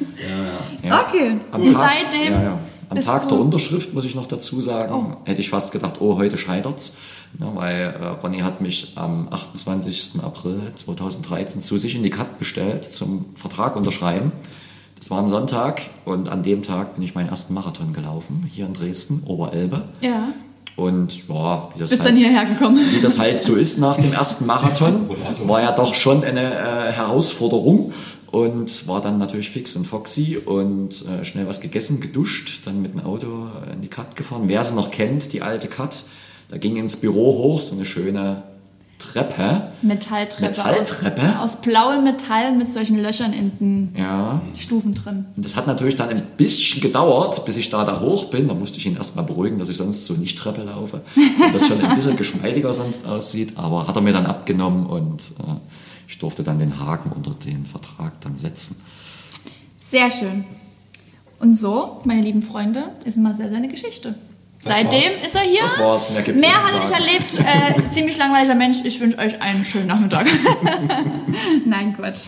Ja. 0.87 1.01
Okay, 1.07 1.37
Am 1.51 1.61
und 1.63 1.73
Tag, 1.73 1.89
seitdem 2.11 2.33
ja, 2.33 2.43
ja. 2.43 2.59
Am 2.89 2.95
bist 2.95 3.07
Tag 3.07 3.23
du- 3.23 3.29
der 3.29 3.39
Unterschrift, 3.39 3.91
muss 3.95 4.05
ich 4.05 4.13
noch 4.13 4.27
dazu 4.27 4.61
sagen, 4.61 4.93
Oh. 4.93 5.17
hätte 5.27 5.41
ich 5.41 5.49
fast 5.49 5.71
gedacht, 5.71 5.95
oh, 5.99 6.17
heute 6.17 6.37
scheitert's. 6.37 6.97
Ne, 7.37 7.51
weil 7.53 7.95
äh, 7.99 8.05
Ronny 8.07 8.39
hat 8.39 8.59
mich 8.59 8.93
am 8.95 9.27
28. 9.29 10.21
April 10.23 10.71
2013 10.75 11.61
zu 11.61 11.77
sich 11.77 11.95
in 11.95 12.03
die 12.03 12.09
Cut 12.09 12.39
bestellt 12.39 12.83
zum 12.85 13.25
Vertrag 13.35 13.75
unterschreiben. 13.75 14.31
Das 14.97 15.09
war 15.11 15.19
ein 15.19 15.27
Sonntag 15.27 15.81
und 16.05 16.27
an 16.29 16.43
dem 16.43 16.63
Tag 16.63 16.95
bin 16.95 17.03
ich 17.03 17.15
meinen 17.15 17.29
ersten 17.29 17.53
Marathon 17.53 17.93
gelaufen, 17.93 18.45
hier 18.49 18.65
in 18.65 18.73
Dresden, 18.73 19.23
Oberelbe. 19.25 19.83
Ja, 20.01 20.29
Und 20.75 21.27
boah, 21.27 21.69
wie 21.73 21.79
das, 21.79 21.91
bist 21.91 22.01
halt, 22.01 22.11
dann 22.11 22.17
hierher 22.17 22.45
gekommen. 22.45 22.79
wie 22.91 22.99
das 22.99 23.17
halt 23.19 23.39
so 23.39 23.55
ist 23.55 23.77
nach 23.77 23.95
dem 23.97 24.11
ersten 24.11 24.45
Marathon, 24.45 25.09
war 25.45 25.61
ja 25.61 25.71
doch 25.71 25.93
schon 25.93 26.23
eine 26.23 26.53
äh, 26.53 26.91
Herausforderung 26.91 27.93
und 28.31 28.87
war 28.87 28.99
dann 29.01 29.17
natürlich 29.17 29.49
fix 29.49 29.75
und 29.75 29.87
foxy 29.87 30.37
und 30.37 31.05
äh, 31.07 31.23
schnell 31.23 31.47
was 31.47 31.61
gegessen, 31.61 32.01
geduscht, 32.01 32.61
dann 32.65 32.81
mit 32.81 32.93
dem 32.93 33.05
Auto 33.05 33.47
in 33.71 33.81
die 33.81 33.87
Cut 33.87 34.15
gefahren. 34.15 34.43
Wer 34.47 34.63
sie 34.63 34.75
noch 34.75 34.91
kennt, 34.91 35.31
die 35.31 35.41
alte 35.41 35.67
Cut, 35.67 36.03
da 36.49 36.57
ging 36.57 36.75
ins 36.77 36.97
Büro 36.97 37.37
hoch, 37.37 37.61
so 37.61 37.75
eine 37.75 37.85
schöne 37.85 38.43
Treppe. 38.97 39.69
Metalltreppe. 39.81 40.45
Metalltreppe? 40.47 41.39
Aus, 41.39 41.55
aus 41.55 41.61
blauem 41.61 42.03
Metall 42.03 42.51
mit 42.57 42.67
solchen 42.69 43.01
Löchern 43.01 43.31
in 43.31 43.51
den 43.59 43.95
Ja, 43.97 44.41
Stufen 44.57 44.93
drin. 44.93 45.25
und 45.37 45.45
das 45.45 45.55
hat 45.55 45.67
natürlich 45.67 45.95
dann 45.95 46.09
ein 46.09 46.21
bisschen 46.35 46.81
gedauert, 46.81 47.45
bis 47.45 47.55
ich 47.55 47.69
da, 47.69 47.85
da 47.85 48.01
hoch 48.01 48.25
bin. 48.25 48.49
Da 48.49 48.53
musste 48.53 48.77
ich 48.77 48.85
ihn 48.85 48.97
erstmal 48.97 49.23
beruhigen, 49.23 49.57
dass 49.57 49.69
ich 49.69 49.77
sonst 49.77 50.05
so 50.05 50.15
nicht 50.15 50.37
Treppe 50.37 50.63
laufe. 50.63 51.01
Und 51.15 51.53
das 51.55 51.65
schon 51.67 51.79
ein 51.81 51.95
bisschen 51.95 52.17
geschmeidiger 52.17 52.73
sonst 52.73 53.07
aussieht. 53.07 53.53
Aber 53.57 53.87
hat 53.87 53.95
er 53.95 54.01
mir 54.01 54.11
dann 54.13 54.25
abgenommen 54.25 54.85
und 54.85 55.21
äh, 55.39 55.55
ich 56.07 56.19
durfte 56.19 56.43
dann 56.43 56.59
den 56.59 56.77
Haken 56.79 57.11
unter 57.13 57.31
den 57.45 57.65
Vertrag 57.67 58.19
dann 58.21 58.35
setzen. 58.35 58.83
Sehr 59.89 60.11
schön. 60.11 60.43
Und 61.39 61.53
so, 61.55 61.99
meine 62.03 62.21
lieben 62.21 62.43
Freunde, 62.43 62.89
ist 63.05 63.17
Marcel 63.17 63.49
seine 63.49 63.69
Geschichte. 63.69 64.15
Das 64.63 64.73
Seitdem 64.73 65.01
war's. 65.01 65.25
ist 65.25 65.35
er 65.35 65.41
hier. 65.41 65.61
Das 65.61 65.79
war's, 65.79 66.09
mehr 66.09 66.21
gibt's 66.21 66.41
Mehr 66.41 66.63
hat 66.63 66.73
er 66.73 66.79
nicht 66.81 66.91
erlebt. 66.91 67.39
Äh, 67.39 67.89
ziemlich 67.91 68.17
langweiliger 68.17 68.55
Mensch. 68.55 68.79
Ich 68.83 68.99
wünsche 68.99 69.17
euch 69.17 69.41
einen 69.41 69.63
schönen 69.63 69.87
Nachmittag. 69.87 70.27
Nein, 71.65 71.95
Quatsch. 71.95 72.25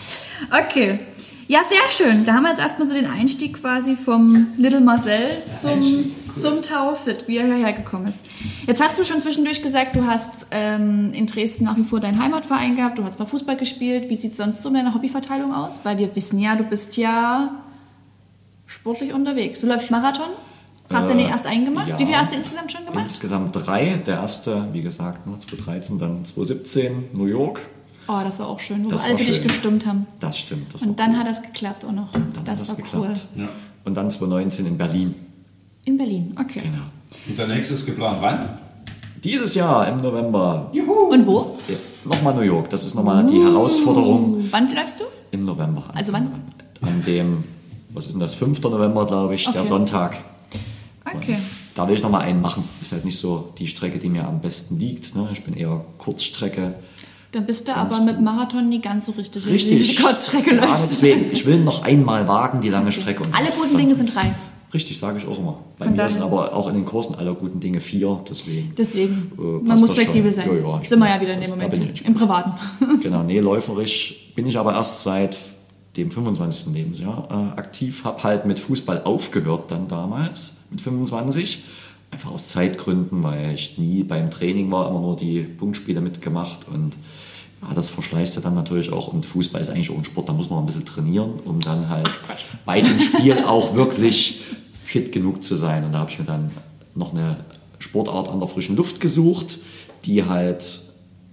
Okay. 0.50 1.00
Ja, 1.48 1.60
sehr 1.68 1.90
schön. 1.90 2.26
Da 2.26 2.36
haben 2.36 2.44
wir 2.44 2.50
jetzt 2.50 2.62
erstmal 2.62 2.88
so 2.88 2.94
den 2.94 3.08
Einstieg 3.08 3.60
quasi 3.62 3.98
vom 3.98 4.48
Little 4.56 4.80
Marcel 4.80 5.44
zum, 5.60 5.82
cool. 5.82 6.06
zum 6.34 6.62
Taufit, 6.62 7.28
wie 7.28 7.40
er 7.40 7.46
hierher 7.46 7.74
gekommen 7.74 8.08
ist. 8.08 8.24
Jetzt 8.66 8.82
hast 8.82 8.98
du 8.98 9.04
schon 9.04 9.20
zwischendurch 9.20 9.62
gesagt, 9.62 9.98
du 9.98 10.06
hast 10.08 10.48
ähm, 10.52 11.12
in 11.14 11.26
Dresden 11.26 11.66
nach 11.66 11.76
wie 11.76 11.84
vor 11.84 12.00
deinen 12.00 12.24
Heimatverein 12.24 12.78
gehabt, 12.78 13.00
du 13.00 13.04
hast 13.04 13.20
mal 13.20 13.26
Fußball 13.26 13.58
gespielt. 13.58 14.10
Wie 14.10 14.16
sieht 14.16 14.32
es 14.32 14.38
sonst 14.38 14.62
so 14.62 14.70
mit 14.70 14.80
deiner 14.80 14.94
Hobbyverteilung 14.94 15.54
aus? 15.54 15.82
Weil 15.84 15.98
wir 15.98 16.16
wissen 16.16 16.40
ja, 16.40 16.56
du 16.56 16.64
bist 16.64 16.96
ja 16.96 17.52
sportlich 18.66 19.12
unterwegs. 19.12 19.60
Du 19.60 19.68
läufst 19.68 19.92
Marathon, 19.92 20.30
hast 20.94 21.08
du 21.10 21.14
Äh, 21.14 21.18
den 21.18 21.28
erst 21.28 21.46
einen 21.46 21.66
gemacht? 21.66 21.88
ja. 21.90 22.00
Wie 22.00 22.06
viel 22.06 22.16
hast 22.16 22.32
du 22.32 22.36
insgesamt 22.38 22.72
schon 22.72 22.86
gemacht? 22.86 23.04
Insgesamt 23.04 23.52
drei. 23.56 24.02
Der 24.06 24.16
erste, 24.18 24.66
wie 24.74 24.82
gesagt, 24.82 25.26
nur 25.28 25.40
2013, 25.40 26.00
dann 26.00 26.26
2017 26.26 27.10
New 27.14 27.26
York. 27.26 27.60
Oh, 28.08 28.20
das 28.24 28.40
war 28.40 28.48
auch 28.48 28.60
schön, 28.60 28.84
wo 28.86 28.90
Das 28.90 29.04
wir 29.04 29.10
alle 29.12 29.18
für 29.20 29.26
dich 29.26 29.42
gestimmt 29.44 29.86
haben. 29.86 30.06
Das 30.20 30.38
stimmt. 30.38 30.74
Das 30.74 30.82
Und 30.82 30.90
war 30.90 30.96
dann 30.96 31.12
cool. 31.12 31.20
hat 31.20 31.28
das 31.28 31.42
geklappt 31.42 31.86
auch 31.86 31.92
noch. 31.92 32.12
Dann 32.12 32.30
das 32.46 32.62
hat 32.62 32.70
war 32.70 32.76
das 32.76 32.94
cool. 32.94 33.02
geklappt. 33.08 33.26
Ja. 33.36 33.48
Und 33.86 33.96
dann 33.96 34.12
2019 34.12 34.66
in 34.66 34.78
Berlin. 34.78 35.16
In 35.86 35.98
Berlin, 35.98 36.36
okay. 36.40 36.62
Genau. 36.64 36.84
Und 37.28 37.38
der 37.38 37.48
nächste 37.48 37.74
ist 37.74 37.86
geplant 37.86 38.18
wann? 38.22 38.50
Dieses 39.24 39.54
Jahr 39.56 39.88
im 39.88 40.00
November. 40.02 40.72
Und 40.74 41.26
wo? 41.28 41.58
Ja, 41.68 41.76
nochmal 42.06 42.34
New 42.34 42.42
York. 42.42 42.70
Das 42.72 42.84
ist 42.84 42.96
nochmal 42.96 43.26
die 43.26 43.40
Herausforderung 43.42 44.48
Wann 44.52 44.74
läufst 44.74 45.00
du? 45.00 45.04
im 45.32 45.46
November. 45.46 45.84
Also 45.94 46.12
wann? 46.12 46.32
An 46.82 47.04
dem, 47.06 47.44
was 47.90 48.06
ist 48.08 48.14
denn 48.14 48.20
das, 48.20 48.34
5. 48.34 48.62
November, 48.64 49.06
glaube 49.06 49.36
ich, 49.36 49.44
der 49.46 49.62
Okay. 49.62 49.68
Sonntag. 49.68 50.18
Okay. 51.24 51.38
Da 51.76 51.88
will 51.88 51.96
ich 51.96 52.04
nochmal 52.04 52.22
einen 52.22 52.42
machen. 52.42 52.64
Ist 52.82 52.92
halt 52.92 53.06
nicht 53.06 53.18
so 53.18 53.54
die 53.58 53.68
Strecke, 53.68 53.98
die 54.00 54.10
mir 54.10 54.28
am 54.28 54.42
besten 54.42 54.78
liegt. 54.80 55.16
Ne? 55.16 55.28
Ich 55.32 55.44
bin 55.44 55.56
eher 55.56 55.84
Kurzstrecke. 55.98 56.74
Dann 57.32 57.46
bist 57.46 57.68
du 57.68 57.74
Ganz 57.74 57.94
aber 57.96 58.04
mit 58.04 58.20
Marathon 58.20 58.68
nie 58.68 58.82
ganz 58.82 59.06
so 59.06 59.14
richtig, 59.14 59.48
Richtig. 59.48 59.96
die 59.96 60.04
Kurzstrecke 60.04 60.56
Ja, 60.56 60.66
läufst. 60.66 60.92
deswegen, 60.92 61.32
ich 61.32 61.46
will 61.46 61.60
noch 61.60 61.82
einmal 61.84 62.28
wagen, 62.28 62.60
die 62.62 62.68
lange 62.70 62.92
Strecke. 62.92 63.24
Und 63.24 63.34
Alle 63.34 63.52
guten 63.52 63.78
Dinge 63.78 63.96
sind 63.96 64.14
drei. 64.14 64.34
Richtig, 64.74 64.98
sage 65.00 65.18
ich 65.18 65.28
auch 65.28 65.38
immer. 65.40 65.60
Bei 65.78 65.86
Von 65.86 65.96
mir 65.96 66.10
sind 66.10 66.24
aber 66.24 66.54
auch 66.54 66.68
in 66.68 66.76
den 66.76 66.86
Kursen 66.86 67.16
alle 67.16 67.34
guten 67.34 67.60
Dinge 67.62 67.80
vier. 67.80 68.22
Deswegen. 68.30 68.74
Deswegen, 68.78 69.32
Äh, 69.38 69.66
man 69.68 69.80
muss 69.80 69.92
flexibel 69.92 70.32
schon. 70.34 70.44
sein. 70.44 70.56
Ja, 70.62 70.78
ja, 70.78 70.82
Sind 70.84 71.00
wir 71.00 71.10
ja 71.10 71.22
wieder 71.22 71.34
in 71.34 71.42
dem 71.42 71.50
da 71.60 71.68
bin 71.68 71.80
Moment. 71.80 72.00
ich 72.02 72.06
Im 72.06 72.14
Privaten. 72.16 72.52
Genau, 73.02 73.24
nee, 73.24 73.40
läuferisch 73.40 74.32
bin 74.36 74.46
ich 74.48 74.58
aber 74.58 74.74
erst 74.74 75.04
seit 75.04 75.38
dem 75.98 76.10
25. 76.12 76.74
Lebensjahr 76.74 77.28
äh, 77.56 77.60
aktiv, 77.60 78.04
habe 78.06 78.24
halt 78.24 78.46
mit 78.46 78.60
Fußball 78.60 79.04
aufgehört 79.04 79.72
dann 79.72 79.88
damals, 79.90 80.56
mit 80.72 80.82
25. 80.82 81.64
Einfach 82.10 82.32
aus 82.32 82.50
Zeitgründen, 82.50 83.24
weil 83.24 83.54
ich 83.54 83.78
nie 83.78 84.04
beim 84.04 84.32
Training 84.32 84.70
war, 84.72 84.90
immer 84.90 85.00
nur 85.00 85.16
die 85.16 85.42
Punktspiele 85.42 86.02
mitgemacht 86.02 86.68
und 86.68 86.98
ja, 87.62 87.74
das 87.74 87.90
verschleißt 87.90 88.36
ja 88.36 88.42
dann 88.42 88.56
natürlich 88.56 88.92
auch. 88.92 89.08
Und 89.08 89.26
Fußball 89.26 89.62
ist 89.62 89.70
eigentlich 89.70 89.92
auch 89.92 89.98
ein 89.98 90.04
Sport, 90.04 90.30
da 90.30 90.34
muss 90.34 90.50
man 90.50 90.60
ein 90.60 90.66
bisschen 90.66 90.86
trainieren, 90.86 91.34
um 91.46 91.62
dann 91.62 91.90
halt 91.90 92.10
bei 92.66 92.82
dem 92.82 93.00
Spiel 93.00 93.38
auch 93.46 93.76
wirklich 93.76 94.42
fit 94.84 95.12
genug 95.12 95.44
zu 95.44 95.56
sein. 95.56 95.86
Und 95.86 95.94
da 95.94 96.00
habe 96.00 96.12
ich 96.12 96.20
mir 96.20 96.26
dann 96.26 96.52
noch 96.96 97.14
eine 97.14 97.38
Sportart 97.80 98.30
an 98.30 98.40
der 98.40 98.48
frischen 98.48 98.76
Luft 98.76 99.00
gesucht, 99.00 99.60
die 100.06 100.26
halt 100.26 100.82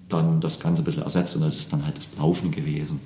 dann 0.08 0.40
das 0.40 0.60
Ganze 0.60 0.82
ein 0.82 0.84
bisschen 0.84 1.02
ersetzt 1.02 1.34
und 1.36 1.42
das 1.42 1.56
ist 1.56 1.72
dann 1.72 1.84
halt 1.84 1.98
das 1.98 2.10
Laufen 2.18 2.50
gewesen. 2.50 3.00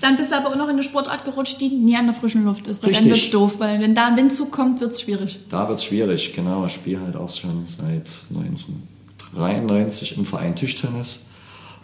Dann 0.00 0.16
bist 0.16 0.30
du 0.30 0.36
aber 0.36 0.50
auch 0.50 0.56
noch 0.56 0.66
in 0.66 0.74
eine 0.74 0.84
Sportart 0.84 1.24
gerutscht, 1.24 1.60
die 1.60 1.68
nie 1.68 1.96
an 1.96 2.06
der 2.06 2.14
frischen 2.14 2.44
Luft 2.44 2.68
ist. 2.68 2.82
Weil 2.82 2.92
dann 2.92 3.02
Richtig. 3.02 3.22
wird's 3.22 3.32
doof, 3.32 3.54
weil 3.58 3.80
wenn 3.80 3.94
da 3.94 4.06
ein 4.06 4.16
Windzug 4.16 4.52
kommt, 4.52 4.80
wird's 4.80 5.00
schwierig. 5.00 5.40
Da 5.48 5.68
wird 5.68 5.78
es 5.78 5.84
schwierig, 5.84 6.32
genau. 6.34 6.64
Ich 6.66 6.74
spiele 6.74 7.00
halt 7.00 7.16
auch 7.16 7.30
schon 7.30 7.66
seit 7.66 8.08
1993 8.30 10.16
im 10.16 10.24
Verein 10.24 10.54
Tischtennis 10.54 11.26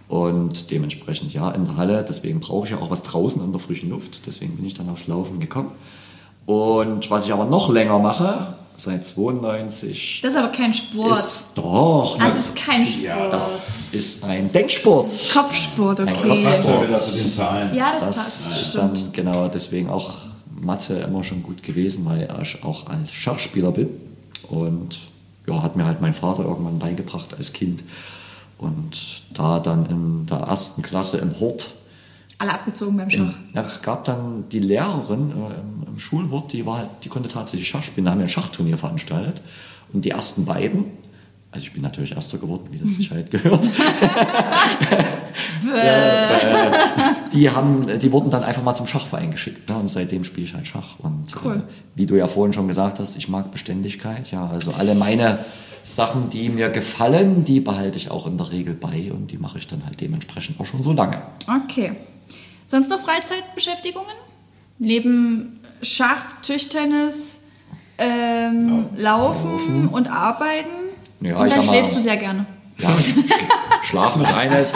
und 0.08 0.70
dementsprechend 0.70 1.32
ja 1.32 1.50
in 1.50 1.64
der 1.64 1.76
Halle. 1.76 2.04
Deswegen 2.06 2.38
brauche 2.40 2.66
ich 2.66 2.72
ja 2.72 2.78
auch 2.78 2.90
was 2.90 3.02
draußen 3.02 3.42
an 3.42 3.50
der 3.50 3.60
frischen 3.60 3.90
Luft. 3.90 4.26
Deswegen 4.26 4.56
bin 4.56 4.64
ich 4.64 4.74
dann 4.74 4.88
aufs 4.88 5.08
Laufen 5.08 5.40
gekommen. 5.40 5.72
Und 6.46 7.10
was 7.10 7.24
ich 7.24 7.32
aber 7.32 7.46
noch 7.46 7.68
länger 7.68 7.98
mache, 7.98 8.54
seit 8.76 9.04
92, 9.04 10.20
Das 10.22 10.32
ist 10.32 10.36
aber 10.38 10.48
kein 10.48 10.74
Sport. 10.74 11.16
ist 11.18 11.52
doch. 11.54 12.18
das 12.18 12.34
ist 12.36 12.56
kein 12.56 12.84
Sport. 12.84 13.04
Ja, 13.04 13.28
das 13.30 13.88
ist 13.92 14.24
ein 14.24 14.50
Denksport. 14.52 15.10
Kopfsport, 15.32 16.00
Ein 16.00 16.08
okay. 16.16 16.44
Passt 16.44 16.68
ja 16.68 16.82
wieder 16.82 16.94
zu 16.94 17.10
den 17.12 17.30
Zahlen. 17.30 17.74
Ja, 17.74 17.92
das, 17.94 18.04
Das 18.04 18.16
passt. 18.16 18.60
ist 18.60 18.68
Stimmt. 18.70 18.98
dann 19.00 19.12
genau 19.12 19.48
deswegen 19.48 19.88
auch 19.90 20.12
Mathe 20.60 20.94
immer 20.94 21.22
schon 21.24 21.42
gut 21.42 21.62
gewesen, 21.62 22.04
weil 22.06 22.28
ich 22.42 22.62
auch 22.64 22.86
als 22.86 23.12
Schachspieler 23.12 23.72
bin. 23.72 23.88
Und 24.48 24.98
ja, 25.46 25.62
hat 25.62 25.76
mir 25.76 25.84
halt 25.84 26.00
mein 26.00 26.14
Vater 26.14 26.44
irgendwann 26.44 26.78
beigebracht 26.78 27.34
als 27.36 27.52
Kind. 27.52 27.82
Und 28.58 29.22
da 29.34 29.58
dann 29.60 29.86
in 29.86 30.26
der 30.26 30.38
ersten 30.38 30.82
Klasse 30.82 31.18
im 31.18 31.38
Hort, 31.40 31.70
Alle 32.44 32.54
abgezogen 32.54 32.96
beim 32.98 33.08
Schach. 33.08 33.32
ja, 33.54 33.62
es 33.62 33.80
gab 33.80 34.04
dann 34.04 34.44
die 34.50 34.58
Lehrerin 34.58 35.30
äh, 35.30 35.88
im, 35.88 35.98
Schulhort, 35.98 36.52
die, 36.52 36.66
war, 36.66 36.90
die 37.02 37.08
konnte 37.08 37.30
tatsächlich 37.30 37.66
Schach 37.66 37.84
spielen. 37.84 38.04
Da 38.04 38.10
haben 38.10 38.18
wir 38.18 38.26
ein 38.26 38.28
Schachturnier 38.28 38.76
veranstaltet. 38.76 39.40
Und 39.94 40.04
die 40.04 40.10
ersten 40.10 40.44
beiden, 40.44 40.84
also 41.50 41.64
ich 41.66 41.72
bin 41.72 41.80
natürlich 41.82 42.12
Erster 42.14 42.36
geworden, 42.36 42.66
wie 42.70 42.78
das 42.78 42.94
sich 42.94 43.10
halt 43.10 43.30
gehört. 43.30 43.64
die, 47.32 47.48
haben, 47.48 47.86
die 47.98 48.12
wurden 48.12 48.30
dann 48.30 48.44
einfach 48.44 48.62
mal 48.62 48.74
zum 48.74 48.86
Schachverein 48.86 49.30
geschickt. 49.30 49.68
Ne? 49.70 49.76
Und 49.76 49.88
seitdem 49.88 50.24
spiele 50.24 50.46
ich 50.46 50.54
halt 50.54 50.66
Schach. 50.66 50.98
Und 50.98 51.26
Cool. 51.42 51.56
äh, 51.56 51.60
wie 51.94 52.04
du 52.04 52.16
ja 52.16 52.26
vorhin 52.26 52.52
schon 52.52 52.68
gesagt 52.68 53.00
hast, 53.00 53.16
ich 53.16 53.30
mag 53.30 53.50
Beständigkeit. 53.52 54.30
Ja, 54.30 54.48
also 54.48 54.72
alle 54.72 54.94
meine 54.94 55.38
Sachen, 55.84 56.28
die 56.28 56.50
mir 56.50 56.68
gefallen, 56.68 57.44
die 57.44 57.60
behalte 57.60 57.96
ich 57.96 58.10
auch 58.10 58.26
in 58.26 58.36
der 58.36 58.50
Regel 58.50 58.74
bei 58.74 59.12
und 59.12 59.30
die 59.30 59.38
mache 59.38 59.58
ich 59.58 59.66
dann 59.66 59.86
halt 59.86 60.00
dementsprechend 60.00 60.60
auch 60.60 60.66
schon 60.66 60.82
so 60.82 60.92
lange. 60.92 61.22
Okay. 61.64 61.92
Sonst 62.74 62.90
noch 62.90 62.98
Freizeitbeschäftigungen? 62.98 64.10
Neben 64.80 65.60
Schach, 65.80 66.40
Tischtennis, 66.42 67.42
ähm, 67.98 68.86
Laufen. 68.96 69.86
und 69.92 70.10
Arbeiten. 70.10 70.66
Ja, 71.20 71.36
und 71.36 71.46
ich 71.46 71.52
dann 71.52 71.60
sag 71.62 71.66
mal- 71.68 71.72
schläfst 71.76 71.94
du 71.94 72.00
sehr 72.00 72.16
gerne. 72.16 72.46
Ja, 72.78 72.88
sch- 72.88 73.14
Schlafen 73.84 74.22
ist 74.22 74.34
eines. 74.34 74.74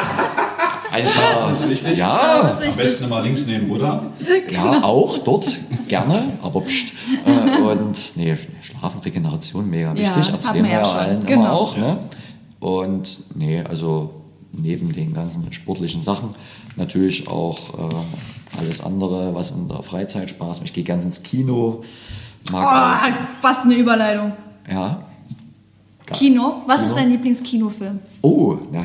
eines 0.93 1.17
mal, 1.17 1.51
Das 1.51 1.63
ist 1.63 1.71
wichtig. 1.71 1.99
Ja, 1.99 2.53
Am 2.57 2.77
besten 2.77 3.03
immer 3.07 3.21
links 3.21 3.45
neben 3.47 3.67
Buddha. 3.67 4.05
ja, 4.49 4.85
auch 4.85 5.19
dort 5.19 5.49
gerne, 5.89 6.35
aber 6.41 6.61
pst. 6.61 6.93
Äh, 7.27 7.61
und 7.63 7.99
nee, 8.15 8.37
Schlafen, 8.61 9.01
Regeneration, 9.01 9.69
mega 9.69 9.89
Ja, 9.89 9.97
wichtig. 10.15 10.29
hat 10.33 10.35
Erzählen 10.45 10.65
wir 10.65 10.71
ja 10.71 10.79
ja 10.83 10.85
schon. 10.87 10.99
allen 10.99 11.27
Genau. 11.27 11.41
immer 11.43 11.53
auch. 11.53 11.77
Ne? 11.77 11.99
Und 12.61 13.19
nee, 13.35 13.61
also 13.69 14.18
neben 14.61 14.93
den 14.93 15.15
ganzen 15.15 15.53
sportlichen 15.53 16.03
Sachen 16.03 16.31
natürlich 16.77 17.29
auch 17.29 17.91
äh, 17.91 18.59
alles 18.61 18.83
andere, 18.83 19.35
was 19.35 19.51
in 19.53 19.69
der 19.69 19.83
Freizeit 19.83 20.31
Spaß 20.31 20.59
macht. 20.59 20.69
Ich 20.69 20.75
gehe 20.75 20.85
ganz 20.85 21.05
ins 21.05 21.23
Kino, 21.23 21.83
mag 22.51 23.05
Oh, 23.09 23.13
was 23.43 23.65
eine 23.65 23.75
Überleitung. 23.75 24.33
Ja. 24.71 25.03
Kino. 26.13 26.63
Was 26.67 26.81
Kino. 26.81 26.91
ist 26.91 26.97
dein 26.97 27.11
Lieblingskinofilm? 27.11 27.99
Oh, 28.23 28.57
na, 28.73 28.85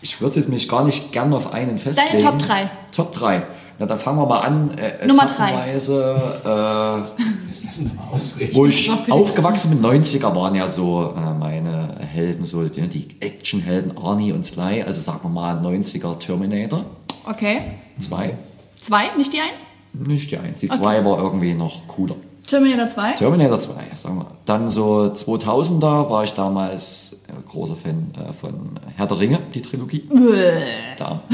ich 0.00 0.20
würde 0.20 0.36
jetzt 0.36 0.48
mich 0.48 0.68
gar 0.68 0.84
nicht 0.84 1.12
gern 1.12 1.32
auf 1.32 1.52
einen 1.52 1.78
festlegen. 1.78 2.24
Top 2.24 2.38
drei. 2.38 2.70
Top 2.92 3.12
3. 3.14 3.42
Na, 3.78 3.86
dann 3.86 3.98
fangen 3.98 4.18
wir 4.18 4.26
mal 4.26 4.40
an. 4.40 4.70
Äh, 4.78 5.06
Nummer 5.06 5.26
drei. 5.26 5.48
etappenweise, 5.50 7.02
Jetzt 7.48 7.64
lassen 7.64 7.90
wir 7.90 8.02
mal 8.02 8.12
ausreden. 8.12 8.52
Äh, 8.52 8.54
wo 8.56 8.66
ich 8.66 8.90
aufgewachsen 9.10 9.70
bin, 9.70 9.84
90er 9.84 10.34
waren 10.34 10.54
ja 10.54 10.68
so 10.68 11.14
äh, 11.16 11.34
meine 11.38 11.96
Helden, 11.98 12.44
so 12.44 12.62
die, 12.64 12.82
die 12.88 13.08
Actionhelden 13.20 13.96
Arnie 13.98 14.32
und 14.32 14.44
Sly, 14.46 14.82
also 14.82 15.00
sagen 15.00 15.20
wir 15.22 15.30
mal 15.30 15.56
90er 15.56 16.18
Terminator 16.18 16.84
Okay. 17.26 17.60
2. 17.98 18.36
Zwei, 18.82 19.04
nicht 19.16 19.32
die 19.32 19.40
eins? 19.40 19.52
Nicht 19.94 20.30
die 20.30 20.38
1. 20.38 20.60
Die 20.60 20.68
2 20.68 21.04
war 21.04 21.18
irgendwie 21.18 21.54
noch 21.54 21.86
cooler. 21.88 22.16
Terminator 22.46 22.88
2. 22.88 23.12
Terminator 23.12 23.58
2, 23.58 23.72
sagen 23.94 24.18
wir. 24.18 24.26
Dann 24.44 24.68
so 24.68 25.10
2000er 25.14 26.10
war 26.10 26.24
ich 26.24 26.34
damals 26.34 27.23
äh, 27.23 27.23
großer 27.46 27.76
Fan 27.76 28.12
äh, 28.16 28.32
von 28.32 28.70
Herr 28.96 29.06
der 29.06 29.18
Ringe, 29.18 29.38
die 29.54 29.62
Trilogie. 29.62 30.02
Da. 30.98 31.20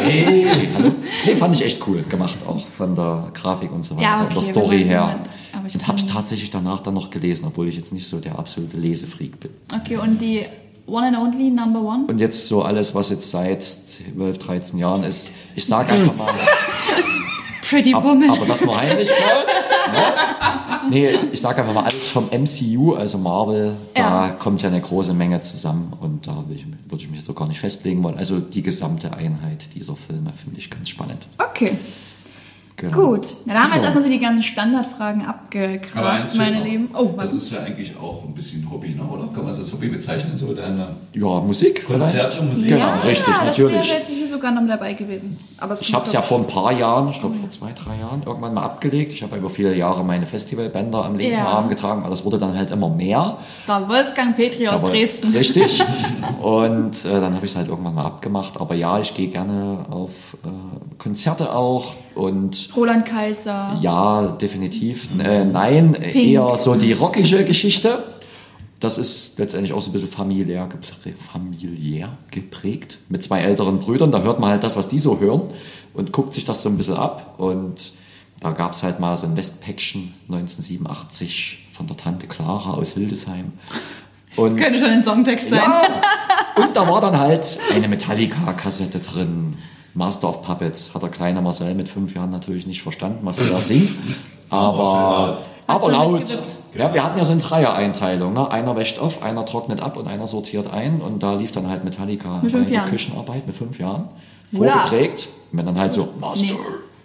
Hey, 0.00 0.46
hallo. 0.74 0.92
Nee, 1.26 1.34
fand 1.34 1.54
ich 1.54 1.64
echt 1.64 1.86
cool 1.86 2.02
gemacht, 2.02 2.38
auch 2.46 2.64
von 2.66 2.94
der 2.94 3.30
Grafik 3.34 3.70
und 3.72 3.84
so 3.84 3.96
weiter, 3.96 4.02
Ja, 4.06 4.20
und 4.22 4.30
der 4.30 4.38
okay, 4.38 4.50
Story 4.50 4.84
her. 4.84 5.20
ich 5.66 5.74
und 5.74 5.88
hab's 5.88 6.06
tatsächlich 6.06 6.50
danach 6.50 6.82
dann 6.82 6.94
noch 6.94 7.10
gelesen, 7.10 7.46
obwohl 7.46 7.68
ich 7.68 7.76
jetzt 7.76 7.92
nicht 7.92 8.06
so 8.06 8.20
der 8.20 8.38
absolute 8.38 8.76
Lesefreak 8.76 9.38
bin. 9.40 9.50
Okay, 9.74 9.96
und 9.96 10.20
die 10.20 10.46
One 10.86 11.08
and 11.08 11.18
Only 11.18 11.50
Number 11.50 11.80
One? 11.82 12.04
Und 12.08 12.18
jetzt 12.18 12.48
so 12.48 12.62
alles, 12.62 12.94
was 12.94 13.10
jetzt 13.10 13.30
seit 13.30 13.62
12, 13.62 14.38
13 14.38 14.78
Jahren 14.78 15.02
ist, 15.02 15.32
ich 15.54 15.66
sag 15.66 15.90
einfach 15.92 16.16
mal, 16.16 16.32
Pretty 17.68 17.92
ab, 17.92 18.02
Woman. 18.04 18.30
aber 18.30 18.46
das 18.46 18.64
nur 18.64 18.80
heimlich, 18.80 19.08
Klaus. 19.08 19.48
Ne? 19.92 20.90
Nee, 20.90 21.10
ich 21.32 21.40
sag 21.40 21.58
einfach 21.58 21.74
mal 21.74 21.84
alles 21.84 22.08
vom 22.08 22.28
MCU, 22.30 22.94
also 22.94 23.18
Marvel, 23.18 23.76
da 23.94 24.00
Ja. 24.28 24.28
kommt 24.30 24.62
ja 24.62 24.68
eine 24.70 24.80
große 24.80 25.12
Menge 25.12 25.40
zusammen 25.42 25.92
und 26.00 26.26
da 26.26 26.44
will 26.48 26.56
ich, 26.56 26.66
würde 26.66 27.02
ich 27.04 27.10
mich 27.10 27.22
so 27.24 27.34
gar 27.34 27.46
nicht 27.48 27.60
festlegen 27.60 28.02
wollen. 28.02 28.16
Also 28.16 28.38
die 28.38 28.62
gesamte 28.62 29.12
Einheit 29.12 29.74
dieser 29.74 29.96
Filme 29.96 30.32
finde 30.32 30.58
ich 30.58 30.70
ganz 30.70 30.88
spannend. 30.88 31.26
Okay, 31.38 31.76
Genau. 32.78 32.96
gut. 33.10 33.34
Na, 33.44 33.54
da 33.54 33.60
haben 33.62 33.70
wir 33.70 33.74
jetzt 33.74 33.84
erstmal 33.86 34.04
so 34.04 34.08
die 34.08 34.20
ganzen 34.20 34.44
Standardfragen 34.44 35.26
eins 35.26 36.34
meine. 36.36 36.62
Lieben. 36.62 36.88
Oh, 36.94 37.10
was? 37.16 37.32
Das 37.32 37.42
ist 37.42 37.50
ja 37.50 37.60
eigentlich 37.60 37.96
auch 38.00 38.22
ein 38.24 38.32
bisschen 38.34 38.70
Hobby, 38.70 38.90
ne? 38.90 39.02
oder? 39.02 39.24
Kann 39.26 39.38
man 39.42 39.48
das 39.48 39.58
als 39.58 39.72
Hobby 39.72 39.88
bezeichnen? 39.88 40.36
So 40.36 40.54
deine 40.54 40.94
Ja, 41.12 41.40
Musik 41.40 41.84
Konzerte. 41.84 42.40
Musik. 42.42 42.68
Genau, 42.68 42.78
ja, 42.78 42.94
richtig, 43.00 43.34
das 43.34 43.44
natürlich. 43.58 43.88
wäre 43.88 43.98
jetzt 43.98 44.10
hier 44.10 44.28
sogar 44.28 44.52
noch 44.52 44.66
dabei 44.68 44.92
gewesen. 44.92 45.36
Aber 45.58 45.76
Ich 45.80 45.92
habe 45.92 46.04
es 46.04 46.12
ja 46.12 46.22
vor 46.22 46.38
ein 46.38 46.46
paar 46.46 46.72
Jahren, 46.72 47.08
ich 47.10 47.18
glaube 47.18 47.34
vor 47.34 47.50
zwei, 47.50 47.72
drei 47.72 47.98
Jahren, 47.98 48.22
irgendwann 48.24 48.54
mal 48.54 48.62
abgelegt. 48.62 49.12
Ich 49.12 49.24
habe 49.24 49.36
über 49.36 49.50
viele 49.50 49.74
Jahre 49.74 50.04
meine 50.04 50.26
Festivalbänder 50.26 51.04
am 51.04 51.16
linken 51.16 51.36
Ja. 51.38 51.46
Arm 51.48 51.68
getragen, 51.68 52.02
aber 52.02 52.10
das 52.10 52.24
wurde 52.24 52.38
dann 52.38 52.56
halt 52.56 52.70
immer 52.70 52.88
mehr. 52.88 53.38
Da 53.66 53.88
Wolfgang 53.88 54.36
Petri 54.36 54.68
aus 54.68 54.84
Dresden. 54.84 55.32
Richtig. 55.34 55.82
Und 56.40 57.04
äh, 57.04 57.20
dann 57.20 57.34
habe 57.34 57.44
ich 57.44 57.50
es 57.52 57.56
halt 57.56 57.68
irgendwann 57.68 57.96
mal 57.96 58.04
abgemacht. 58.06 58.60
Aber 58.60 58.76
ja, 58.76 59.00
ich 59.00 59.14
gehe 59.14 59.28
gerne 59.28 59.84
auf 59.90 60.36
äh, 60.44 60.48
Konzerte 60.98 61.52
auch 61.54 61.96
und 62.18 62.70
Roland 62.76 63.06
Kaiser. 63.06 63.78
ja, 63.80 64.26
definitiv. 64.40 65.08
Äh, 65.18 65.44
nein, 65.44 65.94
eher 65.94 66.56
so 66.56 66.74
die 66.74 66.92
rockige 66.92 67.44
Geschichte. 67.44 68.02
Das 68.80 68.98
ist 68.98 69.38
letztendlich 69.38 69.72
auch 69.72 69.80
so 69.80 69.90
ein 69.90 69.92
bisschen 69.92 70.08
familiär, 70.10 70.68
geprä 70.68 71.14
familiär 71.16 72.16
geprägt. 72.30 72.98
Mit 73.08 73.22
zwei 73.22 73.40
älteren 73.40 73.80
Brüdern, 73.80 74.12
da 74.12 74.22
hört 74.22 74.40
man 74.40 74.50
halt 74.50 74.62
das, 74.64 74.76
was 74.76 74.88
die 74.88 74.98
so 74.98 75.20
hören 75.20 75.42
und 75.94 76.12
guckt 76.12 76.34
sich 76.34 76.44
das 76.44 76.62
so 76.62 76.68
ein 76.68 76.76
bisschen 76.76 76.94
ab. 76.96 77.34
Und 77.38 77.92
da 78.40 78.52
gab 78.52 78.72
es 78.72 78.82
halt 78.82 79.00
mal 79.00 79.16
so 79.16 79.26
ein 79.26 79.36
Westpäckchen 79.36 80.14
1987 80.28 81.68
von 81.72 81.86
der 81.86 81.96
Tante 81.96 82.26
Clara 82.26 82.72
aus 82.74 82.92
Hildesheim. 82.94 83.52
Und 84.36 84.56
Könnte 84.56 84.78
schon 84.78 84.90
ein 84.90 85.02
Songtext 85.02 85.50
sein. 85.50 85.58
ja. 85.58 85.82
Und 86.62 86.76
da 86.76 86.88
war 86.88 87.00
dann 87.00 87.18
halt 87.18 87.58
eine 87.72 87.88
Metallica-Kassette 87.88 89.00
drin. 89.00 89.56
Master 89.94 90.28
of 90.28 90.42
Puppets 90.42 90.94
hat 90.94 91.02
der 91.02 91.08
kleine 91.08 91.40
Marcel 91.42 91.74
mit 91.74 91.88
fünf 91.88 92.14
Jahren 92.14 92.30
natürlich 92.30 92.66
nicht 92.66 92.82
verstanden, 92.82 93.20
was 93.22 93.38
der 93.38 93.58
singt. 93.60 93.90
Aber, 94.50 95.38
aber 95.66 95.82
schon 95.84 95.92
laut. 95.92 96.22
Ja, 96.74 96.94
wir 96.94 97.04
hatten 97.04 97.18
ja 97.18 97.24
so 97.26 97.32
eine 97.32 97.40
Dreier-Einteilung. 97.42 98.32
Ne? 98.32 98.50
Einer 98.50 98.76
wäscht 98.76 98.98
auf, 98.98 99.22
einer 99.22 99.44
trocknet 99.44 99.80
ab 99.82 99.98
und 99.98 100.06
einer 100.08 100.26
sortiert 100.26 100.72
ein. 100.72 101.02
Und 101.02 101.22
da 101.22 101.34
lief 101.34 101.52
dann 101.52 101.68
halt 101.68 101.84
Metallica 101.84 102.38
Mit 102.42 102.44
bei 102.44 102.58
fünf 102.60 102.68
der 102.68 102.76
Jahren. 102.76 102.88
Küchenarbeit 102.88 103.46
mit 103.46 103.54
fünf 103.54 103.78
Jahren. 103.78 104.08
Vorgeprägt. 104.54 105.28
Und 105.52 105.58
wenn 105.58 105.66
dann 105.66 105.78
halt 105.78 105.92
so 105.92 106.08
Master 106.18 106.46
Nee. 106.46 106.54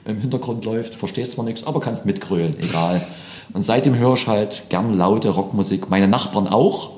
im 0.06 0.22
Hintergrund 0.22 0.63
läuft, 0.63 0.96
verstehst 0.96 1.34
zwar 1.34 1.43
nichts, 1.43 1.67
aber 1.67 1.82
kannst 1.82 2.06
mitgrölen, 2.06 2.56
egal. 2.62 3.06
Und 3.52 3.62
seitdem 3.63 3.96
höre 3.98 4.13
ich 4.13 4.26
halt 4.28 4.63
gern 4.69 4.93
laute 4.98 5.30
Rockmusik. 5.30 5.89
Meine 5.89 6.08
Nachbarn 6.08 6.48
auch, 6.48 6.91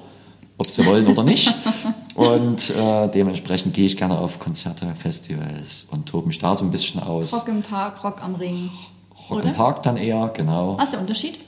ob 0.59 0.69
sie 0.69 0.85
wollen 0.85 1.07
oder 1.07 1.23
nicht. 1.23 1.55
Und 2.15 2.69
äh, 2.69 3.09
dementsprechend 3.09 3.73
gehe 3.73 3.85
ich 3.85 3.97
gerne 3.97 4.17
auf 4.17 4.39
Konzerte, 4.39 4.87
Festivals 4.95 5.85
und 5.91 6.07
tobe 6.07 6.27
mich 6.27 6.39
da 6.39 6.55
so 6.55 6.63
ein 6.63 6.71
bisschen 6.71 7.03
aus. 7.03 7.33
Rock 7.33 7.47
im 7.49 7.61
Park, 7.61 8.03
Rock 8.03 8.23
am 8.23 8.35
Ring. 8.35 8.69
Rock 9.29 9.39
oder? 9.39 9.49
im 9.49 9.53
Park 9.53 9.83
dann 9.83 9.97
eher, 9.97 10.31
genau. 10.33 10.77
Was 10.77 10.85
ist 10.85 10.93
der 10.93 11.01
Unterschied? 11.01 11.39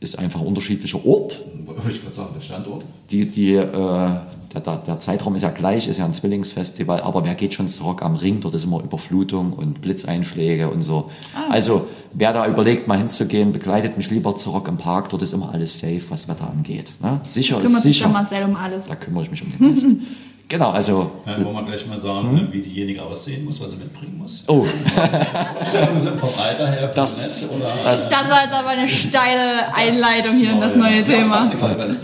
Ist 0.00 0.18
einfach 0.18 0.40
ein 0.40 0.46
unterschiedlicher 0.46 1.04
Ort. 1.04 1.40
Wollte 1.64 1.90
ich 1.90 2.00
gerade 2.02 2.14
sagen, 2.14 2.30
der 2.34 2.40
Standort. 2.40 2.84
Die, 3.10 3.26
die, 3.26 3.54
äh, 3.54 4.10
der, 4.54 4.60
der, 4.60 4.76
der 4.76 4.98
Zeitraum 4.98 5.34
ist 5.34 5.42
ja 5.42 5.50
gleich, 5.50 5.88
ist 5.88 5.98
ja 5.98 6.04
ein 6.04 6.12
Zwillingsfestival, 6.12 7.00
aber 7.02 7.24
wer 7.24 7.34
geht 7.34 7.54
schon 7.54 7.68
zu 7.68 7.82
Rock 7.84 8.02
am 8.02 8.16
Ring? 8.16 8.40
Dort 8.40 8.54
ist 8.54 8.64
immer 8.64 8.82
Überflutung 8.82 9.52
und 9.52 9.80
Blitzeinschläge 9.80 10.70
und 10.70 10.82
so. 10.82 11.10
Also, 11.50 11.86
wer 12.12 12.32
da 12.32 12.46
überlegt, 12.46 12.88
mal 12.88 12.98
hinzugehen, 12.98 13.52
begleitet 13.52 13.96
mich 13.96 14.10
lieber 14.10 14.36
zu 14.36 14.50
Rock 14.50 14.68
im 14.68 14.78
Park. 14.78 15.10
Dort 15.10 15.22
ist 15.22 15.32
immer 15.32 15.52
alles 15.52 15.78
safe, 15.78 16.02
was 16.08 16.28
Wetter 16.28 16.50
angeht. 16.50 16.92
Ne? 17.02 17.20
Sicher 17.24 17.56
ist 17.58 17.64
Kümmert 17.64 17.82
sich 17.82 17.96
sicher. 17.96 18.06
der 18.06 18.12
Marcel 18.12 18.44
um 18.44 18.56
alles. 18.56 18.86
Da 18.86 18.94
kümmere 18.94 19.24
ich 19.24 19.30
mich 19.30 19.42
um 19.42 19.52
den 19.52 19.70
Rest. 19.70 19.86
genau, 20.48 20.70
also, 20.70 21.10
Ja, 21.26 21.44
wollen 21.44 21.54
wir 21.56 21.62
gleich 21.64 21.86
mal 21.86 21.98
sagen, 21.98 22.48
wie 22.50 22.60
diejenige 22.62 23.02
aussehen 23.02 23.44
muss, 23.44 23.60
was 23.60 23.70
sie 23.70 23.76
mitbringen 23.76 24.16
muss. 24.18 24.44
oh, 24.46 24.64
Vorstellungen 24.64 25.98
sind 26.00 26.18
vom 26.18 26.30
Alter 26.38 26.68
her 26.70 26.90
das, 26.94 27.50
nett, 27.52 27.60
oder? 27.60 27.74
das, 27.84 28.08
Das 28.08 28.30
war 28.30 28.42
jetzt 28.44 28.54
aber 28.54 28.68
eine 28.70 28.88
steile 28.88 29.74
Einleitung 29.74 30.36
hier 30.38 30.50
in 30.52 30.60
das 30.60 30.74
neue 30.74 31.02
Das 31.02 31.08
Thema. 31.10 31.50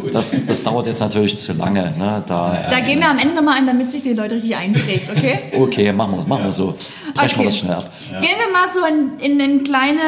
gut. 0.01 0.15
das, 0.15 0.47
das 0.47 0.63
dauert 0.63 0.87
jetzt 0.87 1.01
natürlich 1.01 1.39
zu 1.39 1.53
lange. 1.55 1.93
Ne? 1.99 2.23
Da, 2.27 2.67
Da 2.71 2.81
gehen 2.81 3.01
wir 3.01 3.09
am 3.09 3.19
Ende 3.19 3.35
nochmal 3.35 3.59
ein, 3.59 3.67
damit 3.67 3.91
sich 3.91 4.03
die 4.03 4.13
Leute 4.15 4.35
richtig 4.37 4.57
einprägt, 4.57 5.11
okay? 5.11 5.39
okay, 5.59 5.93
machen 5.93 6.19
wir 6.19 6.27
machen 6.27 6.45
wir 6.45 6.53
so. 6.53 6.75
Brechen 7.15 7.25
Okay. 7.35 7.39
wir 7.39 7.45
das 7.47 7.59
schnell 7.59 7.75
ab. 7.75 7.89
Gehen 8.11 8.37
wir 8.39 8.53
mal 8.53 8.69
so 8.73 8.85
in, 8.85 9.33
in 9.33 9.41
ein 9.41 9.65
kleine 9.65 10.01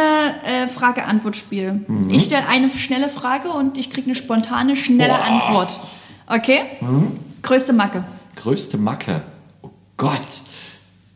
äh, 0.44 0.68
Frage-Antwort-Spiel. 0.68 1.80
Mhm. 1.86 2.10
Ich 2.10 2.24
stelle 2.24 2.46
eine 2.48 2.68
schnelle 2.70 3.08
Frage 3.08 3.48
und 3.50 3.78
ich 3.78 3.90
kriege 3.90 4.06
eine 4.06 4.14
spontane, 4.14 4.76
schnelle 4.76 5.14
Antwort. 5.20 5.78
Okay? 6.26 6.60
Mhm. 6.80 7.12
Größte 7.42 7.72
Macke. 7.72 8.04
Größte 8.46 8.78
Macke. 8.78 9.22
Oh 9.60 9.70
Gott. 9.96 10.40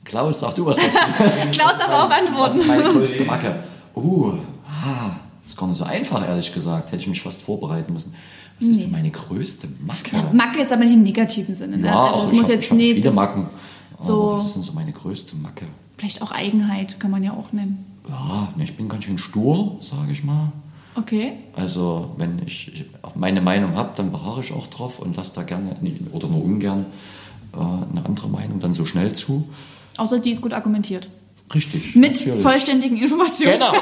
Klaus, 0.04 0.40
sag 0.40 0.56
du 0.56 0.66
was 0.66 0.76
dazu. 0.78 0.88
Klaus 1.52 1.78
darf 1.78 1.88
auch 1.88 2.10
Was 2.10 2.56
ist 2.56 2.62
antworten. 2.62 2.66
meine 2.66 2.82
größte 2.82 3.24
Macke? 3.24 3.62
Uh, 3.94 4.32
ah, 4.66 5.10
das 5.40 5.50
ist 5.52 5.56
gar 5.56 5.68
nicht 5.68 5.78
so 5.78 5.84
einfach, 5.84 6.26
ehrlich 6.26 6.52
gesagt. 6.52 6.88
Hätte 6.90 7.02
ich 7.02 7.06
mich 7.06 7.22
fast 7.22 7.40
vorbereiten 7.40 7.92
müssen. 7.92 8.12
Was 8.58 8.66
ist 8.66 8.82
denn 8.82 8.90
meine 8.90 9.12
größte 9.12 9.68
Macke? 9.78 10.16
Macke 10.32 10.58
jetzt 10.58 10.72
aber 10.72 10.82
nicht 10.82 10.94
im 10.94 11.04
negativen 11.04 11.54
Sinne. 11.54 11.78
Ne? 11.78 11.86
Ja, 11.86 12.06
also 12.06 12.18
auch 12.18 12.32
ich 12.32 12.38
muss 12.38 12.48
hab- 12.48 12.50
jetzt 12.50 12.64
ich 12.64 12.72
nicht. 12.72 12.94
viele 12.94 13.04
das- 13.04 13.14
Macken. 13.14 13.46
so- 14.00 14.22
Aber 14.32 14.38
was 14.40 14.46
ist 14.46 14.56
denn 14.56 14.62
so 14.64 14.72
meine 14.72 14.90
größte 14.92 15.36
Macke? 15.36 15.66
Vielleicht 15.98 16.22
auch 16.22 16.32
Eigenheit, 16.32 16.98
kann 16.98 17.12
man 17.12 17.22
ja 17.22 17.30
auch 17.34 17.52
nennen. 17.52 17.84
Ja, 18.08 18.48
ne, 18.56 18.64
ich 18.64 18.76
bin 18.76 18.88
ganz 18.88 19.04
schön 19.04 19.18
stur, 19.18 19.76
sage 19.78 20.10
ich 20.10 20.24
mal. 20.24 20.50
Okay. 20.96 21.34
Also, 21.54 22.10
wenn 22.16 22.42
ich, 22.44 22.74
ich 22.74 22.86
auf 23.02 23.14
meine 23.14 23.40
Meinung 23.40 23.76
habe, 23.76 23.90
dann 23.94 24.10
beharre 24.10 24.40
ich 24.40 24.52
auch 24.52 24.66
drauf 24.66 24.98
und 24.98 25.16
lasse 25.16 25.36
da 25.36 25.44
gerne, 25.44 25.76
nee, 25.80 25.94
oder 26.10 26.26
nur 26.26 26.42
ungern, 26.42 26.86
äh, 27.54 27.56
eine 27.58 28.04
andere 28.06 28.28
Meinung 28.28 28.60
dann 28.60 28.74
so 28.74 28.84
schnell 28.84 29.12
zu. 29.12 29.48
Außer 29.96 30.18
die 30.18 30.30
ist 30.30 30.40
gut 30.42 30.52
argumentiert. 30.52 31.08
Richtig. 31.52 31.96
Mit 31.96 32.12
natürlich. 32.12 32.42
vollständigen 32.42 32.96
Informationen. 33.02 33.54
Genau. 33.54 33.72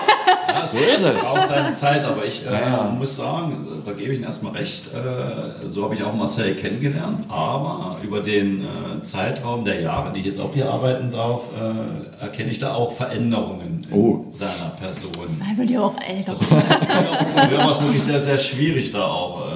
so 0.65 0.79
ist 0.79 1.03
es. 1.03 1.23
Braucht 1.23 1.49
seine 1.49 1.75
Zeit, 1.75 2.03
aber 2.03 2.25
ich 2.25 2.41
äh, 2.47 2.51
Ja, 2.51 2.61
ja. 2.61 2.95
muss 2.99 3.15
sagen, 3.17 3.67
da 3.85 3.93
gebe 3.93 4.11
ich 4.13 4.19
Ihnen 4.19 4.27
erstmal 4.27 4.53
recht, 4.53 4.87
äh, 4.87 5.69
so 5.69 5.85
habe 5.85 5.95
ich 5.95 6.03
auch 6.03 6.15
Marcel 6.15 6.55
kennengelernt, 6.55 7.27
aber 7.29 7.99
über 8.03 8.21
den 8.23 8.63
äh, 8.65 9.03
Zeitraum 9.03 9.67
der 9.67 9.83
Jahre, 9.83 10.15
die 10.15 10.21
ich 10.21 10.27
jetzt 10.27 10.41
auch 10.41 10.55
hier 10.55 10.71
arbeiten 10.71 11.11
darf, 11.11 11.51
äh, 11.61 12.23
erkenne 12.25 12.51
ich 12.51 12.59
da 12.59 12.73
auch 12.75 12.93
Veränderungen 12.93 13.83
in 13.91 13.95
Oh. 13.95 14.25
seiner 14.31 14.71
Person. 14.81 15.13
Er 15.53 15.59
wird 15.59 15.69
ja 15.69 15.81
auch 15.83 15.95
älter. 16.01 16.35
Früher 16.35 17.59
war 17.59 17.71
es 17.71 17.83
wirklich 17.83 18.03
sehr, 18.03 18.21
sehr 18.23 18.39
schwierig, 18.39 18.93
da 18.93 19.05
auch 19.05 19.43
äh, 19.47 19.48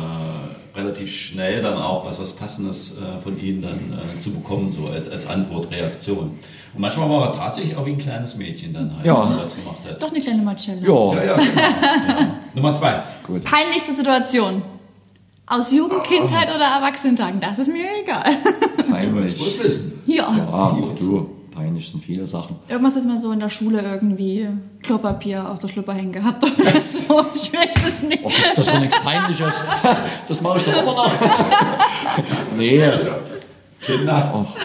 relativ 0.74 1.10
schnell 1.10 1.60
dann 1.60 1.76
auch 1.76 2.06
was, 2.06 2.18
was 2.20 2.32
Passendes 2.34 2.96
äh, 2.98 3.20
von 3.20 3.38
ihm 3.38 3.60
dann 3.62 3.72
äh, 4.16 4.20
zu 4.20 4.30
bekommen, 4.32 4.70
so 4.70 4.86
als, 4.86 5.08
als 5.10 5.26
Antwort, 5.26 5.70
Reaktion. 5.70 6.38
Und 6.74 6.80
manchmal 6.80 7.10
war 7.10 7.26
er 7.26 7.32
tatsächlich 7.32 7.76
auch 7.76 7.84
wie 7.84 7.90
ein 7.92 7.98
kleines 7.98 8.36
Mädchen 8.36 8.72
dann 8.72 8.96
halt, 8.96 9.04
Ja. 9.04 9.22
wenn 9.24 9.32
er 9.36 9.40
das 9.40 9.56
gemacht 9.56 9.78
hat. 9.86 10.02
Doch 10.02 10.10
eine 10.10 10.20
kleine 10.20 10.42
Marcella. 10.42 10.80
Ja, 10.82 11.14
Ja, 11.14 11.24
ja, 11.24 11.34
genau. 11.36 11.60
ja. 12.20 12.34
Nummer 12.54 12.74
zwei. 12.74 13.02
gut. 13.26 13.44
Peinlichste 13.44 13.92
Situation. 13.94 14.62
Aus 15.46 15.70
Jugend, 15.72 16.04
Kindheit 16.04 16.48
oder 16.54 16.64
Erwachsenentagen, 16.64 17.40
das 17.40 17.58
ist 17.58 17.68
mir 17.70 17.84
egal. 18.02 18.22
Peinlich. 18.90 19.34
Ich 19.34 19.38
muss 19.38 19.62
wissen. 19.62 20.00
Ja. 20.06 20.34
Ja, 20.34 20.48
auch 20.48 20.94
du. 20.98 21.28
Peinlich 21.62 21.88
sind 21.88 22.02
viele 22.02 22.26
Sachen. 22.26 22.56
Irgendwas 22.68 22.96
ist 22.96 23.06
mal 23.06 23.20
so 23.20 23.30
in 23.30 23.38
der 23.38 23.48
Schule 23.48 23.82
irgendwie 23.82 24.48
Klopapier 24.82 25.48
aus 25.48 25.60
der 25.60 25.68
Schlüpper 25.68 25.92
hängen 25.92 26.10
gehabt 26.10 26.42
oder 26.42 26.72
so. 26.80 27.24
Ich 27.32 27.52
weiß 27.52 27.86
es 27.86 28.02
nicht. 28.02 28.18
Oh, 28.24 28.28
das, 28.28 28.54
das 28.56 28.66
ist 28.66 28.74
doch 28.74 28.80
nichts 28.80 29.00
Peinliches. 29.00 29.64
Das 30.26 30.40
mache 30.40 30.58
ich 30.58 30.64
doch 30.64 30.82
immer 30.82 30.94
noch. 30.94 31.12
Nee. 32.56 32.82
Kinder. 33.80 34.34
Ach, 34.34 34.56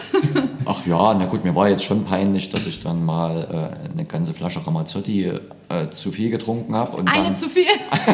ach 0.64 0.86
ja, 0.86 1.14
na 1.14 1.26
gut, 1.26 1.44
mir 1.44 1.54
war 1.54 1.68
jetzt 1.68 1.84
schon 1.84 2.04
peinlich, 2.04 2.50
dass 2.50 2.66
ich 2.66 2.80
dann 2.80 3.04
mal 3.04 3.70
äh, 3.86 3.92
eine 3.92 4.04
ganze 4.04 4.34
Flasche 4.34 4.64
Ramazzotti 4.66 5.32
äh, 5.68 5.90
zu 5.90 6.10
viel 6.10 6.30
getrunken 6.30 6.74
habe. 6.74 6.98
Eine 6.98 7.24
dann, 7.24 7.34
zu 7.34 7.48
viel. 7.48 7.66
eine 8.00 8.08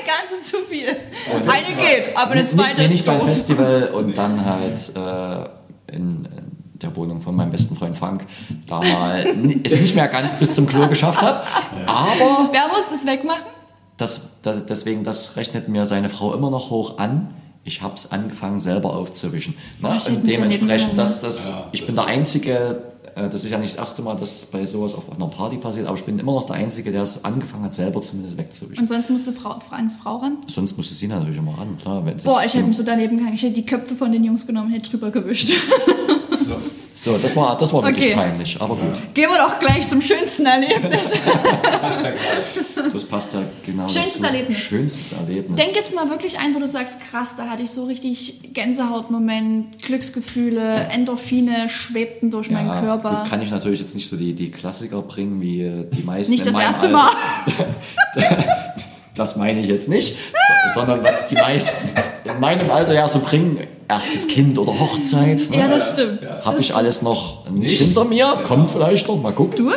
ganze 0.00 0.42
zu 0.44 0.56
viel. 0.68 0.96
Eine 1.30 1.66
geht, 1.66 2.16
aber 2.16 2.32
eine 2.32 2.42
nicht, 2.42 2.52
zweite 2.52 2.76
nee, 2.78 2.84
ist 2.84 2.90
nicht 2.90 3.04
beim. 3.04 3.20
Festival 3.20 3.90
und 3.94 4.16
dann 4.16 4.44
halt 4.44 4.92
äh, 4.96 5.94
in, 5.94 6.26
in 6.26 6.55
der 6.86 6.96
Wohnung 6.96 7.20
von 7.20 7.34
meinem 7.34 7.50
besten 7.50 7.76
Freund 7.76 7.96
Frank 7.96 8.26
da 8.68 8.80
mal 8.80 9.24
es 9.64 9.78
nicht 9.78 9.94
mehr 9.96 10.08
ganz 10.08 10.34
bis 10.38 10.54
zum 10.54 10.66
Klo 10.66 10.88
geschafft 10.88 11.20
hat. 11.22 11.44
Aber 11.86 12.48
Wer 12.52 12.68
muss 12.68 12.86
das 12.90 13.04
wegmachen? 13.06 13.44
das, 13.96 14.40
das, 14.42 14.66
deswegen, 14.66 15.04
das 15.04 15.36
rechnet 15.36 15.68
mir 15.68 15.86
seine 15.86 16.08
Frau 16.08 16.34
immer 16.34 16.50
noch 16.50 16.70
hoch 16.70 16.98
an. 16.98 17.28
Ich 17.64 17.82
habe 17.82 17.94
es 17.94 18.12
angefangen 18.12 18.60
selber 18.60 18.94
aufzuwischen. 18.94 19.56
Ne? 19.80 19.94
ich 19.96 20.04
hätte 20.04 20.16
Und 20.18 20.30
dementsprechend, 20.30 20.90
daneben 20.90 20.96
das, 20.98 21.20
das, 21.22 21.48
Ja, 21.48 21.64
ich 21.72 21.80
das 21.80 21.86
bin 21.86 21.96
der 21.96 22.04
Einzige, 22.06 22.82
äh, 23.16 23.28
das 23.28 23.42
ist 23.42 23.50
ja 23.50 23.58
nicht 23.58 23.72
das 23.72 23.78
erste 23.80 24.02
Mal, 24.02 24.14
dass 24.16 24.44
bei 24.46 24.64
sowas 24.64 24.94
auf 24.94 25.10
einer 25.10 25.26
Party 25.26 25.56
passiert, 25.56 25.86
aber 25.86 25.96
ich 25.96 26.04
bin 26.04 26.18
immer 26.18 26.32
noch 26.32 26.46
der 26.46 26.56
Einzige, 26.56 26.92
der 26.92 27.02
es 27.02 27.24
angefangen 27.24 27.64
hat, 27.64 27.74
selber 27.74 28.00
zumindest 28.02 28.36
wegzuwischen. 28.36 28.82
Und 28.82 28.88
sonst 28.88 29.10
musste 29.10 29.32
Frau, 29.32 29.58
Franks 29.58 29.96
Frau 29.96 30.18
ran? 30.18 30.36
Sonst 30.46 30.76
musste 30.76 30.94
sie 30.94 31.08
natürlich 31.08 31.38
immer 31.38 31.58
ran, 31.58 31.76
klar. 31.76 32.04
Boah, 32.22 32.42
ich 32.44 32.54
hätte 32.54 32.66
mich 32.66 32.76
so 32.76 32.82
daneben 32.84 33.16
gegangen. 33.16 33.34
Ich 33.34 33.42
hätte 33.42 33.54
die 33.54 33.66
Köpfe 33.66 33.96
von 33.96 34.12
den 34.12 34.22
Jungs 34.22 34.46
genommen, 34.46 34.70
hätte 34.70 34.90
drüber 34.90 35.10
gewischt. 35.10 35.50
So. 36.46 36.56
So, 36.98 37.18
das 37.18 37.36
war, 37.36 37.58
das 37.58 37.74
war 37.74 37.82
wirklich 37.84 38.06
Okay. 38.06 38.14
peinlich, 38.14 38.56
aber 38.58 38.74
gut. 38.74 38.94
Gehen 39.12 39.28
wir 39.28 39.36
doch 39.36 39.58
gleich 39.58 39.86
zum 39.86 40.00
schönsten 40.00 40.46
Erlebnis. 40.46 41.12
Das 41.80 41.96
ist 41.96 42.04
ja. 42.04 42.12
Das 42.90 43.04
passt 43.04 43.34
ja 43.34 43.40
genau 43.66 43.86
Schönstes 43.86 44.14
dazu. 44.14 44.24
Erlebnis. 44.24 44.56
Schönstes 44.56 45.12
Erlebnis. 45.12 45.56
Denk 45.62 45.74
jetzt 45.76 45.94
mal 45.94 46.08
wirklich 46.08 46.38
ein, 46.38 46.54
wo 46.54 46.58
du 46.58 46.66
sagst, 46.66 47.00
krass, 47.00 47.34
da 47.36 47.48
hatte 47.50 47.62
ich 47.64 47.70
so 47.70 47.84
richtig 47.84 48.54
Gänsehautmoment, 48.54 49.82
Glücksgefühle, 49.82 50.86
Endorphine 50.90 51.68
schwebten 51.68 52.30
durch 52.30 52.50
meinen 52.50 52.68
Ja, 52.68 52.80
Körper. 52.80 53.20
Gut, 53.22 53.30
kann 53.30 53.42
ich 53.42 53.50
natürlich 53.50 53.80
jetzt 53.80 53.94
nicht 53.94 54.08
so 54.08 54.16
die, 54.16 54.32
die 54.32 54.50
Klassiker 54.50 55.02
bringen, 55.02 55.42
wie 55.42 55.62
äh, 55.64 55.84
die 55.90 56.02
meisten 56.02 56.32
Nicht 56.32 56.46
das 56.46 56.54
erste 56.58 56.86
Alter. 56.86 56.92
Mal. 56.96 57.10
Das 59.16 59.36
meine 59.36 59.60
ich 59.60 59.66
jetzt 59.66 59.88
nicht, 59.88 60.16
so, 60.16 60.80
sondern 60.80 61.02
was 61.02 61.26
die 61.28 61.34
meisten 61.34 61.88
in 62.24 62.38
meinem 62.40 62.70
Alter 62.70 62.92
ja 62.94 63.08
so 63.08 63.20
bringen. 63.20 63.58
Erstes 63.88 64.28
Kind 64.28 64.58
oder 64.58 64.78
Hochzeit. 64.78 65.48
Ne? 65.50 65.58
Ja, 65.58 65.68
das 65.68 65.92
stimmt. 65.92 66.28
Habe 66.44 66.60
ich 66.60 66.74
alles 66.74 67.02
noch 67.02 67.48
nicht, 67.48 67.80
hinter 67.80 68.04
mir. 68.04 68.42
Kommt 68.44 68.70
vielleicht 68.70 69.06
noch, 69.08 69.20
mal 69.20 69.32
gucken. 69.32 69.56
Du? 69.56 69.72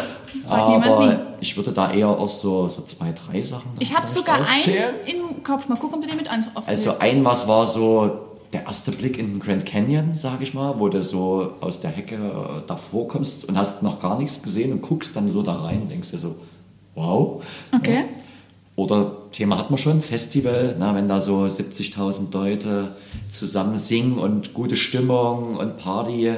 Sag 0.46 0.70
niemals 0.70 0.98
nie. 1.00 1.06
Aber 1.06 1.20
ich 1.40 1.56
würde 1.56 1.72
da 1.72 1.92
eher 1.92 2.10
auch 2.10 2.30
so, 2.30 2.68
so 2.68 2.82
zwei, 2.82 3.14
drei 3.14 3.42
Sachen 3.42 3.72
Ich 3.80 3.96
habe 3.96 4.08
sogar 4.10 4.42
aufzählen. 4.42 4.96
einen 5.08 5.30
im 5.38 5.44
Kopf. 5.44 5.68
Mal 5.68 5.76
gucken, 5.78 6.00
ob 6.00 6.02
du 6.02 6.08
den 6.08 6.18
mit 6.18 6.30
aufzählst. 6.30 6.88
Also 6.88 7.00
ein 7.00 7.24
was 7.24 7.48
war 7.48 7.68
so 7.68 8.30
der 8.52 8.66
erste 8.66 8.92
Blick 8.92 9.20
in 9.20 9.28
den 9.28 9.40
Grand 9.40 9.66
Canyon, 9.66 10.14
sag 10.14 10.42
ich 10.42 10.54
mal, 10.56 10.80
wo 10.80 10.90
du 10.90 11.04
so 11.04 11.54
aus 11.62 11.82
der 11.82 11.92
Hecke 11.92 12.16
äh, 12.16 12.62
davor 12.68 13.08
kommst 13.08 13.48
und 13.48 13.58
hast 13.58 13.84
noch 13.84 14.00
gar 14.02 14.18
nichts 14.18 14.42
gesehen 14.42 14.72
und 14.72 14.82
guckst 14.82 15.16
dann 15.16 15.28
so 15.30 15.44
da 15.44 15.62
rein, 15.62 15.88
denkst 15.88 16.12
dir 16.12 16.18
so, 16.18 16.36
wow. 16.96 17.44
Okay. 17.76 18.06
Oder 18.80 19.12
Thema 19.34 19.58
hat 19.58 19.70
man 19.72 19.78
schon, 19.78 20.02
Festival, 20.02 20.78
na, 20.80 20.96
wenn 20.96 21.10
da 21.10 21.20
so 21.20 21.40
70.000 21.40 22.32
Leute 22.32 22.96
zusammen 23.28 23.76
singen 23.76 24.18
und 24.18 24.54
gute 24.54 24.78
Stimmung 24.78 25.58
und 25.58 25.78
Party, 25.78 26.32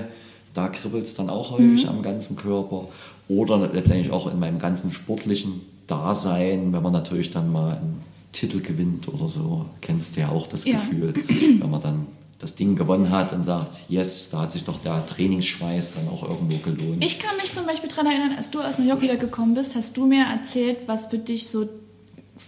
da 0.56 0.68
kribbelt 0.68 1.06
es 1.06 1.14
dann 1.14 1.30
auch 1.30 1.52
häufig 1.52 1.88
am 1.88 2.02
ganzen 2.02 2.38
Körper. 2.38 2.88
Oder 3.28 3.70
letztendlich 3.72 4.12
auch 4.12 4.26
in 4.26 4.40
meinem 4.40 4.58
ganzen 4.58 4.92
sportlichen 4.92 5.62
Dasein, 5.86 6.74
wenn 6.74 6.82
man 6.82 6.92
natürlich 6.94 7.30
dann 7.30 7.52
mal 7.52 7.76
einen 7.76 8.02
Titel 8.32 8.60
gewinnt 8.60 9.08
oder 9.08 9.30
so, 9.30 9.68
kennst 9.82 10.16
du 10.16 10.22
ja 10.22 10.30
auch 10.30 10.48
das 10.48 10.66
Ja. 10.66 10.74
Gefühl, 10.74 11.14
wenn 11.60 11.70
man 11.70 11.82
dann 11.82 12.08
das 12.40 12.56
Ding 12.56 12.76
gewonnen 12.76 13.12
hat 13.12 13.34
und 13.34 13.44
sagt, 13.44 13.82
yes, 13.88 14.32
da 14.32 14.42
hat 14.42 14.52
sich 14.52 14.64
doch 14.64 14.82
der 14.82 15.06
Trainingsschweiß 15.06 15.94
dann 15.94 16.08
auch 16.10 16.24
irgendwo 16.28 16.58
gelohnt. 16.58 17.06
Ich 17.06 17.20
kann 17.20 17.38
mich 17.38 17.52
zum 17.52 17.68
Beispiel 17.68 17.88
daran 17.88 18.08
erinnern, 18.08 18.34
als 18.36 18.50
du 18.50 18.62
aus 18.62 18.80
New 18.80 18.88
York 18.88 19.04
wiedergekommen 19.04 19.54
bist, 19.54 19.76
hast 19.76 19.96
du 19.96 20.08
mir 20.08 20.26
erzählt, 20.26 20.80
was 20.88 21.06
für 21.06 21.20
dich 21.20 21.48
so 21.48 21.70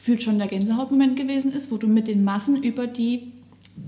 fühlt 0.01 0.23
schon 0.23 0.37
der 0.37 0.47
Gänsehautmoment 0.47 1.15
gewesen 1.15 1.53
ist, 1.53 1.71
wo 1.71 1.77
du 1.77 1.87
mit 1.87 2.07
den 2.07 2.23
Massen 2.23 2.61
über 2.63 2.87
die 2.87 3.31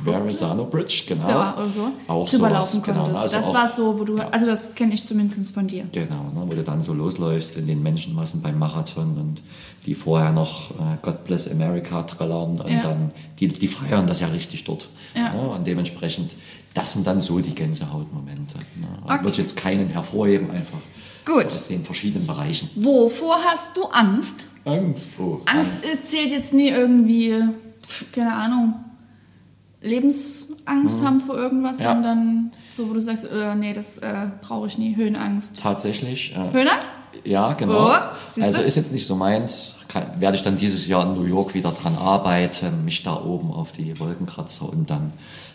Verrazano 0.04 0.66
Bridge, 0.66 1.04
genau. 1.08 1.30
ja, 1.30 1.56
oder 1.58 1.70
so 1.70 1.92
Auch 2.08 2.28
drüber 2.28 2.48
sowas, 2.50 2.74
laufen 2.74 2.82
genau. 2.84 3.04
konntest. 3.04 3.24
Also 3.24 3.38
das 3.38 3.46
auch- 3.46 3.54
war 3.54 3.68
so, 3.68 4.00
wo 4.00 4.04
du, 4.04 4.18
ja. 4.18 4.30
also 4.30 4.46
das 4.48 4.74
kenne 4.74 4.94
ich 4.96 5.06
zumindest 5.06 5.54
von 5.54 5.68
dir. 5.68 5.84
Genau, 5.92 6.24
ne, 6.34 6.42
wo 6.44 6.56
du 6.56 6.64
dann 6.64 6.82
so 6.82 6.92
losläufst 6.94 7.56
in 7.58 7.68
den 7.68 7.84
Menschenmassen 7.84 8.42
beim 8.42 8.58
Marathon 8.58 9.16
und 9.18 9.42
die 9.86 9.94
vorher 9.94 10.32
noch 10.32 10.72
äh, 10.72 10.98
God 11.04 11.24
Bless 11.26 11.50
America 11.52 12.02
trällern 12.02 12.60
und 12.60 12.72
Ja. 12.72 12.82
dann, 12.82 13.12
die, 13.40 13.48
die 13.50 13.68
feiern 13.68 14.08
das 14.08 14.22
ja 14.22 14.28
richtig 14.28 14.64
dort. 14.64 14.88
Ja. 15.16 15.34
Ne, 15.34 15.50
und 15.50 15.68
dementsprechend, 15.68 16.34
das 16.74 16.94
sind 16.94 17.06
dann 17.06 17.20
so 17.20 17.40
die 17.40 17.54
Gänsehautmomente. 17.54 18.58
Ne. 18.80 18.88
Okay. 19.04 19.18
Würde 19.20 19.30
ich 19.30 19.38
jetzt 19.38 19.56
keinen 19.56 19.90
hervorheben, 19.90 20.50
einfach 20.50 20.80
Gut. 21.26 21.52
so 21.52 21.58
aus 21.58 21.68
den 21.68 21.84
verschiedenen 21.84 22.28
Bereichen. 22.28 22.70
Wovor 22.76 23.38
hast 23.44 23.76
du 23.76 23.84
Angst? 23.86 24.46
Angst, 24.66 25.14
oh, 25.20 25.42
Angst 25.46 25.86
ist, 25.86 26.10
zählt 26.10 26.32
jetzt 26.32 26.54
nie 26.54 26.70
irgendwie, 26.70 27.44
keine 28.12 28.34
Ahnung, 28.34 28.74
Lebensangst 29.82 31.02
haben 31.04 31.20
vor 31.20 31.38
irgendwas, 31.38 31.78
Mhm. 31.78 31.84
Ja. 31.84 31.94
sondern 31.94 32.52
so, 32.76 32.90
wo 32.90 32.94
du 32.94 33.00
sagst, 33.00 33.26
äh, 33.26 33.56
nee, 33.56 33.74
das 33.74 33.98
äh, 34.00 34.28
brauche 34.42 34.68
ich 34.68 34.78
nie, 34.78 34.96
Höhenangst. 34.96 35.60
Tatsächlich. 35.60 36.36
Äh, 36.36 36.52
Höhenangst? 36.54 36.90
Ja, 37.24 37.54
genau. 37.54 37.90
Oh, 37.90 38.42
also 38.42 38.62
ist 38.62 38.76
jetzt 38.76 38.92
nicht 38.92 39.06
so 39.08 39.16
meins. 39.16 39.78
Kann, 39.88 40.04
werde 40.20 40.38
ich 40.38 40.44
dann 40.44 40.58
dieses 40.58 40.88
Jahr 40.88 41.06
in 41.06 41.14
New 41.16 41.26
York 41.26 41.54
wieder 41.54 41.72
dran 41.72 41.96
arbeiten, 41.96 42.84
mich 42.86 43.04
da 43.04 43.24
oben 43.24 43.52
auf 43.52 43.72
die 43.72 43.98
Wolkenkratzer 44.00 44.68
und 44.70 44.90
dann 44.90 45.14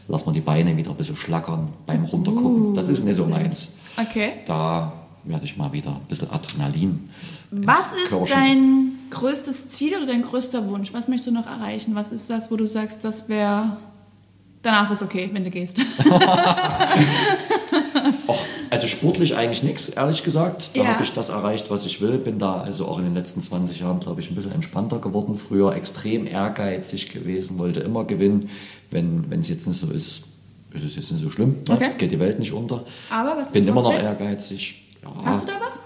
lassen 0.08 0.26
wir 0.28 0.32
die 0.32 0.40
Beine 0.40 0.76
wieder 0.76 0.90
ein 0.90 0.96
bisschen 0.96 1.16
schlackern 1.16 1.68
beim 1.86 2.04
Runtergucken. 2.04 2.74
das 2.74 2.88
ist 2.88 3.04
nicht 3.04 3.16
so 3.16 3.26
meins. 3.26 3.74
Okay. 3.96 4.34
Da 4.46 4.92
werde 5.24 5.44
ich 5.44 5.56
mal 5.56 5.72
wieder 5.72 5.90
ein 5.90 6.06
bisschen 6.08 6.30
Adrenalin. 6.30 7.10
Was 7.50 7.92
ist 8.04 8.10
Körper 8.10 8.26
dein 8.28 8.92
größtes 9.10 9.68
Ziel 9.70 9.96
oder 9.96 10.06
dein 10.06 10.22
größter 10.22 10.68
Wunsch? 10.68 10.92
Was 10.92 11.08
möchtest 11.08 11.28
du 11.28 11.32
noch 11.32 11.46
erreichen? 11.46 11.94
Was 11.94 12.12
ist 12.12 12.30
das, 12.30 12.50
wo 12.50 12.56
du 12.56 12.66
sagst, 12.66 13.04
das 13.04 13.28
wäre... 13.28 13.76
Danach 14.62 14.90
ist 14.90 15.00
okay, 15.02 15.30
wenn 15.32 15.42
du 15.42 15.50
gehst. 15.50 15.78
Och, 18.26 18.38
also 18.70 18.86
sportlich 18.86 19.34
eigentlich 19.34 19.62
nichts, 19.62 19.88
ehrlich 19.88 20.22
gesagt. 20.22 20.70
Da 20.74 20.82
Ja. 20.82 20.86
habe 20.88 21.02
ich 21.02 21.12
das 21.12 21.28
erreicht, 21.30 21.70
was 21.70 21.86
ich 21.86 22.00
will. 22.00 22.18
Bin 22.18 22.38
da 22.38 22.60
also 22.60 22.86
auch 22.86 22.98
in 22.98 23.04
den 23.04 23.14
letzten 23.14 23.40
20 23.40 23.80
Jahren, 23.80 24.00
glaube 24.00 24.20
ich, 24.20 24.30
ein 24.30 24.34
bisschen 24.34 24.52
entspannter 24.52 24.98
geworden. 24.98 25.36
Früher 25.36 25.74
extrem 25.74 26.26
ehrgeizig 26.26 27.10
gewesen, 27.10 27.58
wollte 27.58 27.80
immer 27.80 28.04
gewinnen. 28.04 28.50
Wenn 28.90 29.24
es 29.40 29.48
jetzt 29.48 29.66
nicht 29.66 29.78
so 29.78 29.90
ist, 29.90 30.24
ist 30.72 30.84
es 30.84 30.96
jetzt 30.96 31.10
nicht 31.12 31.22
so 31.22 31.30
schlimm. 31.30 31.56
ne? 31.66 31.74
Okay. 31.74 31.90
Geht 31.98 32.12
die 32.12 32.20
Welt 32.20 32.38
nicht 32.38 32.52
unter. 32.52 32.84
Aber 33.10 33.36
was 33.40 33.52
Bin 33.52 33.66
immer 33.66 33.82
noch 33.82 33.94
ehrgeizig. 33.94 34.86
Ja, 35.02 35.10
Hast 35.24 35.42
du 35.42 35.46
da 35.46 35.52
was? 35.64 35.80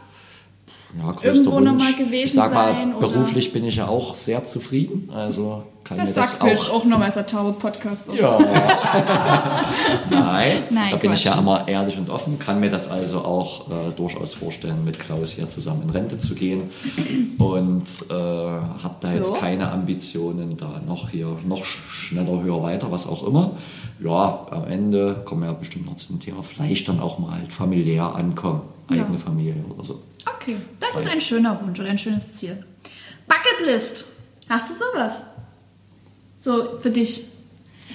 ja, 0.97 1.15
irgendwo 1.29 1.59
noch 1.61 1.73
Wunsch. 1.73 1.85
mal 1.85 1.93
gewesen 1.95 2.25
ich 2.25 2.33
sag 2.33 2.53
mal, 2.55 2.73
sein 2.73 2.95
oder- 2.95 3.09
beruflich 3.09 3.53
bin 3.53 3.65
ich 3.65 3.77
ja 3.77 3.89
auch 3.89 4.15
sehr 4.15 4.45
zufrieden. 4.45 5.11
Also 5.15 5.65
kann 5.83 5.99
Das 5.99 6.09
mir 6.11 6.15
das 6.15 6.31
sagst 6.31 6.43
du 6.43 6.47
jetzt 6.47 6.71
auch 6.71 6.75
auch 6.81 6.85
nochmal, 6.85 7.09
ist 7.09 7.15
der 7.17 7.27
taube 7.27 7.53
Podcast. 7.53 8.09
ja. 8.15 8.39
Nein, 10.11 10.63
Nein, 10.71 10.91
da 10.93 10.97
bin 10.97 11.13
ich 11.13 11.25
ja 11.25 11.39
immer 11.39 11.67
ehrlich 11.69 11.99
und 11.99 12.11
offen, 12.11 12.39
kann 12.39 12.61
mir 12.61 12.71
das 12.71 12.91
also 12.91 13.19
auch 13.21 13.69
äh, 13.69 13.91
durchaus 13.97 14.35
vorstellen, 14.35 14.85
mit 14.85 14.99
Klaus 14.99 15.33
hier 15.33 15.49
zusammen 15.49 15.83
in 15.83 15.91
Rente 15.91 16.19
zu 16.19 16.35
gehen 16.35 16.71
und 17.39 17.83
äh, 18.11 18.15
habe 18.15 18.95
da 19.01 19.13
jetzt 19.13 19.29
So. 19.29 19.35
keine 19.35 19.71
Ambitionen, 19.71 20.57
da 20.57 20.81
noch 20.87 21.11
hier 21.11 21.37
noch 21.47 21.65
sch- 21.65 21.87
schneller, 21.91 22.41
höher, 22.43 22.63
weiter, 22.63 22.91
was 22.91 23.07
auch 23.09 23.27
immer. 23.27 23.53
Ja, 24.03 24.47
am 24.51 24.65
Ende 24.67 25.23
kommen 25.25 25.43
wir 25.43 25.49
ja 25.49 25.55
bestimmt 25.55 25.87
noch 25.87 25.97
zum 25.97 26.21
Thema, 26.21 26.43
vielleicht 26.43 26.89
dann 26.89 27.01
auch 27.01 27.19
mal 27.19 27.33
halt 27.33 27.53
familiär 27.53 28.15
ankommen. 28.15 28.63
Eigene 28.89 29.17
Ja. 29.17 29.19
Familie 29.23 29.65
oder 29.69 29.85
so. 29.85 30.03
Okay, 30.37 30.57
das 30.81 30.97
ist 31.03 31.11
ein 31.11 31.21
schöner 31.21 31.61
Wunsch 31.63 31.79
oder 31.81 31.91
ein 31.91 31.99
schönes 31.99 32.37
Ziel. 32.37 32.63
Bucketlist. 33.29 34.05
Hast 34.49 34.71
du 34.71 34.75
sowas? 34.75 35.23
So 36.37 36.79
für 36.81 36.91
dich. 36.91 37.25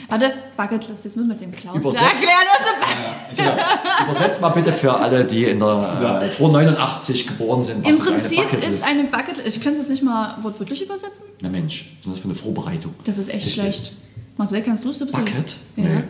Warte, 0.07 0.33
Bucketlist. 0.57 1.05
Jetzt 1.05 1.15
müssen 1.17 1.29
wir 1.29 1.35
dem 1.35 1.51
Klaus 1.51 1.77
Übersetzt. 1.77 2.03
erklären, 2.03 2.47
was 2.51 3.37
eine 3.37 3.45
Ja, 3.45 4.03
übersetzt 4.05 4.41
mal 4.41 4.49
bitte 4.49 4.73
für 4.73 4.93
alle, 4.95 5.23
die 5.25 5.45
in 5.45 5.59
der, 5.59 6.21
äh, 6.23 6.29
vor 6.31 6.51
89 6.51 7.27
geboren 7.27 7.61
sind. 7.61 7.83
Was 7.85 7.89
Im 7.91 7.95
ist 8.01 8.07
eine 8.07 8.17
Prinzip 8.19 8.37
Bucketlist? 8.43 8.73
ist 8.79 8.87
eine 8.87 9.03
Bucketlist. 9.03 9.57
Ich 9.57 9.63
könnte 9.63 9.73
es 9.81 9.87
jetzt 9.87 9.89
nicht 9.89 10.03
mal 10.03 10.37
wortwörtlich 10.41 10.81
übersetzen. 10.81 11.25
Na 11.41 11.49
Mensch, 11.49 11.95
was 11.99 12.07
ist 12.07 12.13
das 12.13 12.19
für 12.19 12.25
eine 12.25 12.35
Vorbereitung? 12.35 12.93
Das 13.03 13.17
ist 13.19 13.27
echt 13.29 13.37
Richtig. 13.45 13.53
schlecht. 13.53 13.91
Marcel, 14.37 14.61
kannst 14.63 14.85
du 14.85 14.89
es? 14.89 14.97
Du 14.97 15.05
bist 15.05 15.17
ja- 15.17 15.23
Bucket? 15.23 15.55
Ja. 15.75 15.83
Nee. 15.83 16.03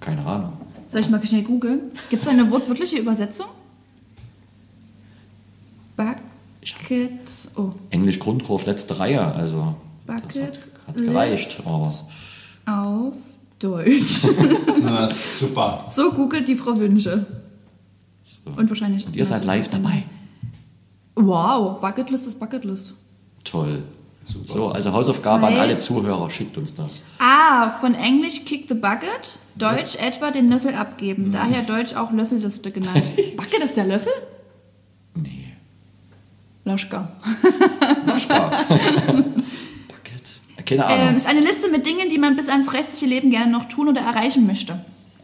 Keine 0.00 0.24
Ahnung. 0.26 0.52
Soll 0.86 1.00
ich 1.00 1.08
mal 1.08 1.24
schnell 1.26 1.42
googeln? 1.42 1.80
Gibt 2.10 2.22
es 2.22 2.28
eine 2.28 2.50
wortwörtliche 2.50 2.98
Übersetzung? 2.98 3.46
Bucket. 5.98 7.10
Oh. 7.56 7.72
Englisch 7.90 8.18
Grundkurs, 8.20 8.66
letzte 8.66 8.98
Reihe, 8.98 9.20
also 9.34 9.74
Bucket 10.06 10.36
das 10.36 10.42
hat, 10.42 10.88
hat 10.88 10.94
gereicht. 10.96 11.56
List. 11.58 11.66
Aber 11.68 11.92
Auf 12.66 13.14
Deutsch. 13.58 14.22
Na, 14.82 15.08
super. 15.40 15.84
so 15.88 16.12
googelt 16.12 16.46
die 16.46 16.54
Frau 16.54 16.76
Wünsche. 16.78 17.26
so. 18.22 18.50
Und 18.56 18.68
wahrscheinlich. 18.70 19.06
Und 19.06 19.16
ihr 19.16 19.24
seid 19.24 19.44
live 19.44 19.68
dabei. 19.70 20.04
Wow, 21.16 21.80
Bucketlist 21.80 22.28
ist 22.28 22.38
Bucketlist. 22.38 22.94
Toll. 23.44 23.82
Super. 24.22 24.46
So, 24.46 24.68
also 24.68 24.92
Hausaufgabe 24.92 25.46
an 25.46 25.54
Nice. 25.54 25.62
alle 25.62 25.76
Zuhörer, 25.78 26.30
schickt 26.30 26.56
uns 26.58 26.76
das. 26.76 27.02
Ah, 27.18 27.70
von 27.80 27.94
Englisch 27.94 28.44
kick 28.44 28.68
the 28.68 28.74
bucket, 28.74 29.38
Deutsch 29.56 29.96
etwa 29.96 30.30
den 30.30 30.50
Löffel 30.50 30.74
abgeben. 30.74 31.32
Daher 31.32 31.62
Deutsch 31.62 31.94
auch 31.96 32.12
Löffelliste 32.12 32.70
genannt. 32.70 33.10
Bucket 33.36 33.64
ist 33.64 33.76
der 33.76 33.86
Löffel? 33.86 34.12
Laschka. 36.68 37.08
Naschka. 38.06 38.50
Bucket. 39.88 40.66
Keine 40.66 40.84
Ahnung. 40.86 41.08
Ähm, 41.08 41.16
ist 41.16 41.26
eine 41.26 41.40
Liste 41.40 41.70
mit 41.70 41.86
Dingen, 41.86 42.08
die 42.10 42.18
man 42.18 42.36
bis 42.36 42.48
ans 42.48 42.72
restliche 42.72 43.06
Leben 43.06 43.30
gerne 43.30 43.50
noch 43.50 43.64
tun 43.66 43.88
oder 43.88 44.02
erreichen 44.02 44.46
möchte. 44.46 44.78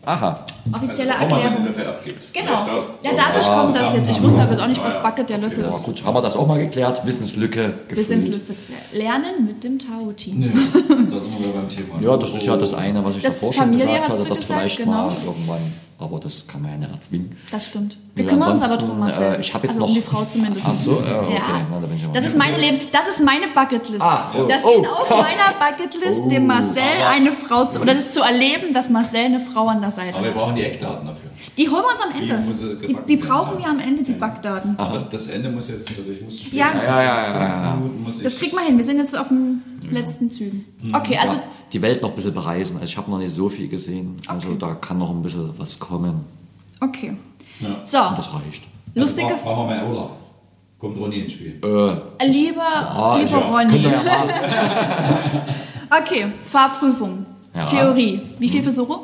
Aha. 0.07 0.45
Offizielle 0.70 1.14
Also, 1.18 1.22
wenn 1.22 1.30
man 1.30 1.40
den 1.40 1.47
Erklärung. 1.47 1.64
Löffel 1.66 1.86
abgibt. 1.88 2.32
Genau. 2.34 2.66
Ja, 3.03 3.11
dadurch 3.16 3.47
kommt 3.47 3.74
das 3.76 3.95
jetzt. 3.95 4.11
Ich 4.11 4.22
wusste 4.22 4.40
aber 4.42 4.53
jetzt 4.53 4.61
auch 4.62 4.66
nicht, 4.66 4.82
was 4.84 5.03
Bucket 5.03 5.30
der 5.30 5.38
Löffel 5.38 5.64
Ja, 5.64 5.70
ist. 5.70 5.82
gut, 5.82 6.05
haben 6.05 6.14
wir 6.14 6.20
das 6.22 6.36
auch 6.36 6.47
mal 6.47 6.59
geklärt. 6.59 7.07
Wissenslücke 7.07 7.72
gefüllt. 7.88 8.09
Wissensliste. 8.09 8.55
Lernen 8.92 9.47
mit 9.47 9.64
dem 9.64 9.78
Tao-Team. 9.78 10.38
Nee, 10.40 10.51
da 10.53 10.95
sind 10.95 11.11
wir 11.11 11.38
wieder 11.38 11.49
beim 11.59 11.68
Thema. 11.70 12.01
Ja, 12.01 12.16
das 12.18 12.34
ist 12.34 12.45
ja 12.45 12.57
das 12.57 12.74
eine, 12.74 13.03
was 13.05 13.16
ich 13.16 13.22
Das 13.22 13.34
davor 13.34 13.53
schon 13.55 13.72
gesagt 13.72 14.09
hatte, 14.09 14.22
du 14.22 14.28
das 14.28 14.40
gesagt, 14.40 14.61
vielleicht 14.61 14.78
genau. 14.78 14.92
mal 14.92 15.16
irgendwann. 15.24 15.72
Aber 15.97 16.18
das 16.18 16.47
kann 16.49 16.61
man 16.62 16.72
ja 16.72 16.78
nicht 16.78 16.92
erzwingen. 16.92 17.36
Das 17.53 17.66
stimmt. 17.66 17.97
Wir 18.16 18.24
Ja, 18.24 18.30
kümmern 18.30 18.53
uns 18.53 18.62
aber 18.64 18.76
drum, 18.76 18.99
Marcel. 18.99 19.34
äh, 19.36 19.40
ich 19.40 19.55
hab 19.55 19.62
jetzt 19.62 19.74
also 19.74 19.80
noch- 19.80 19.88
um 19.88 19.95
die 19.95 20.03
Frau 20.03 20.24
zumindest. 20.24 20.66
Ach 20.68 20.76
so, 20.76 20.92
äh, 20.92 20.95
okay. 20.97 21.34
Ja. 21.34 21.66
Na, 21.70 21.80
da 21.80 21.86
bin 21.86 21.97
ich 21.97 22.05
aber 22.05 22.12
Das 22.12 22.26
ist 22.26 22.36
meine 22.36 22.59
Leben, 22.59 22.80
das 22.90 23.07
ist 23.09 23.22
meine 23.24 23.47
Bucketlist. 23.55 24.03
Ah, 24.03 24.32
oh, 24.36 24.42
das 24.49 24.64
oh. 24.64 24.70
steht 24.72 24.88
auf 24.88 25.09
meiner 25.11 25.55
Bucketlist, 25.61 26.30
dem 26.30 26.47
Marcel 26.49 26.82
eine 27.09 27.30
Frau 27.32 27.66
zu, 27.66 27.80
oder 27.80 27.95
das 27.95 28.12
zu 28.12 28.22
erleben, 28.22 28.72
dass 28.72 28.90
Marcel 28.90 29.26
eine 29.26 29.40
Frau 29.40 29.68
an 29.68 29.80
der 29.80 29.92
Seite 29.92 30.14
Aber 30.16 30.24
wir 30.24 30.30
hat. 30.30 30.38
brauchen 30.38 30.57
die 30.57 30.64
Eckdaten 30.64 31.07
dafür. 31.07 31.30
Die 31.57 31.68
holen 31.68 31.82
wir 31.82 31.90
uns 31.90 32.01
am 32.01 32.20
Ende. 32.20 32.78
Die 32.80 32.84
äh, 32.84 32.86
Die, 32.88 32.97
die 33.09 33.16
brauchen 33.16 33.59
ja. 33.61 33.64
wir 33.66 33.70
am 33.70 33.78
Ende, 33.78 34.03
die 34.03 34.12
Backdaten. 34.12 34.78
Aber 34.78 35.01
das 35.11 35.28
Ende 35.28 35.49
muss 35.51 35.68
jetzt, 35.68 35.88
also 35.97 36.11
ich 36.11 36.22
muss 36.22 36.51
Ja. 36.53 36.72
Ja, 36.74 37.03
ja, 37.03 37.03
ja, 37.03 37.24
fünf 37.24 37.34
ja, 37.36 37.64
ja. 37.64 37.74
Minuten 37.76 38.03
muss 38.03 38.16
ich- 38.18 38.22
Das 38.22 38.36
kriegen 38.38 38.57
wir 38.57 38.64
hin. 38.64 38.76
Wir 38.78 38.84
sind 38.84 38.99
jetzt 38.99 39.16
auf 39.16 39.28
den 39.28 39.62
letzten 39.90 40.30
Zügen. 40.30 40.64
Okay, 40.92 41.16
also 41.16 41.36
die 41.72 41.80
Welt 41.82 42.03
noch 42.03 42.11
ein 42.11 42.16
bisschen 42.16 42.34
bereisen. 42.34 42.76
Also 42.76 42.86
ich 42.86 42.97
habe 42.97 43.11
noch 43.11 43.18
nicht 43.18 43.34
so 43.34 43.49
viel 43.49 43.68
gesehen. 43.68 44.16
Also 44.26 44.49
Okay. 44.49 44.57
da 44.59 44.74
kann 44.74 44.99
noch 44.99 45.11
ein 45.11 45.22
bisschen 45.22 45.51
was 45.59 45.78
kommen. 45.78 46.24
okay. 46.80 47.16
Ja. 47.61 47.76
So, 47.84 47.99
Und 47.99 48.18
das 48.18 48.32
reicht. 48.34 48.64
lustige 48.95 49.28
Also, 49.28 49.45
brauchen 49.45 49.68
wir 49.68 49.76
mehr 49.76 49.86
Urlaub. 49.88 50.16
Kommt 50.78 50.99
Ronny 50.99 51.20
ins 51.20 51.32
Spiel. 51.32 51.61
Äh, 51.62 52.26
lieber, 52.26 52.62
ah, 52.62 53.16
lieber 53.16 53.30
ja, 53.30 53.38
Ronny. 53.38 53.76
ja 53.78 53.90
mal. 54.03 55.18
Okay, 56.03 56.32
Fahrprüfung. 56.51 57.24
Ja. 57.55 57.64
Theorie. 57.66 58.20
Wie 58.40 58.49
viel 58.49 58.62
Versuche? 58.62 58.99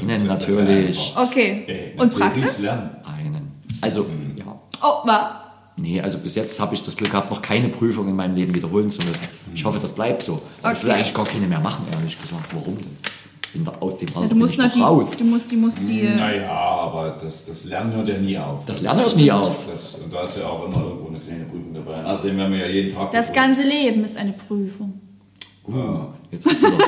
Einen 0.00 0.26
natürlich. 0.26 1.12
Okay. 1.16 1.64
Ey, 1.66 1.92
Und 2.00 2.14
Praxis? 2.14 2.60
Lernen. 2.60 2.90
Einen. 3.04 3.52
Also, 3.80 4.06
ja. 4.36 4.44
Oh, 4.82 5.06
war. 5.06 5.42
Nee, 5.78 6.00
also 6.00 6.16
bis 6.18 6.34
jetzt 6.34 6.58
habe 6.58 6.74
ich 6.74 6.82
das 6.82 6.96
Glück 6.96 7.10
gehabt, 7.10 7.30
noch 7.30 7.42
keine 7.42 7.68
Prüfung 7.68 8.08
in 8.08 8.16
meinem 8.16 8.34
Leben 8.34 8.54
wiederholen 8.54 8.88
zu 8.88 9.04
müssen. 9.06 9.28
Ich 9.54 9.62
hoffe, 9.64 9.78
das 9.78 9.92
bleibt 9.94 10.22
so. 10.22 10.40
Aber 10.62 10.72
Ich 10.72 10.82
will 10.82 10.90
Okay. 10.90 11.00
eigentlich 11.00 11.14
gar 11.14 11.26
keine 11.26 11.46
mehr 11.46 11.60
machen, 11.60 11.84
ehrlich 11.92 12.20
gesagt. 12.20 12.44
Warum 12.54 12.78
denn? 12.78 12.96
Bin 13.52 13.64
da 13.64 13.72
aus 13.80 13.98
dem 13.98 14.08
Alter 14.08 14.20
Ja, 14.20 14.22
du 14.24 14.28
bin 14.30 14.38
musst 14.38 14.52
ich 14.54 14.58
noch 14.58 14.72
die, 14.72 14.80
raus. 14.80 15.16
du 15.18 15.24
musst, 15.24 15.50
die 15.50 15.56
musst 15.56 15.76
die, 15.86 16.02
Naja, 16.02 16.50
aber 16.50 17.16
das, 17.22 17.44
das 17.46 17.64
Lernen 17.64 17.92
hört 17.94 18.08
ja 18.08 18.16
nie 18.18 18.36
auf. 18.38 18.64
Das 18.66 18.80
Lernen 18.80 19.00
hört 19.00 19.16
nie 19.16 19.30
auf. 19.30 19.66
Das, 19.70 19.94
und 19.96 20.12
da 20.12 20.22
ist 20.22 20.38
ja 20.38 20.46
auch 20.48 20.64
immer 20.66 20.82
irgendwo 20.82 21.08
eine 21.08 21.20
kleine 21.20 21.44
Prüfung 21.44 21.74
dabei. 21.74 22.04
Außerdem 22.04 22.36
werden 22.38 22.52
wir 22.52 22.60
ja 22.60 22.66
jeden 22.68 22.94
Tag 22.94 23.10
das 23.10 23.26
geprüft. 23.32 23.46
ganze 23.46 23.62
Leben 23.68 24.04
ist 24.04 24.16
eine 24.16 24.32
Prüfung. 24.32 25.00
Ja. 25.68 26.08
Jetzt 26.30 26.44
wird's 26.44 26.60
wieder 26.60 26.78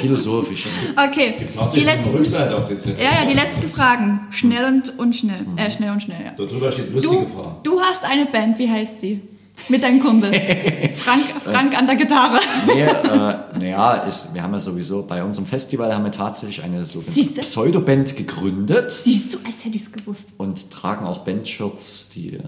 philosophisch. 0.00 0.66
Okay, 0.96 1.34
die 1.74 1.80
letzten, 1.80 2.90
ja, 2.98 3.04
ja, 3.22 3.26
die 3.28 3.34
letzten 3.34 3.68
Fragen. 3.68 4.20
Schnell 4.30 4.64
und 4.66 4.98
unschnell. 4.98 5.46
Äh, 5.56 5.70
schnell 5.70 5.90
und 5.92 6.02
schnell, 6.02 6.24
ja. 6.24 6.32
Darüber 6.36 6.70
steht 6.70 6.92
lustige 6.92 7.16
Du, 7.16 7.26
Fragen. 7.28 7.56
du 7.62 7.80
hast 7.80 8.04
eine 8.04 8.26
Band, 8.26 8.58
wie 8.58 8.70
heißt 8.70 9.02
die? 9.02 9.20
Mit 9.68 9.84
deinen 9.84 10.00
Kumpels. 10.00 10.36
Frank, 10.94 11.22
Frank 11.40 11.78
an 11.78 11.86
der 11.86 11.94
Gitarre. 11.94 12.40
Nee, 12.66 12.82
äh, 12.82 13.58
naja, 13.60 14.04
wir 14.32 14.42
haben 14.42 14.52
ja 14.52 14.58
sowieso 14.58 15.02
bei 15.04 15.22
unserem 15.22 15.46
Festival 15.46 15.94
haben 15.94 16.02
wir 16.04 16.10
tatsächlich 16.10 16.62
eine 16.64 16.84
sogenannte? 16.84 17.40
Pseudoband 17.40 18.16
gegründet 18.16 18.90
Siehst 18.90 19.32
du, 19.32 19.38
als 19.46 19.64
hätte 19.64 19.76
ich 19.76 19.82
es 19.82 19.92
gewusst. 19.92 20.24
und 20.38 20.70
tragen 20.72 21.06
auch 21.06 21.18
Bandshirts, 21.18 22.10
die 22.10 22.34
äh, 22.34 22.40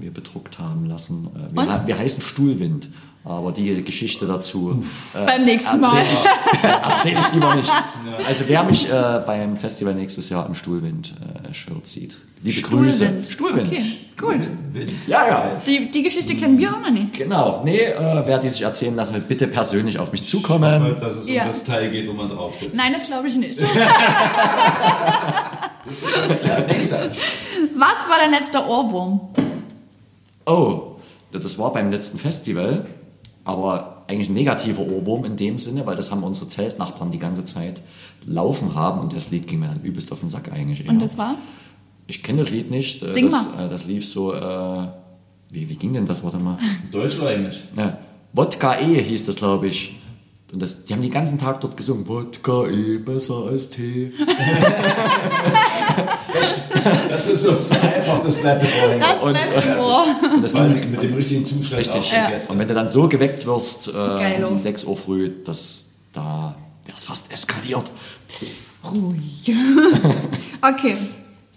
wir 0.00 0.10
bedruckt 0.10 0.58
haben 0.58 0.86
lassen. 0.86 1.28
Äh, 1.36 1.54
wir, 1.54 1.62
Und? 1.62 1.86
wir 1.86 1.98
heißen 1.98 2.22
Stuhlwind. 2.22 2.88
Aber 3.26 3.52
die 3.52 3.82
Geschichte 3.82 4.26
dazu 4.26 4.84
äh, 5.14 5.24
Beim 5.24 5.46
nächsten 5.46 5.80
Mal. 5.80 5.96
erzähle 5.96 6.12
ich, 6.12 6.68
erzähl 6.90 7.12
ich 7.18 7.32
lieber 7.32 7.54
nicht. 7.54 7.70
Also 8.26 8.44
wer 8.48 8.62
mich 8.64 8.86
äh, 8.90 9.20
beim 9.26 9.56
Festival 9.56 9.94
nächstes 9.94 10.28
Jahr 10.28 10.44
im 10.46 10.54
Stuhlwind-Shirt 10.54 11.86
sieht. 11.86 12.18
Liebe 12.42 12.60
Grüße. 12.60 13.10
Stuhlwind. 13.30 13.68
Okay, 13.72 13.82
gut. 14.20 14.46
Wind. 14.74 14.92
Ja, 15.06 15.26
ja. 15.26 15.52
Die, 15.66 15.90
die 15.90 16.02
Geschichte 16.02 16.34
kennen 16.36 16.58
wir 16.58 16.74
auch 16.74 16.80
noch 16.82 16.90
nicht. 16.90 17.14
Genau. 17.14 17.62
Nee, 17.64 17.78
äh, 17.78 18.22
wer 18.26 18.36
die 18.36 18.50
sich 18.50 18.60
erzählen 18.60 18.94
lassen 18.94 19.14
will, 19.14 19.22
bitte 19.26 19.46
persönlich 19.46 19.98
auf 19.98 20.12
mich 20.12 20.20
Ich 20.20 20.26
zukommen. 20.28 20.82
hoffe, 20.82 20.96
dass 21.00 21.14
es 21.14 21.26
Ja. 21.26 21.44
um 21.44 21.48
das 21.48 21.64
Teil 21.64 21.90
geht, 21.90 22.06
wo 22.06 22.12
man 22.12 22.28
drauf 22.28 22.54
sitzt. 22.56 22.76
Nein, 22.76 22.92
das 22.92 23.06
glaube 23.06 23.28
ich 23.28 23.36
nicht. 23.36 23.58
Nächster. 26.68 27.10
Was 27.76 28.08
war 28.08 28.18
dein 28.20 28.30
letzter 28.32 28.68
Ohrwurm? 28.68 29.20
Oh, 30.46 30.96
das 31.32 31.58
war 31.58 31.72
beim 31.72 31.90
letzten 31.90 32.18
Festival, 32.18 32.86
aber 33.44 34.04
eigentlich 34.06 34.28
ein 34.28 34.34
negativer 34.34 34.82
Ohrwurm 34.82 35.24
in 35.24 35.36
dem 35.36 35.58
Sinne, 35.58 35.86
weil 35.86 35.96
das 35.96 36.10
haben 36.10 36.22
unsere 36.22 36.48
Zeltnachbarn 36.48 37.10
die 37.10 37.18
ganze 37.18 37.44
Zeit 37.44 37.80
laufen 38.26 38.74
haben 38.74 39.00
und 39.00 39.12
das 39.14 39.30
Lied 39.30 39.46
ging 39.46 39.60
mir 39.60 39.68
dann 39.68 39.82
übelst 39.82 40.10
auf 40.12 40.20
den 40.20 40.28
Sack 40.28 40.50
eigentlich. 40.52 40.84
eher. 40.84 40.90
Und 40.90 41.00
das 41.02 41.16
war? 41.18 41.36
ich 42.06 42.22
kenne 42.22 42.38
das 42.40 42.50
Lied 42.50 42.70
nicht. 42.70 43.02
äh, 43.02 43.10
Sing 43.10 43.30
das, 43.30 43.52
mal. 43.56 43.66
äh, 43.66 43.68
das 43.68 43.86
lief 43.86 44.06
so, 44.06 44.34
äh, 44.34 44.86
wie, 45.50 45.68
wie 45.68 45.76
ging 45.76 45.92
denn 45.94 46.06
das? 46.06 46.22
Warte 46.24 46.38
mal. 46.38 46.58
Deutsch 46.90 47.18
oder 47.18 47.34
Englisch? 47.34 47.60
Ne, 47.74 47.96
Wodka 48.32 48.78
E 48.80 49.02
hieß 49.02 49.26
das, 49.26 49.36
glaube 49.36 49.68
ich. 49.68 49.96
Und 50.52 50.60
das, 50.60 50.84
die 50.84 50.92
haben 50.92 51.02
den 51.02 51.10
ganzen 51.10 51.38
Tag 51.38 51.60
dort 51.60 51.76
gesungen. 51.76 52.06
Wodka 52.06 52.66
E 52.66 52.98
besser 52.98 53.46
als 53.48 53.70
Tee. 53.70 54.12
Das 57.08 57.26
ist 57.26 57.42
so 57.42 57.50
einfach, 57.50 58.20
das 58.24 58.36
bleibt 58.38 58.62
im 58.62 58.68
Ohr. 58.68 58.98
Das 58.98 59.22
Und, 59.22 59.32
bleibt 59.32 59.66
im 59.66 59.78
Ohr. 59.78 60.06
Und 60.34 60.42
das 60.42 60.52
ging, 60.52 60.90
mit 60.90 61.02
dem 61.02 61.14
richtigen 61.14 61.44
Zustand 61.44 61.80
Richtig. 61.80 62.12
Ja. 62.12 62.28
Und 62.48 62.58
wenn 62.58 62.68
du 62.68 62.74
dann 62.74 62.88
so 62.88 63.08
geweckt 63.08 63.46
wirst, 63.46 63.88
äh, 63.88 64.44
um 64.44 64.56
6 64.56 64.84
Uhr 64.84 64.96
früh, 64.96 65.30
das, 65.44 65.86
da 66.12 66.54
wäre 66.84 66.96
es 66.96 67.04
fast 67.04 67.32
eskaliert. 67.32 67.90
Ruhig. 68.84 69.54
okay. 70.62 70.96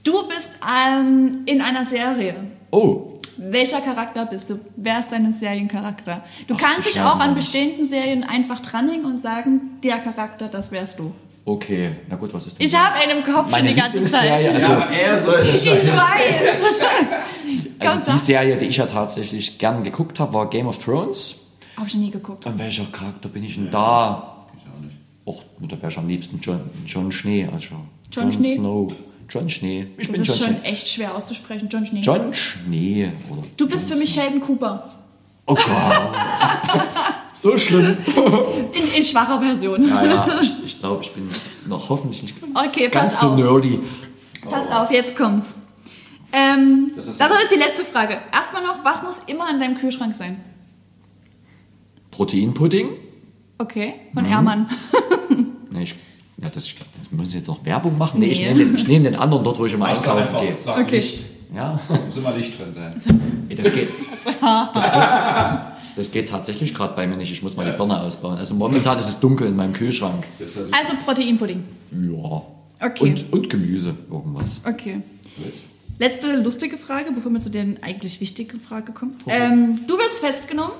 Du 0.04 0.28
bist 0.28 0.52
ähm, 0.64 1.44
in 1.46 1.62
einer 1.62 1.84
Serie. 1.84 2.36
Oh, 2.72 3.18
Welcher 3.38 3.82
Charakter 3.82 4.26
bist 4.26 4.50
du? 4.50 4.60
Wer 4.76 5.00
ist 5.00 5.12
dein 5.12 5.32
Seriencharakter? 5.32 6.24
Du 6.48 6.56
Ach, 6.56 6.60
kannst 6.60 6.88
dich 6.88 7.00
auch 7.00 7.20
an 7.20 7.36
bestehenden 7.36 7.88
Serien 7.88 8.24
einfach 8.24 8.62
dranhängen 8.62 9.06
und 9.06 9.22
sagen, 9.22 9.80
der 9.84 10.00
Charakter, 10.00 10.48
das 10.48 10.72
wärst 10.72 10.98
du. 10.98 11.14
Okay. 11.48 11.92
Na 12.10 12.16
gut, 12.16 12.34
was 12.34 12.46
ist 12.48 12.58
denn 12.60 12.66
Ich 12.66 12.72
so? 12.72 12.78
habe 12.78 12.96
einen 12.96 13.18
im 13.20 13.34
Kopf 13.34 13.56
schon 13.56 13.66
die 13.66 13.74
ganze 13.74 14.06
Zeit. 14.06 14.44
Ja, 14.44 14.52
also, 14.52 14.68
aber 14.74 14.90
er 14.92 15.22
soll 15.22 15.38
das 15.44 15.56
Ich 15.56 15.62
sein. 15.64 15.88
weiß. 15.88 16.64
Also 17.80 18.12
die. 18.12 18.18
Serie, 18.18 18.58
die 18.58 18.66
ich 18.66 18.78
ja 18.78 18.88
tatsächlich 18.88 19.60
gern 19.60 19.84
geguckt 19.84 20.20
habe, 20.20 20.34
war 20.34 20.50
Game 20.50 20.66
of 20.68 20.80
Thrones. 20.84 21.36
Hab 21.78 21.86
ich 21.88 21.94
nie 21.96 22.10
geguckt. 22.10 22.46
Und 22.48 22.58
welcher 22.58 22.86
Charakter 22.86 23.30
bin 23.30 23.44
ich 23.44 23.54
denn 23.56 23.70
da? 23.70 24.46
Ich 24.56 24.62
auch 24.68 24.82
nicht. 24.82 24.96
Och, 25.26 25.44
da 25.62 25.78
wäre 25.80 25.92
ich 25.92 25.98
am 25.98 26.08
liebsten 26.08 26.40
John, 26.42 26.60
John 26.88 27.12
Schnee. 27.12 27.48
Also 27.54 27.76
John 28.12 28.32
Schnee? 28.32 28.56
Snow. 28.56 28.92
John 29.30 29.48
Schnee. 29.50 29.86
Ich 29.98 30.08
Das 30.08 30.12
bin 30.14 30.22
ist 30.24 30.28
John 30.28 30.38
schon 30.48 30.58
Schnee. 30.58 30.70
echt 30.70 30.88
schwer 30.90 31.16
auszusprechen. 31.16 31.70
John 31.72 31.86
Schnee. 31.86 32.02
John 32.02 32.34
Schnee. 32.34 33.12
Oder 33.30 33.44
Du 33.56 33.70
bist 33.70 33.88
für 33.92 33.96
mich 33.98 34.12
Sheldon 34.12 34.42
Cooper. 34.42 34.90
Oh 35.46 35.54
Gott. 35.54 35.66
so 37.42 37.58
schlimm. 37.58 37.98
In, 38.74 38.88
in 39.00 39.04
schwacher 39.06 39.40
Version. 39.40 39.88
Ja, 39.88 40.04
ja, 40.04 40.28
ich, 40.42 40.52
ich 40.66 40.80
glaube, 40.80 41.04
ich 41.04 41.12
bin 41.12 41.30
noch 41.68 41.88
hoffentlich 41.90 42.24
nicht 42.24 42.36
ganz, 42.42 42.74
Okay, 42.74 42.88
ganz 42.90 43.12
pass 43.12 43.20
so 43.22 43.28
auf. 43.28 43.38
nerdy. 43.38 43.80
Passt 44.50 44.72
auf, 44.72 44.92
jetzt 44.92 45.16
kommt's. 45.16 45.58
Ähm, 46.34 46.92
Das 46.96 47.06
das 47.06 47.16
ist- 47.16 47.44
ist 47.44 47.52
die 47.54 47.60
letzte 47.60 47.84
Frage. 47.84 48.18
Erstmal 48.34 48.64
noch, 48.64 48.84
was 48.84 49.02
muss 49.04 49.20
immer 49.28 49.50
in 49.50 49.60
deinem 49.60 49.78
Kühlschrank 49.78 50.14
sein? 50.16 50.40
Proteinpudding? 52.12 52.90
Okay, 53.58 53.96
von 54.14 54.26
Mhm. 54.26 54.32
Ermann. 54.32 54.68
Nee, 55.70 55.84
ich, 55.84 55.96
ja, 56.42 56.50
das, 56.50 56.66
das 56.66 57.12
müssen 57.12 57.30
Sie 57.30 57.38
jetzt 57.40 57.48
noch 57.48 57.64
Werbung 57.66 57.98
machen? 57.98 58.20
Nee, 58.22 58.28
ich 58.28 58.40
Nee. 58.40 58.48
nehme 58.54 58.60
den, 58.66 58.76
ich 58.76 58.88
nehm 58.88 59.04
den 59.04 59.16
anderen 59.16 59.44
dort, 59.44 59.60
wo 59.60 59.66
ich 59.66 59.74
immer 59.74 59.86
einkaufen 59.88 60.18
einfach, 60.20 60.42
gehe. 60.42 60.56
Sag 60.58 60.80
Okay. 60.80 60.96
Licht. 60.96 61.24
Ja, 61.54 61.80
Muss 62.06 62.16
immer 62.18 62.32
Licht 62.36 62.58
drin 62.60 62.72
sein. 62.74 62.94
Das 63.56 63.74
geht. 63.74 63.90
Das 64.20 64.24
geht, 64.24 64.38
das 65.98 66.12
geht 66.12 66.30
tatsächlich 66.30 66.76
gerade 66.76 66.96
bei 66.96 67.08
mir 67.08 67.18
nicht. 67.18 67.32
Ich 67.32 67.42
muss 67.42 67.58
mal 67.58 67.70
die 67.70 67.76
Birne 67.76 68.00
ausbauen. 68.00 68.38
Also 68.38 68.54
momentan 68.54 69.00
ist 69.00 69.10
es 69.10 69.20
dunkel 69.20 69.48
in 69.48 69.56
meinem 69.56 69.74
Kühlschrank. 69.74 70.24
Also 70.72 70.94
Proteinpudding. 71.04 71.64
Ja. 71.92 72.44
Okay. 72.80 73.04
Und, 73.04 73.34
und 73.34 73.50
Gemüse, 73.50 73.96
irgendwas. 74.10 74.62
Okay. 74.64 75.02
Letzte 75.98 76.36
lustige 76.36 76.78
Frage, 76.78 77.12
bevor 77.12 77.32
wir 77.32 77.40
zu 77.40 77.50
der 77.50 77.66
eigentlich 77.82 78.22
wichtigen 78.22 78.60
Frage 78.60 78.92
kommen. 78.92 79.18
Ähm, 79.26 79.80
du 79.88 79.98
wirst 79.98 80.20
festgenommen. 80.20 80.74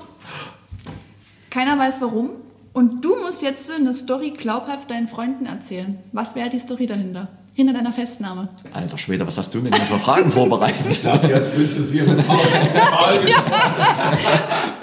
Keiner 1.50 1.76
weiß 1.76 2.00
warum. 2.00 2.30
Und 2.72 3.04
du 3.04 3.16
musst 3.16 3.42
jetzt 3.42 3.68
eine 3.72 3.92
Story 3.92 4.30
glaubhaft 4.30 4.92
deinen 4.92 5.08
Freunden 5.08 5.46
erzählen. 5.46 5.98
Was 6.12 6.36
wäre 6.36 6.48
die 6.48 6.60
Story 6.60 6.86
dahinter? 6.86 7.26
Hinter 7.54 7.72
deiner 7.72 7.92
Festnahme. 7.92 8.50
Alter 8.72 8.98
Schwede, 8.98 9.26
was 9.26 9.36
hast 9.36 9.52
du 9.52 9.60
denn 9.60 9.74
für 9.74 9.98
Fragen 9.98 10.30
vorbereitet? 10.30 10.86
Ich 10.88 11.00
glaube, 11.00 11.26
die 11.26 11.34
hat 11.34 11.44
viel 11.44 11.68
zu 11.68 11.82
viel 11.82 12.06
mit 12.06 12.24
Paul. 12.24 12.38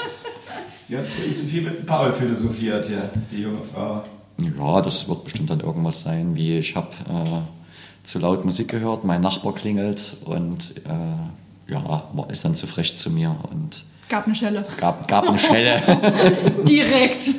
Die 0.87 0.97
hat 0.97 1.05
viel 1.07 1.33
zu 1.33 1.43
viel 1.45 1.61
mit 1.63 1.85
Paul 1.85 2.13
philosophiert, 2.13 2.89
ja, 2.89 3.09
die 3.31 3.41
junge 3.41 3.61
Frau. 3.61 4.03
Ja, 4.39 4.81
das 4.81 5.07
wird 5.07 5.23
bestimmt 5.23 5.49
dann 5.49 5.61
irgendwas 5.61 6.01
sein, 6.01 6.35
wie 6.35 6.57
ich 6.59 6.75
habe 6.75 6.89
äh, 7.09 8.05
zu 8.05 8.19
laut 8.19 8.45
Musik 8.45 8.67
gehört, 8.67 9.03
mein 9.03 9.21
Nachbar 9.21 9.53
klingelt 9.55 10.17
und 10.25 10.73
äh, 10.85 11.71
ja, 11.71 11.83
war- 12.13 12.29
ist 12.29 12.45
dann 12.45 12.53
zu 12.53 12.67
frech 12.67 12.97
zu 12.97 13.09
mir 13.09 13.35
und 13.51 13.83
Gab 14.09 14.25
eine 14.27 14.35
Schelle. 14.35 14.63
gab, 14.77 15.07
gab 15.07 15.27
eine 15.27 15.39
Schelle. 15.39 15.81
Direkt. 16.67 17.31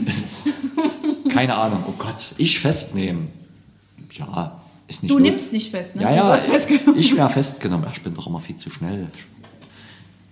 Keine 1.32 1.54
Ahnung, 1.54 1.84
oh 1.86 1.92
Gott, 1.96 2.26
ich 2.38 2.58
festnehmen. 2.58 3.28
Ja, 4.12 4.60
ist 4.88 5.02
nicht 5.02 5.10
Du 5.12 5.18
not- 5.18 5.28
nimmst 5.28 5.52
nicht 5.52 5.70
fest, 5.70 5.94
ne? 5.96 6.02
Ja, 6.02 6.10
Du 6.10 6.16
ja, 6.16 6.36
ich 6.96 7.16
wäre 7.16 7.28
festgenommen. 7.28 7.86
Ich 7.92 8.02
bin 8.02 8.14
doch 8.14 8.26
immer 8.26 8.40
viel 8.40 8.56
zu 8.56 8.70
schnell. 8.70 9.06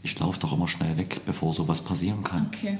Ich, 0.02 0.10
ich 0.12 0.18
laufe 0.18 0.40
doch 0.40 0.52
immer 0.52 0.66
schnell 0.66 0.96
weg, 0.96 1.20
bevor 1.26 1.52
sowas 1.52 1.80
passieren 1.82 2.24
kann. 2.24 2.50
Okay. 2.52 2.78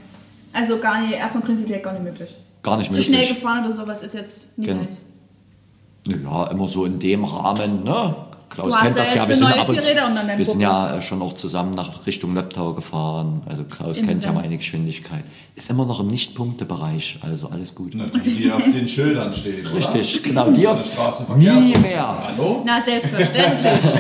Also 0.55 0.78
gar 0.78 1.00
nicht, 1.02 1.12
erstmal 1.14 1.42
prinzipiell 1.42 1.80
gar 1.80 1.92
nicht 1.92 2.05
möglich. 2.05 2.34
Gar 2.62 2.78
nicht 2.78 2.92
Zu 2.92 2.98
möglich. 3.00 3.16
schnell 3.26 3.34
gefahren 3.34 3.64
oder 3.64 3.72
sowas 3.74 4.02
ist 4.02 4.14
jetzt 4.14 4.57
nicht 4.59 4.70
eins. 4.70 5.00
Ja, 6.07 6.46
immer 6.48 6.68
so 6.68 6.84
in 6.84 6.98
dem 6.98 7.24
Rahmen, 7.24 7.82
ne? 7.84 8.14
Klaus 8.50 8.76
kennt 8.76 8.90
ja 8.96 9.02
das 9.02 9.14
ja. 9.14 9.28
Wir 9.28 9.34
sind, 9.36 9.46
ab 9.48 9.68
und, 9.68 9.74
wir 9.74 10.44
sind 10.46 10.61
ja 10.61 10.96
äh, 10.96 11.00
schon 11.00 11.20
auch 11.22 11.32
zusammen 11.32 11.74
nach 11.74 12.07
Richtung 12.07 12.34
Löbtau 12.34 12.72
gefahren. 12.74 13.42
Also 13.46 13.64
Klaus 13.64 13.98
Im 13.98 14.07
kennt 14.07 14.22
ja 14.22 14.30
Rennen. 14.30 14.42
meine 14.42 14.57
Geschwindigkeit. 14.57 15.24
Ist 15.57 15.70
immer 15.70 15.86
noch 15.86 15.98
im 15.98 16.07
Nicht-Punkte-Bereich, 16.07 17.18
also 17.22 17.48
alles 17.48 17.74
gut. 17.74 17.92
Na, 17.96 18.05
die, 18.07 18.30
die 18.34 18.52
auf 18.52 18.62
den 18.62 18.86
Schildern 18.86 19.32
stehen, 19.32 19.66
oder? 19.66 19.74
Richtig, 19.76 20.22
genau. 20.22 20.50
Die 20.50 20.68
auf 20.68 20.78
Straßenverkehrs- 20.84 21.36
nie 21.36 21.76
mehr. 21.78 22.16
Hallo? 22.28 22.62
Na, 22.64 22.80
selbstverständlich. 22.80 23.80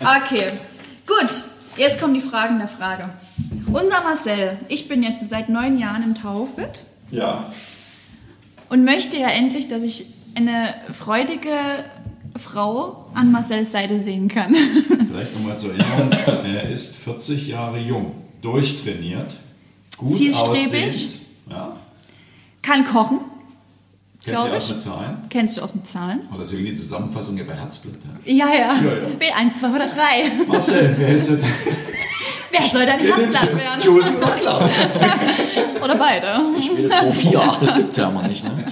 Okay, 0.00 0.46
gut. 1.06 1.30
Jetzt 1.76 2.00
kommen 2.00 2.12
die 2.14 2.20
Fragen 2.20 2.58
der 2.58 2.66
Frage. 2.66 3.08
Unser 3.72 4.02
Marcel, 4.02 4.58
ich 4.68 4.88
bin 4.88 5.02
jetzt 5.02 5.28
seit 5.28 5.48
neun 5.48 5.78
Jahren 5.78 6.02
im 6.02 6.14
Taufit 6.14 6.82
Ja. 7.10 7.40
und 8.68 8.84
möchte 8.84 9.16
ja 9.16 9.28
endlich, 9.28 9.68
dass 9.68 9.82
ich 9.82 10.06
eine 10.34 10.74
freudige 10.92 11.50
Frau 12.38 13.06
an 13.14 13.32
Marcels 13.32 13.72
Seite 13.72 13.98
sehen 14.00 14.28
kann. 14.28 14.54
Vielleicht 15.08 15.34
nochmal 15.34 15.58
zur 15.58 15.70
Erinnerung, 15.74 16.10
er 16.44 16.70
ist 16.70 16.96
40 16.96 17.48
Jahre 17.48 17.78
jung, 17.78 18.12
durchtrainiert, 18.42 19.36
gut 19.96 20.14
Zielstrebig. 20.14 20.88
aussehend. 20.90 21.08
Ja. 21.50 21.76
Kann 22.62 22.84
kochen, 22.84 23.18
Glaub 24.24 24.48
sie 24.50 24.56
aus 24.56 24.68
mit 24.70 24.80
Zahlen? 24.82 25.16
kennst 25.30 25.58
du 25.58 25.62
aus 25.62 25.74
mit 25.74 25.86
Zahlen? 25.88 26.20
Oh, 26.32 26.36
deswegen 26.40 26.64
die 26.64 26.74
Zusammenfassung 26.74 27.36
Herzblatt. 27.54 27.94
Ja. 28.24 28.46
Ja, 28.46 28.54
ja. 28.54 28.56
Ja, 28.80 28.82
ja. 28.82 29.46
B1, 29.48 29.58
2 29.58 29.68
oder 29.68 29.86
3. 29.86 30.46
Marcel, 30.46 30.94
wer 30.96 31.08
hältst 31.08 31.28
du 31.30 31.36
Wer 32.52 32.62
soll 32.62 32.86
dein 32.86 33.00
Herzblatt 33.00 33.56
werden? 33.56 33.82
Jules 33.82 34.08
oder 34.14 34.28
Klaus? 34.28 34.70
Oder 35.82 35.96
beide? 35.96 36.40
Ich 36.56 36.76
will 36.76 36.88
2, 36.88 37.12
4, 37.12 37.40
ach, 37.40 37.58
das 37.58 37.74
gibt's 37.74 37.96
ja 37.96 38.08
immer 38.08 38.28
nicht, 38.28 38.44
ne? 38.44 38.64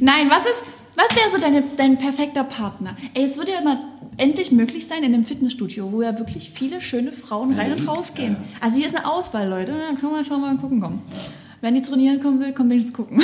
Nein, 0.00 0.30
was 0.30 0.46
ist, 0.46 0.64
was 0.96 1.14
wäre 1.14 1.28
so 1.28 1.38
deine, 1.38 1.62
dein 1.76 1.98
perfekter 1.98 2.44
Partner? 2.44 2.96
Ey, 3.12 3.24
es 3.24 3.36
würde 3.36 3.52
ja 3.52 3.60
mal 3.60 3.78
endlich 4.16 4.50
möglich 4.50 4.86
sein 4.86 5.02
in 5.02 5.12
einem 5.12 5.24
Fitnessstudio, 5.24 5.92
wo 5.92 6.02
ja 6.02 6.18
wirklich 6.18 6.50
viele 6.54 6.80
schöne 6.80 7.12
Frauen 7.12 7.58
rein 7.58 7.72
und 7.72 7.86
raus 7.86 8.14
gehen. 8.14 8.36
Also 8.60 8.78
hier 8.78 8.86
ist 8.86 8.96
eine 8.96 9.06
Auswahl, 9.06 9.48
Leute. 9.48 9.72
Da 9.72 9.98
können 9.98 10.14
wir 10.14 10.24
schon 10.24 10.40
mal 10.40 10.56
gucken 10.56 10.80
kommen. 10.80 11.02
Wenn 11.60 11.74
die 11.74 11.82
trainieren 11.82 12.20
kommen 12.20 12.40
will, 12.40 12.52
kommen 12.52 12.70
wenigstens 12.70 12.96
gucken. 12.96 13.22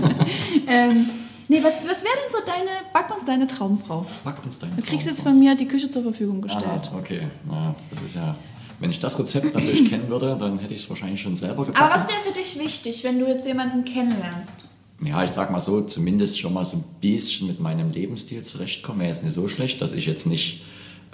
ähm, 0.66 1.08
nee, 1.48 1.62
was, 1.62 1.74
was 1.74 2.02
wäre 2.02 2.14
denn 2.14 2.30
so 2.30 2.38
deine, 2.44 2.70
back 2.92 3.14
uns 3.14 3.24
deine 3.24 3.46
Traumfrau? 3.46 4.06
Back 4.24 4.36
uns 4.44 4.58
deine 4.58 4.74
Du 4.74 4.82
kriegst 4.82 5.06
jetzt 5.06 5.22
von 5.22 5.38
mir 5.38 5.54
die 5.54 5.66
Küche 5.68 5.88
zur 5.88 6.02
Verfügung 6.02 6.40
gestellt. 6.40 6.90
Ah, 6.92 6.98
okay, 6.98 7.28
na, 7.46 7.74
das 7.90 8.02
ist 8.02 8.16
ja. 8.16 8.34
Wenn 8.80 8.90
ich 8.90 8.98
das 8.98 9.18
Rezept 9.18 9.54
natürlich 9.54 9.88
kennen 9.88 10.08
würde, 10.08 10.36
dann 10.40 10.58
hätte 10.58 10.74
ich 10.74 10.82
es 10.82 10.90
wahrscheinlich 10.90 11.20
schon 11.20 11.36
selber 11.36 11.64
gebacken. 11.66 11.84
Aber 11.84 11.94
was 11.94 12.08
wäre 12.08 12.18
für 12.26 12.32
dich 12.36 12.58
wichtig, 12.58 13.04
wenn 13.04 13.18
du 13.20 13.26
jetzt 13.28 13.46
jemanden 13.46 13.84
kennenlernst? 13.84 14.68
Ja, 15.04 15.22
ich 15.22 15.30
sag 15.30 15.50
mal 15.50 15.60
so, 15.60 15.82
zumindest 15.82 16.38
schon 16.40 16.52
mal 16.54 16.64
so 16.64 16.78
ein 16.78 16.84
bisschen 17.00 17.46
mit 17.46 17.60
meinem 17.60 17.90
Lebensstil 17.90 18.42
zurechtkommen. 18.42 19.00
Wäre 19.00 19.10
jetzt 19.10 19.22
nicht 19.22 19.34
so 19.34 19.48
schlecht, 19.48 19.80
dass 19.82 19.92
ich 19.92 20.06
jetzt 20.06 20.26
nicht 20.26 20.62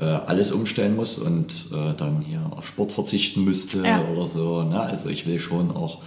äh, 0.00 0.04
alles 0.04 0.52
umstellen 0.52 0.94
muss 0.96 1.18
und 1.18 1.52
äh, 1.72 1.94
dann 1.96 2.20
hier 2.20 2.40
auf 2.54 2.66
Sport 2.68 2.92
verzichten 2.92 3.44
müsste 3.44 3.82
Ja. 3.84 4.02
oder 4.12 4.26
so. 4.26 4.62
Ne? 4.62 4.80
Also 4.80 5.08
ich 5.08 5.26
will 5.26 5.38
schon 5.38 5.70
auch 5.74 5.98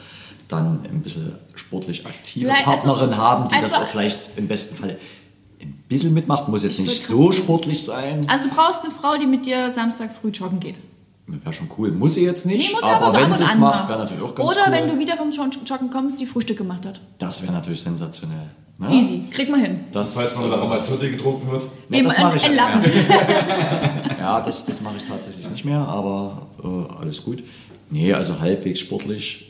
dann 0.48 0.84
ein 0.86 1.02
bisschen 1.02 1.34
sportlich 1.56 2.06
aktive 2.06 2.46
Vielleicht- 2.48 2.66
Partnerin 2.66 3.10
also- 3.12 3.18
haben, 3.18 3.50
die 3.50 3.56
das 3.56 3.74
also- 3.74 3.86
auch 3.86 3.88
vielleicht 3.88 4.38
im 4.38 4.48
besten 4.48 4.76
Fall 4.78 4.98
ein 5.62 5.84
bisschen 5.90 6.14
mitmacht. 6.14 6.48
Muss 6.48 6.64
jetzt 6.64 6.80
Ich 6.80 6.86
nicht 6.88 7.06
so 7.06 7.32
sportlich 7.32 7.84
sein. 7.84 8.26
Also 8.30 8.46
du 8.46 8.56
brauchst 8.56 8.84
eine 8.84 8.92
Frau, 8.94 9.18
die 9.18 9.26
mit 9.28 9.46
dir 9.46 9.72
Samstag 9.72 10.14
früh 10.14 10.30
joggen 10.30 10.60
geht. 10.60 10.76
Wäre 11.32 11.54
schon 11.54 11.70
cool. 11.78 11.92
Muss 11.92 12.16
sie 12.16 12.24
jetzt 12.26 12.46
nicht, 12.46 12.70
Nee, 12.70 12.74
muss 12.76 12.84
aber, 12.84 13.08
aber 13.08 13.12
so 13.12 13.24
wenn 13.24 13.34
sie 13.34 13.44
es 13.44 13.56
macht, 13.56 13.88
wäre 13.90 14.00
natürlich 14.00 14.24
auch 14.24 14.34
ganz 14.36 14.50
Oder 14.50 14.62
cool. 14.68 14.72
wenn 14.74 14.88
du 14.88 15.00
wieder 15.00 15.16
vom 15.18 15.30
Joggen 15.32 15.90
kommst, 15.92 16.20
die 16.20 16.26
Frühstück 16.26 16.58
gemacht 16.58 16.86
hat. 16.86 17.00
das 17.20 17.42
wäre 17.42 17.54
natürlich 17.54 17.82
sensationell. 17.82 18.48
Ne? 18.80 18.94
Easy, 18.94 19.26
krieg 19.30 19.50
mal 19.50 19.60
hin. 19.60 19.82
Das, 19.92 20.14
Falls 20.16 20.38
man 20.40 20.52
da 20.52 20.64
mal 20.66 20.82
zu 20.84 20.96
dir 20.96 21.12
getrunken 21.12 21.52
wird. 21.52 21.64
Nee, 21.90 22.02
das 22.02 22.18
mache 22.18 22.38
ich 22.38 22.56
Lappen. 22.56 22.82
Ja, 24.20 24.42
das, 24.42 24.66
das 24.66 24.82
mache 24.82 24.96
ich 24.98 25.04
tatsächlich 25.04 25.50
nicht 25.50 25.66
mehr, 25.66 25.80
aber 25.80 26.48
äh, 26.64 27.02
alles 27.02 27.24
gut. 27.24 27.44
Nee, 27.90 28.14
also 28.14 28.40
halbwegs 28.40 28.80
sportlich, 28.80 29.46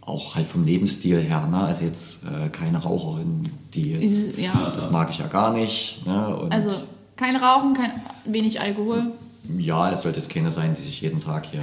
auch 0.00 0.34
halt 0.34 0.46
vom 0.46 0.64
Lebensstil 0.64 1.20
her. 1.20 1.46
Ne? 1.50 1.58
Also 1.58 1.84
jetzt 1.84 2.24
äh, 2.24 2.48
keine 2.50 2.78
Raucherin, 2.82 3.50
die 3.74 3.92
jetzt, 3.92 4.02
Ist- 4.04 4.38
ja. 4.38 4.70
das 4.74 4.90
mag 4.90 5.10
ich 5.10 5.18
ja 5.18 5.26
gar 5.26 5.52
nicht. 5.52 6.06
Ne? 6.06 6.36
Und 6.36 6.52
Also 6.52 6.70
kein 7.16 7.36
Rauchen, 7.36 7.74
kein 7.74 7.92
wenig 8.24 8.60
Alkohol. 8.60 9.12
Ja, 9.58 9.90
es 9.92 10.02
sollte 10.02 10.18
jetzt 10.18 10.32
keine 10.32 10.50
sein, 10.50 10.74
die 10.76 10.82
sich 10.82 11.00
jeden 11.00 11.20
Tag 11.20 11.46
hier 11.46 11.60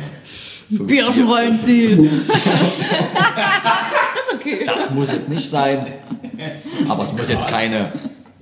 Bierchen 0.69 1.25
Bier- 1.25 1.36
reinziehen. 1.36 2.21
das 2.27 4.25
ist 4.27 4.34
okay. 4.36 4.63
Das 4.65 4.91
muss 4.91 5.11
jetzt 5.11 5.30
nicht 5.30 5.49
sein, 5.49 5.86
aber 6.88 7.03
es 7.03 7.13
muss 7.13 7.30
jetzt 7.30 7.47
keine 7.47 7.91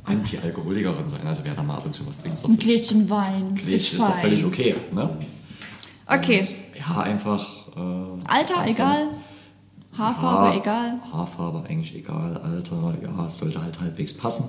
Anti-Alkoholikerin 0.05 1.07
sein. 1.07 1.25
Also 1.25 1.41
wer 1.43 1.53
da 1.53 1.63
mal 1.63 1.75
ab 1.75 1.85
und 1.85 1.93
zu 1.93 2.05
was 2.07 2.19
trinkt, 2.21 2.43
Ein 2.43 2.57
Gläschen 2.57 3.09
Wein 3.09 3.55
Gläschen 3.55 3.73
ist 3.75 3.93
ist 3.93 3.99
doch 3.99 4.17
völlig 4.19 4.43
okay. 4.45 4.75
Ne? 4.91 5.09
Okay. 6.07 6.43
Ja, 6.79 7.01
einfach. 7.01 7.45
Äh, 7.75 7.79
Alter, 8.27 8.65
egal. 8.65 8.97
Haarfarbe, 9.97 10.55
Ja, 10.55 10.61
egal. 10.61 10.93
Haarfarbe 11.11 11.63
eigentlich 11.67 11.95
egal, 11.95 12.37
Alter, 12.37 12.93
ja, 13.01 13.25
es 13.25 13.37
sollte 13.39 13.61
halt 13.63 13.79
halbwegs 13.79 14.13
passen. 14.15 14.47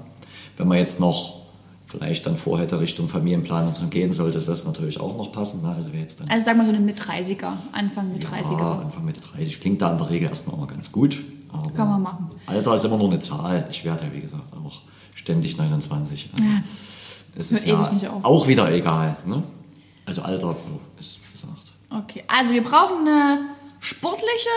Wenn 0.57 0.69
man 0.69 0.77
jetzt 0.79 1.01
noch 1.01 1.41
vielleicht 1.89 2.27
dann 2.27 2.37
vorher 2.37 2.67
Richtung 2.81 3.09
Familienplanung 3.09 3.73
so 3.75 3.87
gehen 3.87 4.13
sollte, 4.13 4.39
das 4.39 4.67
natürlich 4.67 5.01
auch 5.01 5.17
noch 5.17 5.33
passen. 5.33 5.63
Ne? 5.63 5.75
Also 5.75 5.91
jetzt 5.91 6.21
dann 6.21 6.29
Also 6.29 6.45
sag 6.45 6.57
mal 6.57 6.65
so 6.65 6.73
eine 6.73 6.81
Mit-30er. 6.81 7.53
Anfang 7.73 8.13
Mit-30er. 8.13 8.59
ja, 8.59 8.79
Anfang 8.81 9.05
Mitte 9.07 9.21
30 9.21 9.61
klingt 9.61 9.81
da 9.81 9.93
in 9.93 9.99
der 9.99 10.11
Regel 10.11 10.29
erstmal 10.29 10.57
immer 10.57 10.67
ganz 10.67 10.93
gut. 10.93 11.19
Kann 11.75 11.89
man 11.89 12.03
machen. 12.03 12.31
Alter 12.47 12.75
ist 12.75 12.85
immer 12.85 12.99
nur 12.99 13.09
eine 13.09 13.21
Zahl. 13.21 13.67
Ich 13.71 13.85
werde 13.85 14.05
ja 14.05 14.13
wie 14.13 14.21
gesagt 14.21 14.53
auch 14.55 14.83
ständig 15.15 15.57
29. 15.57 16.31
Also 16.35 16.45
es 17.37 17.51
ist 17.53 17.67
ja 17.67 18.13
auch 18.23 18.47
wieder 18.47 18.71
egal. 18.71 19.17
Ne? 19.25 19.43
Also 20.05 20.23
Alter 20.23 20.51
oh, 20.51 20.81
ist 21.01 21.19
gesagt. 21.33 21.73
Okay, 21.91 22.23
also 22.29 22.53
wir 22.53 22.63
brauchen 22.63 23.09
eine 23.09 23.41
sportliche, 23.81 24.51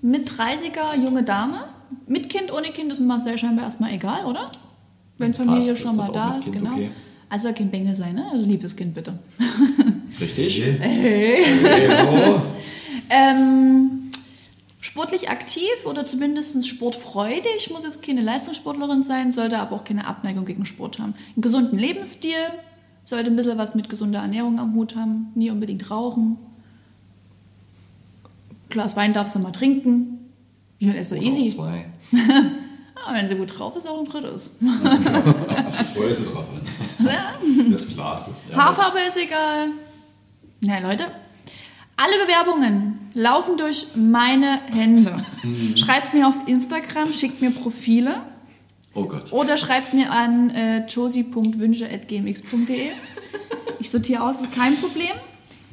mit 0.00 0.30
30er 0.30 1.02
junge 1.02 1.22
Dame. 1.24 1.64
Mit 2.06 2.30
Kind, 2.30 2.52
ohne 2.52 2.68
Kind 2.68 2.90
ist 2.90 3.00
Marcel 3.00 3.36
scheinbar 3.38 3.66
erstmal 3.66 3.92
egal, 3.92 4.24
oder? 4.24 4.50
Wenn 5.18 5.34
Familie 5.34 5.72
Passt, 5.72 5.82
schon 5.82 5.96
mal 5.96 6.10
da 6.12 6.34
ist, 6.36 6.44
Kind 6.44 6.56
genau. 6.56 6.72
okay? 6.72 6.90
Also 7.28 7.48
soll 7.48 7.54
kein 7.54 7.70
Bengel 7.70 7.96
sein, 7.96 8.14
ne? 8.14 8.26
Also 8.30 8.44
liebes 8.46 8.76
Kind 8.76 8.94
bitte. 8.94 9.18
Richtig? 10.20 10.62
Hallo. 10.80 12.40
Ähm, 13.10 14.10
sportlich 14.80 15.28
aktiv 15.28 15.68
oder 15.84 16.04
zumindest 16.04 16.66
sportfreudig, 16.66 17.70
muss 17.70 17.84
jetzt 17.84 18.02
keine 18.02 18.20
Leistungssportlerin 18.20 19.02
sein, 19.02 19.32
sollte 19.32 19.58
aber 19.58 19.76
auch 19.76 19.84
keine 19.84 20.06
Abneigung 20.06 20.44
gegen 20.44 20.66
Sport 20.66 20.98
haben. 20.98 21.14
Einen 21.34 21.42
gesunden 21.42 21.78
Lebensstil 21.78 22.34
sollte 23.04 23.30
ein 23.30 23.36
bisschen 23.36 23.58
was 23.58 23.74
mit 23.74 23.88
gesunder 23.88 24.20
Ernährung 24.20 24.58
am 24.58 24.74
Hut 24.74 24.96
haben, 24.96 25.28
nie 25.34 25.50
unbedingt 25.50 25.90
rauchen. 25.90 26.38
Glas 28.68 28.96
Wein 28.96 29.12
darfst 29.12 29.34
du 29.34 29.38
mal 29.38 29.52
trinken. 29.52 30.18
Ja, 30.78 30.92
ist 30.92 31.12
doch 31.12 31.16
easy. 31.16 31.48
zwei. 31.54 31.86
Ah, 33.08 33.14
wenn 33.14 33.28
sie 33.28 33.36
gut 33.36 33.56
drauf 33.58 33.76
ist, 33.76 33.86
auch 33.86 33.98
ein 34.00 34.04
drittes. 34.06 34.50
Wo 34.60 36.02
ist 36.02 36.18
sie 36.18 36.24
drauf? 36.24 36.44
Das 37.70 37.88
Glas 37.94 38.26
ist. 38.28 38.34
Ja, 38.50 38.56
Haarfarbe 38.56 38.98
ist 39.06 39.16
egal. 39.16 39.68
Na 40.62 40.78
Leute, 40.80 41.04
alle 41.96 42.18
Bewerbungen 42.24 42.98
laufen 43.14 43.56
durch 43.56 43.86
meine 43.94 44.60
Hände. 44.72 45.18
Mhm. 45.42 45.76
Schreibt 45.76 46.14
mir 46.14 46.26
auf 46.26 46.34
Instagram, 46.46 47.12
schickt 47.12 47.40
mir 47.40 47.50
Profile 47.52 48.22
Oh 48.94 49.04
Gott. 49.04 49.32
oder 49.32 49.56
schreibt 49.56 49.94
mir 49.94 50.10
an 50.10 50.50
äh, 50.50 50.84
josie.wünsche.gmx.de. 50.86 52.88
Ich 53.78 53.90
sortiere 53.90 54.22
aus, 54.22 54.40
ist 54.40 54.52
kein 54.52 54.74
Problem. 54.76 55.10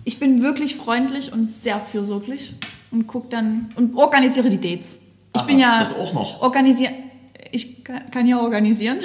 Ich 0.04 0.20
bin 0.20 0.42
wirklich 0.44 0.76
freundlich 0.76 1.32
und 1.34 1.48
sehr 1.48 1.80
fürsorglich 1.80 2.54
und 2.92 3.08
guck 3.08 3.30
dann 3.30 3.72
und 3.76 3.96
organisiere 3.96 4.50
die 4.50 4.60
Dates. 4.62 5.00
Ich 5.34 5.40
Aha, 5.40 5.46
bin 5.48 5.58
ja 5.58 5.80
das 5.80 5.98
auch 5.98 6.14
noch. 6.14 6.42
organisieren. 6.42 6.94
Ich 7.52 7.84
kann, 7.84 8.28
ja 8.28 8.40
organisieren. 8.40 9.00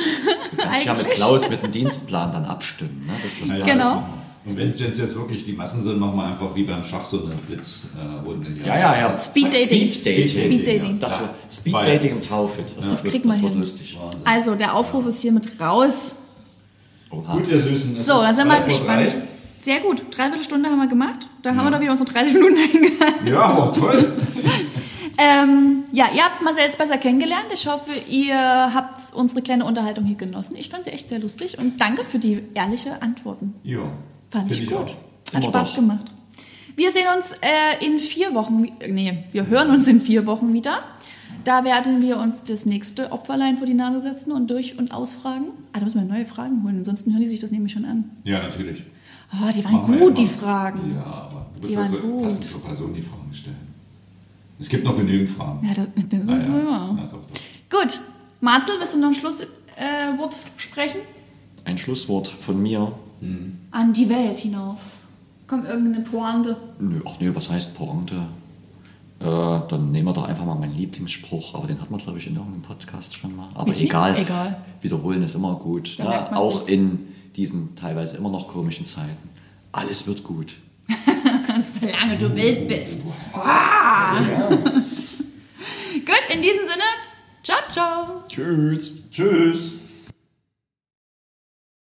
Du 0.50 0.56
kannst 0.56 0.84
ja 0.86 0.94
mit 0.94 1.10
Klaus 1.10 1.48
mit 1.50 1.62
dem 1.62 1.72
Dienstplan 1.72 2.32
dann 2.32 2.44
abstimmen. 2.44 3.04
Ne? 3.06 3.12
Das 3.22 3.48
Ja, 3.48 3.56
ja. 3.56 3.64
passt. 3.64 3.72
Genau. 3.78 4.02
Und 4.46 4.56
wenn 4.56 4.68
es 4.68 4.78
jetzt 4.80 4.98
wirklich 5.14 5.44
die 5.44 5.52
Massen 5.52 5.82
sind, 5.82 5.98
machen 5.98 6.16
wir 6.16 6.24
einfach 6.24 6.54
wie 6.54 6.62
beim 6.62 6.82
Schach 6.82 7.04
so 7.04 7.24
eine 7.24 7.34
Blitzrunde. 7.34 8.50
hier. 8.54 8.66
Ja, 8.66 8.78
ja, 8.78 8.98
ja. 9.00 9.18
Speed 9.18 9.46
Dating. 9.52 9.90
Speed 9.90 10.06
Dating. 10.06 10.26
Speed 10.28 10.66
Dating. 10.66 10.98
Das 10.98 11.20
Ja. 11.20 11.28
Speed 11.50 11.74
Dating 11.74 12.10
im 12.12 12.22
Taufit. 12.22 12.64
Das, 12.76 12.84
Das 12.86 13.04
wird, 13.04 13.12
kriegt 13.12 13.26
man 13.26 13.40
das 13.40 13.50
hin. 13.50 13.58
lustig. 13.60 13.98
Also, 14.24 14.54
der 14.54 14.74
Aufruf 14.74 15.04
ist 15.06 15.20
hiermit 15.20 15.48
raus. 15.60 16.12
Gut, 17.10 17.48
ihr 17.48 17.58
Süßen. 17.58 17.94
So, 17.94 18.20
dann 18.22 18.34
sind 18.34 18.48
wir 18.48 18.60
gespannt. 18.60 19.10
drei. 19.10 19.14
Sehr 19.60 19.80
gut. 19.80 20.02
Dreiviertel 20.16 20.44
Stunde 20.44 20.68
haben 20.70 20.78
wir 20.78 20.86
gemacht. 20.86 21.28
Da 21.42 21.54
haben 21.54 21.66
wir 21.66 21.70
doch 21.70 21.80
wieder 21.80 21.90
unsere 21.92 22.08
30 22.10 22.34
Minuten 22.34 22.56
eingehalten. 22.56 23.26
Ja, 23.26 23.40
aber 23.42 23.72
toll. 23.72 24.12
Ähm, 25.18 25.82
ja, 25.92 26.06
ihr 26.14 26.22
habt 26.22 26.42
Marcel 26.42 26.62
jetzt 26.62 26.78
besser 26.78 26.96
kennengelernt. 26.96 27.46
Ich 27.52 27.66
hoffe, 27.66 27.90
ihr 28.08 28.36
habt 28.72 29.12
unsere 29.14 29.42
kleine 29.42 29.64
Unterhaltung 29.64 30.04
hier 30.04 30.16
genossen. 30.16 30.54
Ich 30.56 30.68
fand 30.68 30.84
sie 30.84 30.90
echt 30.90 31.08
sehr 31.08 31.18
lustig 31.18 31.58
und 31.58 31.80
danke 31.80 32.04
für 32.04 32.18
die 32.20 32.42
ehrliche 32.54 33.02
Antworten. 33.02 33.54
Ja. 33.64 33.80
Fand 34.30 34.50
ich 34.50 34.66
gut. 34.68 34.76
auch. 34.78 35.34
Hat 35.34 35.44
Spaß 35.44 35.68
doch. 35.68 35.74
gemacht. 35.74 36.04
Wir 36.76 36.92
sehen 36.92 37.06
uns 37.16 37.32
äh, 37.32 37.84
in 37.84 37.98
vier 37.98 38.32
Wochen, 38.34 38.62
nee, 38.88 39.24
wir 39.32 39.48
hören 39.48 39.70
uns 39.70 39.88
in 39.88 40.00
vier 40.00 40.26
Wochen 40.26 40.52
wieder. 40.52 40.78
Da 41.42 41.64
werden 41.64 42.00
wir 42.00 42.18
uns 42.18 42.44
das 42.44 42.66
nächste 42.66 43.10
Opferlein 43.10 43.58
vor 43.58 43.66
die 43.66 43.74
Nase 43.74 44.00
setzen 44.00 44.30
und 44.32 44.48
durch- 44.50 44.78
und 44.78 44.92
ausfragen. 44.92 45.46
Ah, 45.72 45.78
da 45.80 45.84
müssen 45.84 45.98
wir 46.00 46.06
neue 46.14 46.26
Fragen 46.26 46.62
holen, 46.62 46.78
ansonsten 46.78 47.10
hören 47.12 47.20
die 47.22 47.26
sich 47.26 47.40
das 47.40 47.50
nämlich 47.50 47.72
schon 47.72 47.84
an. 47.84 48.10
Ja, 48.22 48.40
natürlich. 48.42 48.84
Oh, 49.32 49.50
die 49.52 49.64
waren 49.64 49.72
Machen 49.74 49.98
gut, 49.98 50.18
ja 50.18 50.24
die. 50.24 50.30
Fragen. 50.30 50.94
Ja, 50.94 51.04
aber 51.04 51.46
du 51.60 51.66
Die 51.68 51.76
musst 51.76 51.78
halt 51.78 51.92
waren 51.92 52.02
so 52.02 52.08
gut. 52.08 52.22
passend 52.22 52.44
zur 52.44 52.62
Person 52.62 52.94
die 52.94 53.02
Fragen 53.02 53.32
stellen. 53.32 53.67
Es 54.60 54.68
gibt 54.68 54.84
noch 54.84 54.96
genügend 54.96 55.30
Fragen. 55.30 55.66
Ja, 55.66 55.74
das, 55.74 55.86
das 56.08 56.20
ist 56.20 56.28
Ah, 56.30 56.36
ja. 56.36 56.44
immer. 56.44 56.96
Ja, 56.98 57.04
doch, 57.10 57.20
doch. 57.26 57.78
Gut, 57.80 58.00
Marcel, 58.40 58.74
willst 58.78 58.94
du 58.94 58.98
noch 58.98 59.08
ein 59.08 59.14
Schlusswort 59.14 59.48
äh, 59.76 60.60
sprechen? 60.60 61.00
Ein 61.64 61.78
Schlusswort 61.78 62.28
von 62.28 62.60
mir. 62.62 62.92
An 63.72 63.92
die 63.92 64.08
Welt 64.08 64.38
hinaus. 64.40 65.02
Komm, 65.46 65.64
irgendeine 65.66 66.04
Pointe. 66.04 66.56
Nö, 66.78 67.00
ach 67.04 67.18
nö, 67.20 67.34
was 67.34 67.50
heißt 67.50 67.76
Pointe? 67.76 68.14
Äh, 69.20 69.24
dann 69.24 69.90
nehmen 69.90 70.06
wir 70.06 70.12
doch 70.12 70.24
einfach 70.24 70.44
mal 70.44 70.54
meinen 70.54 70.76
Lieblingsspruch, 70.76 71.54
aber 71.54 71.66
den 71.66 71.80
hat 71.80 71.90
man, 71.90 71.98
glaube 72.00 72.18
ich, 72.18 72.26
in 72.28 72.36
irgendeinem 72.36 72.62
Podcast 72.62 73.14
schon 73.14 73.34
mal. 73.34 73.48
Aber 73.54 73.74
egal. 73.76 74.16
Egal. 74.16 74.56
Wiederholen 74.80 75.22
ist 75.22 75.34
immer 75.34 75.56
gut. 75.56 75.98
Da 75.98 76.04
ne? 76.04 76.10
merkt 76.10 76.30
man 76.30 76.40
Auch 76.40 76.52
sich's. 76.58 76.68
in 76.68 77.08
diesen 77.34 77.74
teilweise 77.74 78.16
immer 78.16 78.30
noch 78.30 78.46
komischen 78.48 78.86
Zeiten. 78.86 79.28
Alles 79.72 80.06
wird 80.06 80.22
gut. 80.22 80.54
Solange 81.64 82.16
du 82.18 82.34
wild 82.34 82.68
bist. 82.68 83.02
Gut, 86.04 86.22
in 86.34 86.42
diesem 86.42 86.64
Sinne, 86.64 86.84
ciao, 87.42 87.58
ciao. 87.70 88.24
Tschüss. 88.28 89.10
Tschüss. 89.10 89.77